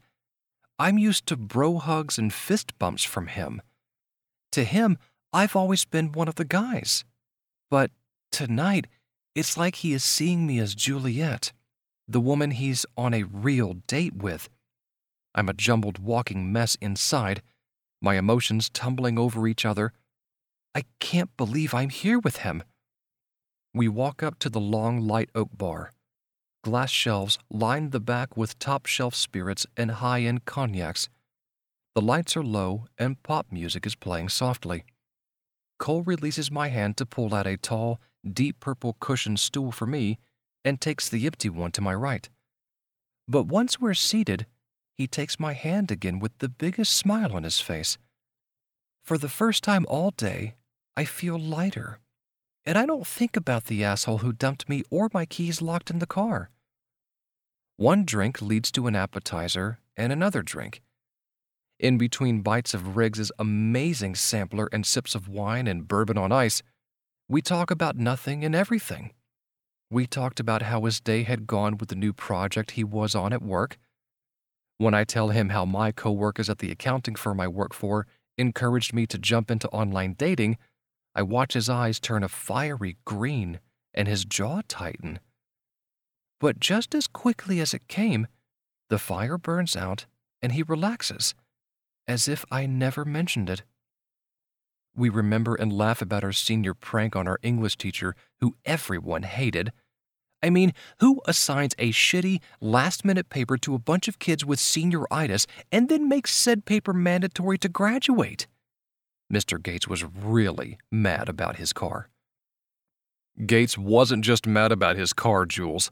I'm 0.79 0.97
used 0.97 1.25
to 1.25 1.35
bro 1.35 1.79
hugs 1.79 2.17
and 2.17 2.31
fist 2.31 2.79
bumps 2.79 3.03
from 3.03 3.27
him. 3.27 3.61
To 4.53 4.63
him, 4.63 4.97
I've 5.33 5.53
always 5.53 5.83
been 5.83 6.13
one 6.13 6.29
of 6.29 6.35
the 6.35 6.45
guys. 6.45 7.03
But 7.69 7.91
tonight, 8.31 8.87
it's 9.35 9.57
like 9.57 9.75
he 9.75 9.91
is 9.91 10.01
seeing 10.01 10.47
me 10.47 10.59
as 10.59 10.75
Juliet, 10.75 11.51
the 12.07 12.21
woman 12.21 12.51
he's 12.51 12.85
on 12.95 13.13
a 13.13 13.23
real 13.23 13.73
date 13.87 14.15
with, 14.15 14.47
I'm 15.35 15.49
a 15.49 15.53
jumbled 15.53 15.99
walking 15.99 16.53
mess 16.53 16.77
inside, 16.79 17.41
my 18.01 18.15
emotions 18.15 18.69
tumbling 18.69 19.19
over 19.19 19.45
each 19.45 19.65
other. 19.65 19.91
I 20.73 20.85
can't 21.01 21.35
believe 21.35 21.73
I'm 21.73 21.89
here 21.89 22.17
with 22.17 22.37
him. 22.37 22.63
We 23.73 23.89
walk 23.89 24.23
up 24.23 24.39
to 24.39 24.49
the 24.49 24.61
long 24.61 25.01
light 25.01 25.29
oak 25.35 25.49
bar. 25.51 25.91
Glass 26.67 26.91
shelves 26.91 27.39
line 27.49 27.91
the 27.91 27.99
back 28.01 28.35
with 28.35 28.59
top 28.59 28.87
shelf 28.87 29.15
spirits 29.15 29.65
and 29.77 29.89
high 29.89 30.23
end 30.23 30.43
cognacs. 30.43 31.07
The 31.95 32.01
lights 32.01 32.35
are 32.35 32.43
low 32.43 32.87
and 32.97 33.23
pop 33.23 33.45
music 33.49 33.85
is 33.85 33.95
playing 33.95 34.27
softly. 34.27 34.83
Cole 35.79 36.01
releases 36.01 36.51
my 36.51 36.67
hand 36.67 36.97
to 36.97 37.05
pull 37.05 37.33
out 37.33 37.47
a 37.47 37.55
tall, 37.55 38.01
deep 38.29 38.59
purple 38.59 38.97
cushioned 38.99 39.39
stool 39.39 39.71
for 39.71 39.85
me 39.85 40.19
and 40.65 40.81
takes 40.81 41.07
the 41.07 41.25
empty 41.25 41.47
one 41.47 41.71
to 41.71 41.79
my 41.79 41.93
right. 41.93 42.27
But 43.29 43.43
once 43.43 43.79
we're 43.79 43.93
seated, 43.93 44.45
he 44.93 45.07
takes 45.07 45.39
my 45.39 45.53
hand 45.53 45.89
again 45.89 46.19
with 46.19 46.37
the 46.39 46.49
biggest 46.49 46.93
smile 46.93 47.33
on 47.33 47.43
his 47.43 47.61
face. 47.61 47.97
For 49.05 49.17
the 49.17 49.29
first 49.29 49.63
time 49.63 49.85
all 49.87 50.11
day, 50.11 50.55
I 50.97 51.05
feel 51.05 51.39
lighter. 51.39 51.99
And 52.65 52.77
I 52.77 52.85
don't 52.85 53.07
think 53.07 53.37
about 53.37 53.67
the 53.67 53.85
asshole 53.85 54.17
who 54.17 54.33
dumped 54.33 54.67
me 54.67 54.83
or 54.91 55.09
my 55.13 55.25
keys 55.25 55.61
locked 55.61 55.89
in 55.89 55.99
the 55.99 56.05
car. 56.05 56.49
One 57.77 58.05
drink 58.05 58.41
leads 58.41 58.71
to 58.73 58.87
an 58.87 58.95
appetizer 58.95 59.79
and 59.95 60.11
another 60.11 60.41
drink. 60.41 60.81
In 61.79 61.97
between 61.97 62.41
bites 62.41 62.73
of 62.73 62.97
Riggs's 62.97 63.31
amazing 63.39 64.15
sampler 64.15 64.67
and 64.71 64.85
sips 64.85 65.15
of 65.15 65.27
wine 65.27 65.67
and 65.67 65.87
bourbon 65.87 66.17
on 66.17 66.31
ice, 66.31 66.61
we 67.29 67.41
talk 67.41 67.71
about 67.71 67.95
nothing 67.95 68.43
and 68.43 68.53
everything. 68.53 69.13
We 69.89 70.05
talked 70.05 70.39
about 70.39 70.63
how 70.63 70.81
his 70.85 70.99
day 70.99 71.23
had 71.23 71.47
gone 71.47 71.77
with 71.77 71.89
the 71.89 71.95
new 71.95 72.13
project 72.13 72.71
he 72.71 72.83
was 72.83 73.15
on 73.15 73.31
at 73.31 73.41
work 73.41 73.77
when 74.77 74.93
I 74.93 75.03
tell 75.03 75.29
him 75.29 75.49
how 75.49 75.65
my 75.65 75.91
coworkers 75.91 76.49
at 76.49 76.59
the 76.59 76.71
accounting 76.71 77.15
firm 77.15 77.39
I 77.39 77.47
work 77.47 77.73
for 77.73 78.05
encouraged 78.37 78.93
me 78.93 79.07
to 79.07 79.17
jump 79.17 79.49
into 79.49 79.67
online 79.69 80.13
dating, 80.13 80.57
I 81.15 81.23
watch 81.23 81.53
his 81.53 81.67
eyes 81.67 81.99
turn 81.99 82.23
a 82.23 82.27
fiery 82.27 82.97
green 83.03 83.59
and 83.93 84.07
his 84.07 84.23
jaw 84.23 84.61
tighten. 84.67 85.19
But 86.39 86.59
just 86.59 86.93
as 86.93 87.07
quickly 87.07 87.59
as 87.59 87.73
it 87.73 87.87
came, 87.87 88.27
the 88.89 88.99
fire 88.99 89.37
burns 89.37 89.75
out 89.75 90.05
and 90.41 90.51
he 90.51 90.63
relaxes, 90.63 91.33
as 92.07 92.27
if 92.27 92.45
I 92.51 92.65
never 92.65 93.03
mentioned 93.03 93.49
it. 93.49 93.63
We 94.95 95.09
remember 95.09 95.55
and 95.55 95.71
laugh 95.71 96.01
about 96.01 96.23
our 96.23 96.31
senior 96.31 96.73
prank 96.73 97.15
on 97.15 97.27
our 97.27 97.39
English 97.43 97.77
teacher, 97.77 98.15
who 98.39 98.55
everyone 98.65 99.23
hated. 99.23 99.71
I 100.41 100.49
mean, 100.49 100.73
who 100.99 101.21
assigns 101.25 101.73
a 101.77 101.91
shitty, 101.91 102.41
last 102.61 103.03
minute 103.03 103.29
paper 103.29 103.57
to 103.57 103.75
a 103.75 103.79
bunch 103.79 104.07
of 104.07 104.19
kids 104.19 104.45
with 104.45 104.59
senioritis 104.59 105.45
and 105.71 105.89
then 105.89 106.07
makes 106.07 106.33
said 106.33 106.65
paper 106.65 106.93
mandatory 106.93 107.57
to 107.59 107.69
graduate? 107.69 108.47
Mr. 109.31 109.61
Gates 109.61 109.87
was 109.87 110.03
really 110.03 110.77
mad 110.91 111.27
about 111.27 111.57
his 111.57 111.73
car. 111.73 112.09
Gates 113.45 113.77
wasn't 113.77 114.23
just 114.23 114.47
mad 114.47 114.71
about 114.71 114.95
his 114.95 115.13
car, 115.13 115.45
Jules. 115.45 115.91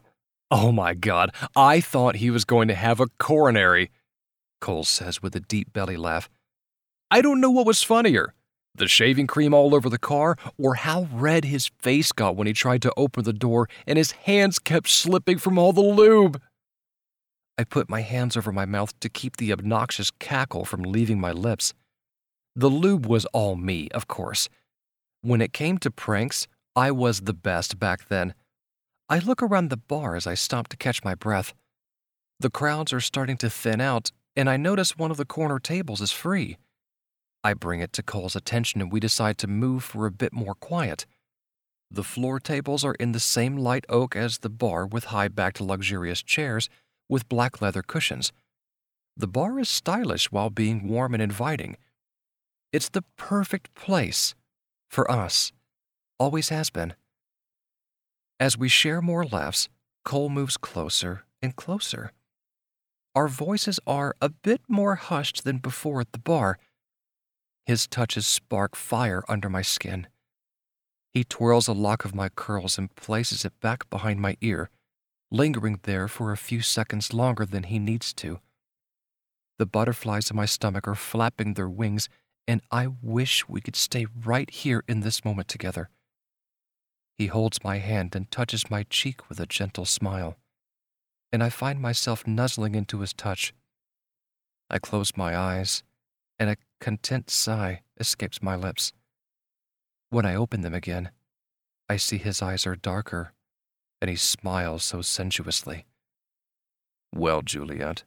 Oh 0.50 0.70
my 0.70 0.94
god, 0.94 1.34
I 1.56 1.80
thought 1.80 2.16
he 2.16 2.30
was 2.30 2.44
going 2.44 2.68
to 2.68 2.74
have 2.74 3.00
a 3.00 3.08
coronary, 3.18 3.90
Cole 4.60 4.84
says 4.84 5.20
with 5.20 5.34
a 5.34 5.40
deep 5.40 5.72
belly 5.72 5.96
laugh. 5.96 6.28
I 7.10 7.20
don't 7.20 7.40
know 7.40 7.50
what 7.50 7.66
was 7.66 7.82
funnier 7.82 8.34
the 8.76 8.88
shaving 8.88 9.26
cream 9.26 9.54
all 9.54 9.74
over 9.74 9.88
the 9.88 9.98
car, 9.98 10.36
or 10.58 10.74
how 10.74 11.08
red 11.12 11.44
his 11.44 11.70
face 11.78 12.12
got 12.12 12.36
when 12.36 12.46
he 12.46 12.52
tried 12.52 12.82
to 12.82 12.92
open 12.96 13.24
the 13.24 13.32
door 13.32 13.68
and 13.86 13.96
his 13.96 14.12
hands 14.12 14.58
kept 14.58 14.88
slipping 14.88 15.38
from 15.38 15.58
all 15.58 15.72
the 15.72 15.80
lube. 15.80 16.40
I 17.58 17.64
put 17.64 17.88
my 17.88 18.02
hands 18.02 18.36
over 18.36 18.52
my 18.52 18.66
mouth 18.66 18.98
to 19.00 19.08
keep 19.08 19.36
the 19.36 19.52
obnoxious 19.52 20.10
cackle 20.10 20.64
from 20.64 20.82
leaving 20.82 21.18
my 21.18 21.32
lips. 21.32 21.72
The 22.54 22.68
lube 22.68 23.06
was 23.06 23.24
all 23.26 23.56
me, 23.56 23.88
of 23.92 24.08
course. 24.08 24.48
When 25.22 25.40
it 25.40 25.52
came 25.52 25.78
to 25.78 25.90
pranks, 25.90 26.46
I 26.74 26.90
was 26.90 27.20
the 27.20 27.32
best 27.32 27.78
back 27.78 28.08
then. 28.08 28.34
I 29.08 29.20
look 29.20 29.42
around 29.42 29.70
the 29.70 29.76
bar 29.76 30.16
as 30.16 30.26
I 30.26 30.34
stop 30.34 30.66
to 30.68 30.76
catch 30.76 31.04
my 31.04 31.14
breath. 31.14 31.54
The 32.40 32.50
crowds 32.50 32.92
are 32.92 33.00
starting 33.00 33.36
to 33.38 33.48
thin 33.48 33.80
out, 33.80 34.10
and 34.34 34.50
I 34.50 34.56
notice 34.56 34.98
one 34.98 35.10
of 35.10 35.16
the 35.16 35.24
corner 35.24 35.58
tables 35.60 36.00
is 36.00 36.10
free. 36.10 36.56
I 37.44 37.54
bring 37.54 37.80
it 37.80 37.92
to 37.92 38.02
Cole's 38.02 38.34
attention 38.34 38.80
and 38.80 38.90
we 38.90 38.98
decide 38.98 39.38
to 39.38 39.46
move 39.46 39.84
for 39.84 40.06
a 40.06 40.10
bit 40.10 40.32
more 40.32 40.54
quiet. 40.54 41.06
The 41.88 42.02
floor 42.02 42.40
tables 42.40 42.84
are 42.84 42.94
in 42.94 43.12
the 43.12 43.20
same 43.20 43.56
light 43.56 43.84
oak 43.88 44.16
as 44.16 44.38
the 44.38 44.50
bar 44.50 44.84
with 44.84 45.04
high 45.04 45.28
backed 45.28 45.60
luxurious 45.60 46.22
chairs 46.22 46.68
with 47.08 47.28
black 47.28 47.62
leather 47.62 47.82
cushions. 47.82 48.32
The 49.16 49.28
bar 49.28 49.60
is 49.60 49.68
stylish 49.68 50.32
while 50.32 50.50
being 50.50 50.88
warm 50.88 51.14
and 51.14 51.22
inviting. 51.22 51.76
It's 52.72 52.88
the 52.88 53.04
perfect 53.16 53.72
place 53.74 54.34
for 54.90 55.08
us. 55.08 55.52
Always 56.18 56.48
has 56.48 56.70
been. 56.70 56.94
As 58.38 58.58
we 58.58 58.68
share 58.68 59.00
more 59.00 59.24
laughs, 59.24 59.68
Cole 60.04 60.28
moves 60.28 60.56
closer 60.56 61.24
and 61.42 61.56
closer. 61.56 62.12
Our 63.14 63.28
voices 63.28 63.80
are 63.86 64.14
a 64.20 64.28
bit 64.28 64.60
more 64.68 64.96
hushed 64.96 65.44
than 65.44 65.58
before 65.58 66.00
at 66.00 66.12
the 66.12 66.18
bar 66.18 66.58
his 67.66 67.88
touches 67.88 68.26
spark 68.26 68.76
fire 68.76 69.24
under 69.28 69.48
my 69.50 69.60
skin. 69.60 70.06
He 71.12 71.24
twirls 71.24 71.66
a 71.66 71.72
lock 71.72 72.04
of 72.04 72.14
my 72.14 72.28
curls 72.28 72.78
and 72.78 72.94
places 72.94 73.44
it 73.44 73.58
back 73.60 73.90
behind 73.90 74.20
my 74.20 74.36
ear, 74.40 74.70
lingering 75.32 75.80
there 75.82 76.06
for 76.06 76.30
a 76.30 76.36
few 76.36 76.62
seconds 76.62 77.12
longer 77.12 77.44
than 77.44 77.64
he 77.64 77.80
needs 77.80 78.14
to. 78.14 78.38
The 79.58 79.66
butterflies 79.66 80.30
in 80.30 80.36
my 80.36 80.46
stomach 80.46 80.86
are 80.86 80.94
flapping 80.94 81.54
their 81.54 81.68
wings, 81.68 82.08
and 82.46 82.60
I 82.70 82.88
wish 83.02 83.48
we 83.48 83.60
could 83.60 83.76
stay 83.76 84.06
right 84.24 84.48
here 84.48 84.84
in 84.86 85.00
this 85.00 85.24
moment 85.24 85.48
together. 85.48 85.90
He 87.18 87.28
holds 87.28 87.64
my 87.64 87.78
hand 87.78 88.14
and 88.14 88.30
touches 88.30 88.70
my 88.70 88.82
cheek 88.84 89.28
with 89.28 89.40
a 89.40 89.46
gentle 89.46 89.86
smile, 89.86 90.36
and 91.32 91.42
I 91.42 91.48
find 91.48 91.80
myself 91.80 92.26
nuzzling 92.26 92.74
into 92.74 93.00
his 93.00 93.14
touch. 93.14 93.54
I 94.68 94.78
close 94.78 95.16
my 95.16 95.36
eyes 95.36 95.82
and 96.38 96.50
a 96.50 96.56
content 96.80 97.30
sigh 97.30 97.82
escapes 97.98 98.42
my 98.42 98.54
lips. 98.54 98.92
When 100.10 100.26
I 100.26 100.34
open 100.34 100.60
them 100.60 100.74
again, 100.74 101.10
I 101.88 101.96
see 101.96 102.18
his 102.18 102.42
eyes 102.42 102.66
are 102.66 102.76
darker, 102.76 103.32
and 104.00 104.10
he 104.10 104.16
smiles 104.16 104.84
so 104.84 105.00
sensuously. 105.00 105.86
Well, 107.14 107.42
Juliet, 107.42 108.04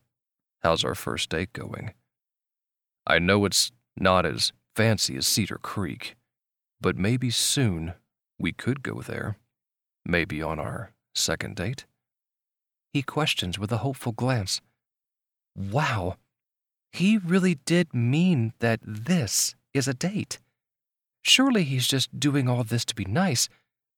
how's 0.62 0.84
our 0.84 0.96
first 0.96 1.30
date 1.30 1.54
going? 1.54 1.94
I 3.08 3.18
know 3.18 3.46
it's 3.46 3.72
not 3.98 4.26
as 4.26 4.52
fancy 4.76 5.18
as 5.18 5.26
Cedar 5.26 5.58
Creek, 5.58 6.16
but 6.80 6.96
maybe 6.96 7.32
soon 7.32 7.96
we 8.40 8.52
could 8.52 8.82
go 8.82 9.02
there. 9.02 9.38
Maybe 10.06 10.42
on 10.42 10.60
our 10.60 10.94
second 11.14 11.56
date? 11.56 11.86
He 12.94 13.04
questions 13.04 13.60
with 13.60 13.72
a 13.72 13.78
hopeful 13.78 14.14
glance. 14.14 14.62
Wow, 15.56 16.16
he 16.92 17.18
really 17.18 17.56
did 17.66 17.94
mean 17.94 18.54
that 18.60 18.80
this 18.84 19.56
is 19.74 19.88
a 19.88 19.94
date. 19.94 20.40
Surely 21.22 21.64
he's 21.64 21.88
just 21.88 22.20
doing 22.20 22.48
all 22.48 22.64
this 22.64 22.86
to 22.86 22.96
be 22.96 23.06
nice, 23.06 23.50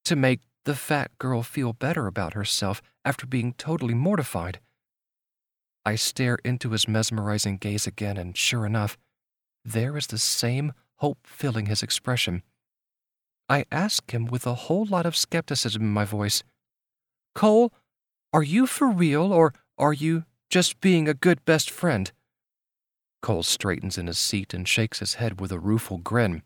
to 0.05 0.15
make 0.15 0.41
the 0.65 0.75
fat 0.75 1.17
girl 1.17 1.43
feel 1.43 1.73
better 1.73 2.07
about 2.07 2.33
herself 2.33 2.81
after 3.05 3.25
being 3.25 3.53
totally 3.53 3.93
mortified. 3.93 4.59
I 5.85 5.95
stare 5.95 6.37
into 6.43 6.71
his 6.71 6.87
mesmerizing 6.87 7.57
gaze 7.57 7.87
again, 7.87 8.17
and 8.17 8.37
sure 8.37 8.65
enough, 8.65 8.97
there 9.63 9.97
is 9.97 10.07
the 10.07 10.19
same 10.19 10.73
hope 10.97 11.19
filling 11.25 11.67
his 11.67 11.81
expression. 11.81 12.43
I 13.51 13.65
ask 13.69 14.11
him 14.11 14.27
with 14.27 14.47
a 14.47 14.53
whole 14.53 14.85
lot 14.85 15.05
of 15.05 15.17
skepticism 15.17 15.81
in 15.81 15.89
my 15.89 16.05
voice 16.05 16.41
Cole, 17.35 17.73
are 18.31 18.43
you 18.43 18.65
for 18.65 18.89
real, 18.89 19.33
or 19.33 19.53
are 19.77 19.91
you 19.91 20.23
just 20.49 20.79
being 20.79 21.09
a 21.09 21.13
good 21.13 21.43
best 21.43 21.69
friend? 21.69 22.13
Cole 23.21 23.43
straightens 23.43 23.97
in 23.97 24.07
his 24.07 24.17
seat 24.17 24.53
and 24.53 24.65
shakes 24.65 24.99
his 24.99 25.15
head 25.15 25.41
with 25.41 25.51
a 25.51 25.59
rueful 25.59 25.97
grin. 25.97 26.43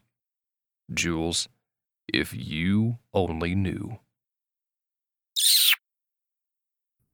Jules, 0.91 1.47
if 2.11 2.33
you 2.33 2.97
only 3.13 3.53
knew. 3.53 3.99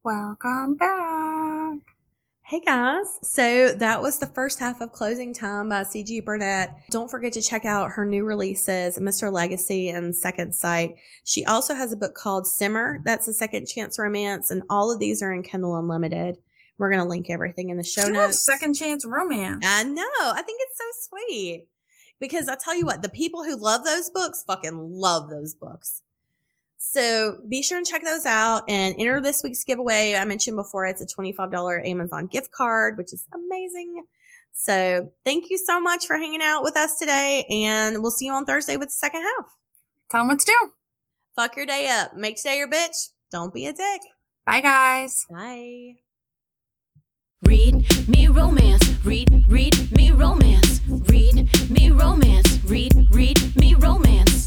Welcome 0.06 0.76
back. 0.76 1.11
Hey 2.52 2.60
guys, 2.60 3.06
so 3.24 3.72
that 3.76 4.02
was 4.02 4.20
the 4.20 4.26
first 4.26 4.60
half 4.60 4.82
of 4.82 4.92
Closing 4.92 5.34
Time 5.34 5.70
by 5.70 5.84
C.G. 5.84 6.20
Burnett. 6.20 6.76
Don't 6.90 7.10
forget 7.10 7.32
to 7.32 7.42
check 7.42 7.64
out 7.64 7.92
her 7.92 8.06
new 8.06 8.26
releases, 8.26 9.00
Mr. 9.00 9.32
Legacy 9.32 9.88
and 9.88 10.14
Second 10.14 10.54
Sight. 10.54 10.96
She 11.24 11.46
also 11.46 11.74
has 11.74 11.94
a 11.94 11.96
book 11.96 12.14
called 12.14 12.46
Simmer, 12.46 13.00
that's 13.06 13.30
a 13.30 13.34
second 13.34 13.68
chance 13.68 13.98
romance, 13.98 14.52
and 14.52 14.64
all 14.70 14.92
of 14.92 15.00
these 15.00 15.24
are 15.24 15.32
in 15.32 15.44
Kindle 15.44 15.78
Unlimited. 15.78 16.40
We're 16.78 16.90
going 16.92 17.02
to 17.02 17.08
link 17.08 17.30
everything 17.30 17.70
in 17.70 17.78
the 17.78 17.84
show 17.84 18.04
She 18.04 18.12
notes. 18.12 18.46
second 18.46 18.74
chance 18.74 19.06
romance. 19.06 19.66
I 19.66 19.86
know. 19.86 20.04
I 20.22 20.42
think 20.46 20.60
it's 20.62 20.78
so 20.78 21.08
sweet. 21.08 21.68
Because 22.20 22.50
I 22.50 22.58
tell 22.58 22.76
you 22.76 22.86
what, 22.86 23.02
the 23.02 23.08
people 23.08 23.46
who 23.46 23.56
love 23.56 23.86
those 23.86 24.10
books 24.10 24.44
fucking 24.46 24.78
love 24.78 25.30
those 25.30 25.54
books. 25.54 26.02
So 26.84 27.38
be 27.48 27.62
sure 27.62 27.78
and 27.78 27.86
check 27.86 28.04
those 28.04 28.26
out 28.26 28.64
and 28.68 28.96
enter 28.98 29.22
this 29.22 29.44
week's 29.44 29.64
giveaway. 29.64 30.16
I 30.16 30.26
mentioned 30.26 30.58
before 30.58 30.88
it's 30.88 31.00
a 31.00 31.06
$25 31.06 31.88
Amazon 31.88 32.26
gift 32.26 32.52
card, 32.52 32.98
which 32.98 33.14
is 33.14 33.24
amazing. 33.32 34.04
So 34.52 35.12
thank 35.24 35.52
you 35.52 35.60
so 35.60 35.80
much 35.80 36.08
for 36.08 36.18
hanging 36.18 36.42
out 36.42 36.64
with 36.64 36.76
us 36.76 36.98
today. 36.98 37.46
And 37.52 38.02
we'll 38.02 38.10
see 38.10 38.26
you 38.26 38.34
on 38.34 38.46
Thursday 38.46 38.78
with 38.78 38.88
the 38.88 38.94
second 38.94 39.22
half. 39.22 39.46
Tell 40.10 40.22
them 40.22 40.30
what 40.30 40.40
to 40.40 40.46
do. 40.48 40.72
Fuck 41.36 41.56
your 41.56 41.68
day 41.68 41.88
up. 41.88 42.16
Make 42.16 42.38
today 42.38 42.58
your 42.58 42.68
bitch. 42.68 43.10
Don't 43.32 43.54
be 43.54 43.68
a 43.68 43.74
dick. 43.74 44.02
Bye, 44.48 44.62
guys. 44.62 45.28
Bye. 45.30 45.98
Read 47.44 48.10
me 48.10 48.28
romance. 48.28 49.06
Read, 49.06 49.46
read 49.48 49.92
me 49.92 50.10
romance. 50.10 50.82
Read 50.88 51.48
me 51.70 51.92
romance. 51.92 52.60
Read, 52.66 53.08
read 53.12 53.56
me 53.56 53.76
romance. 53.76 54.31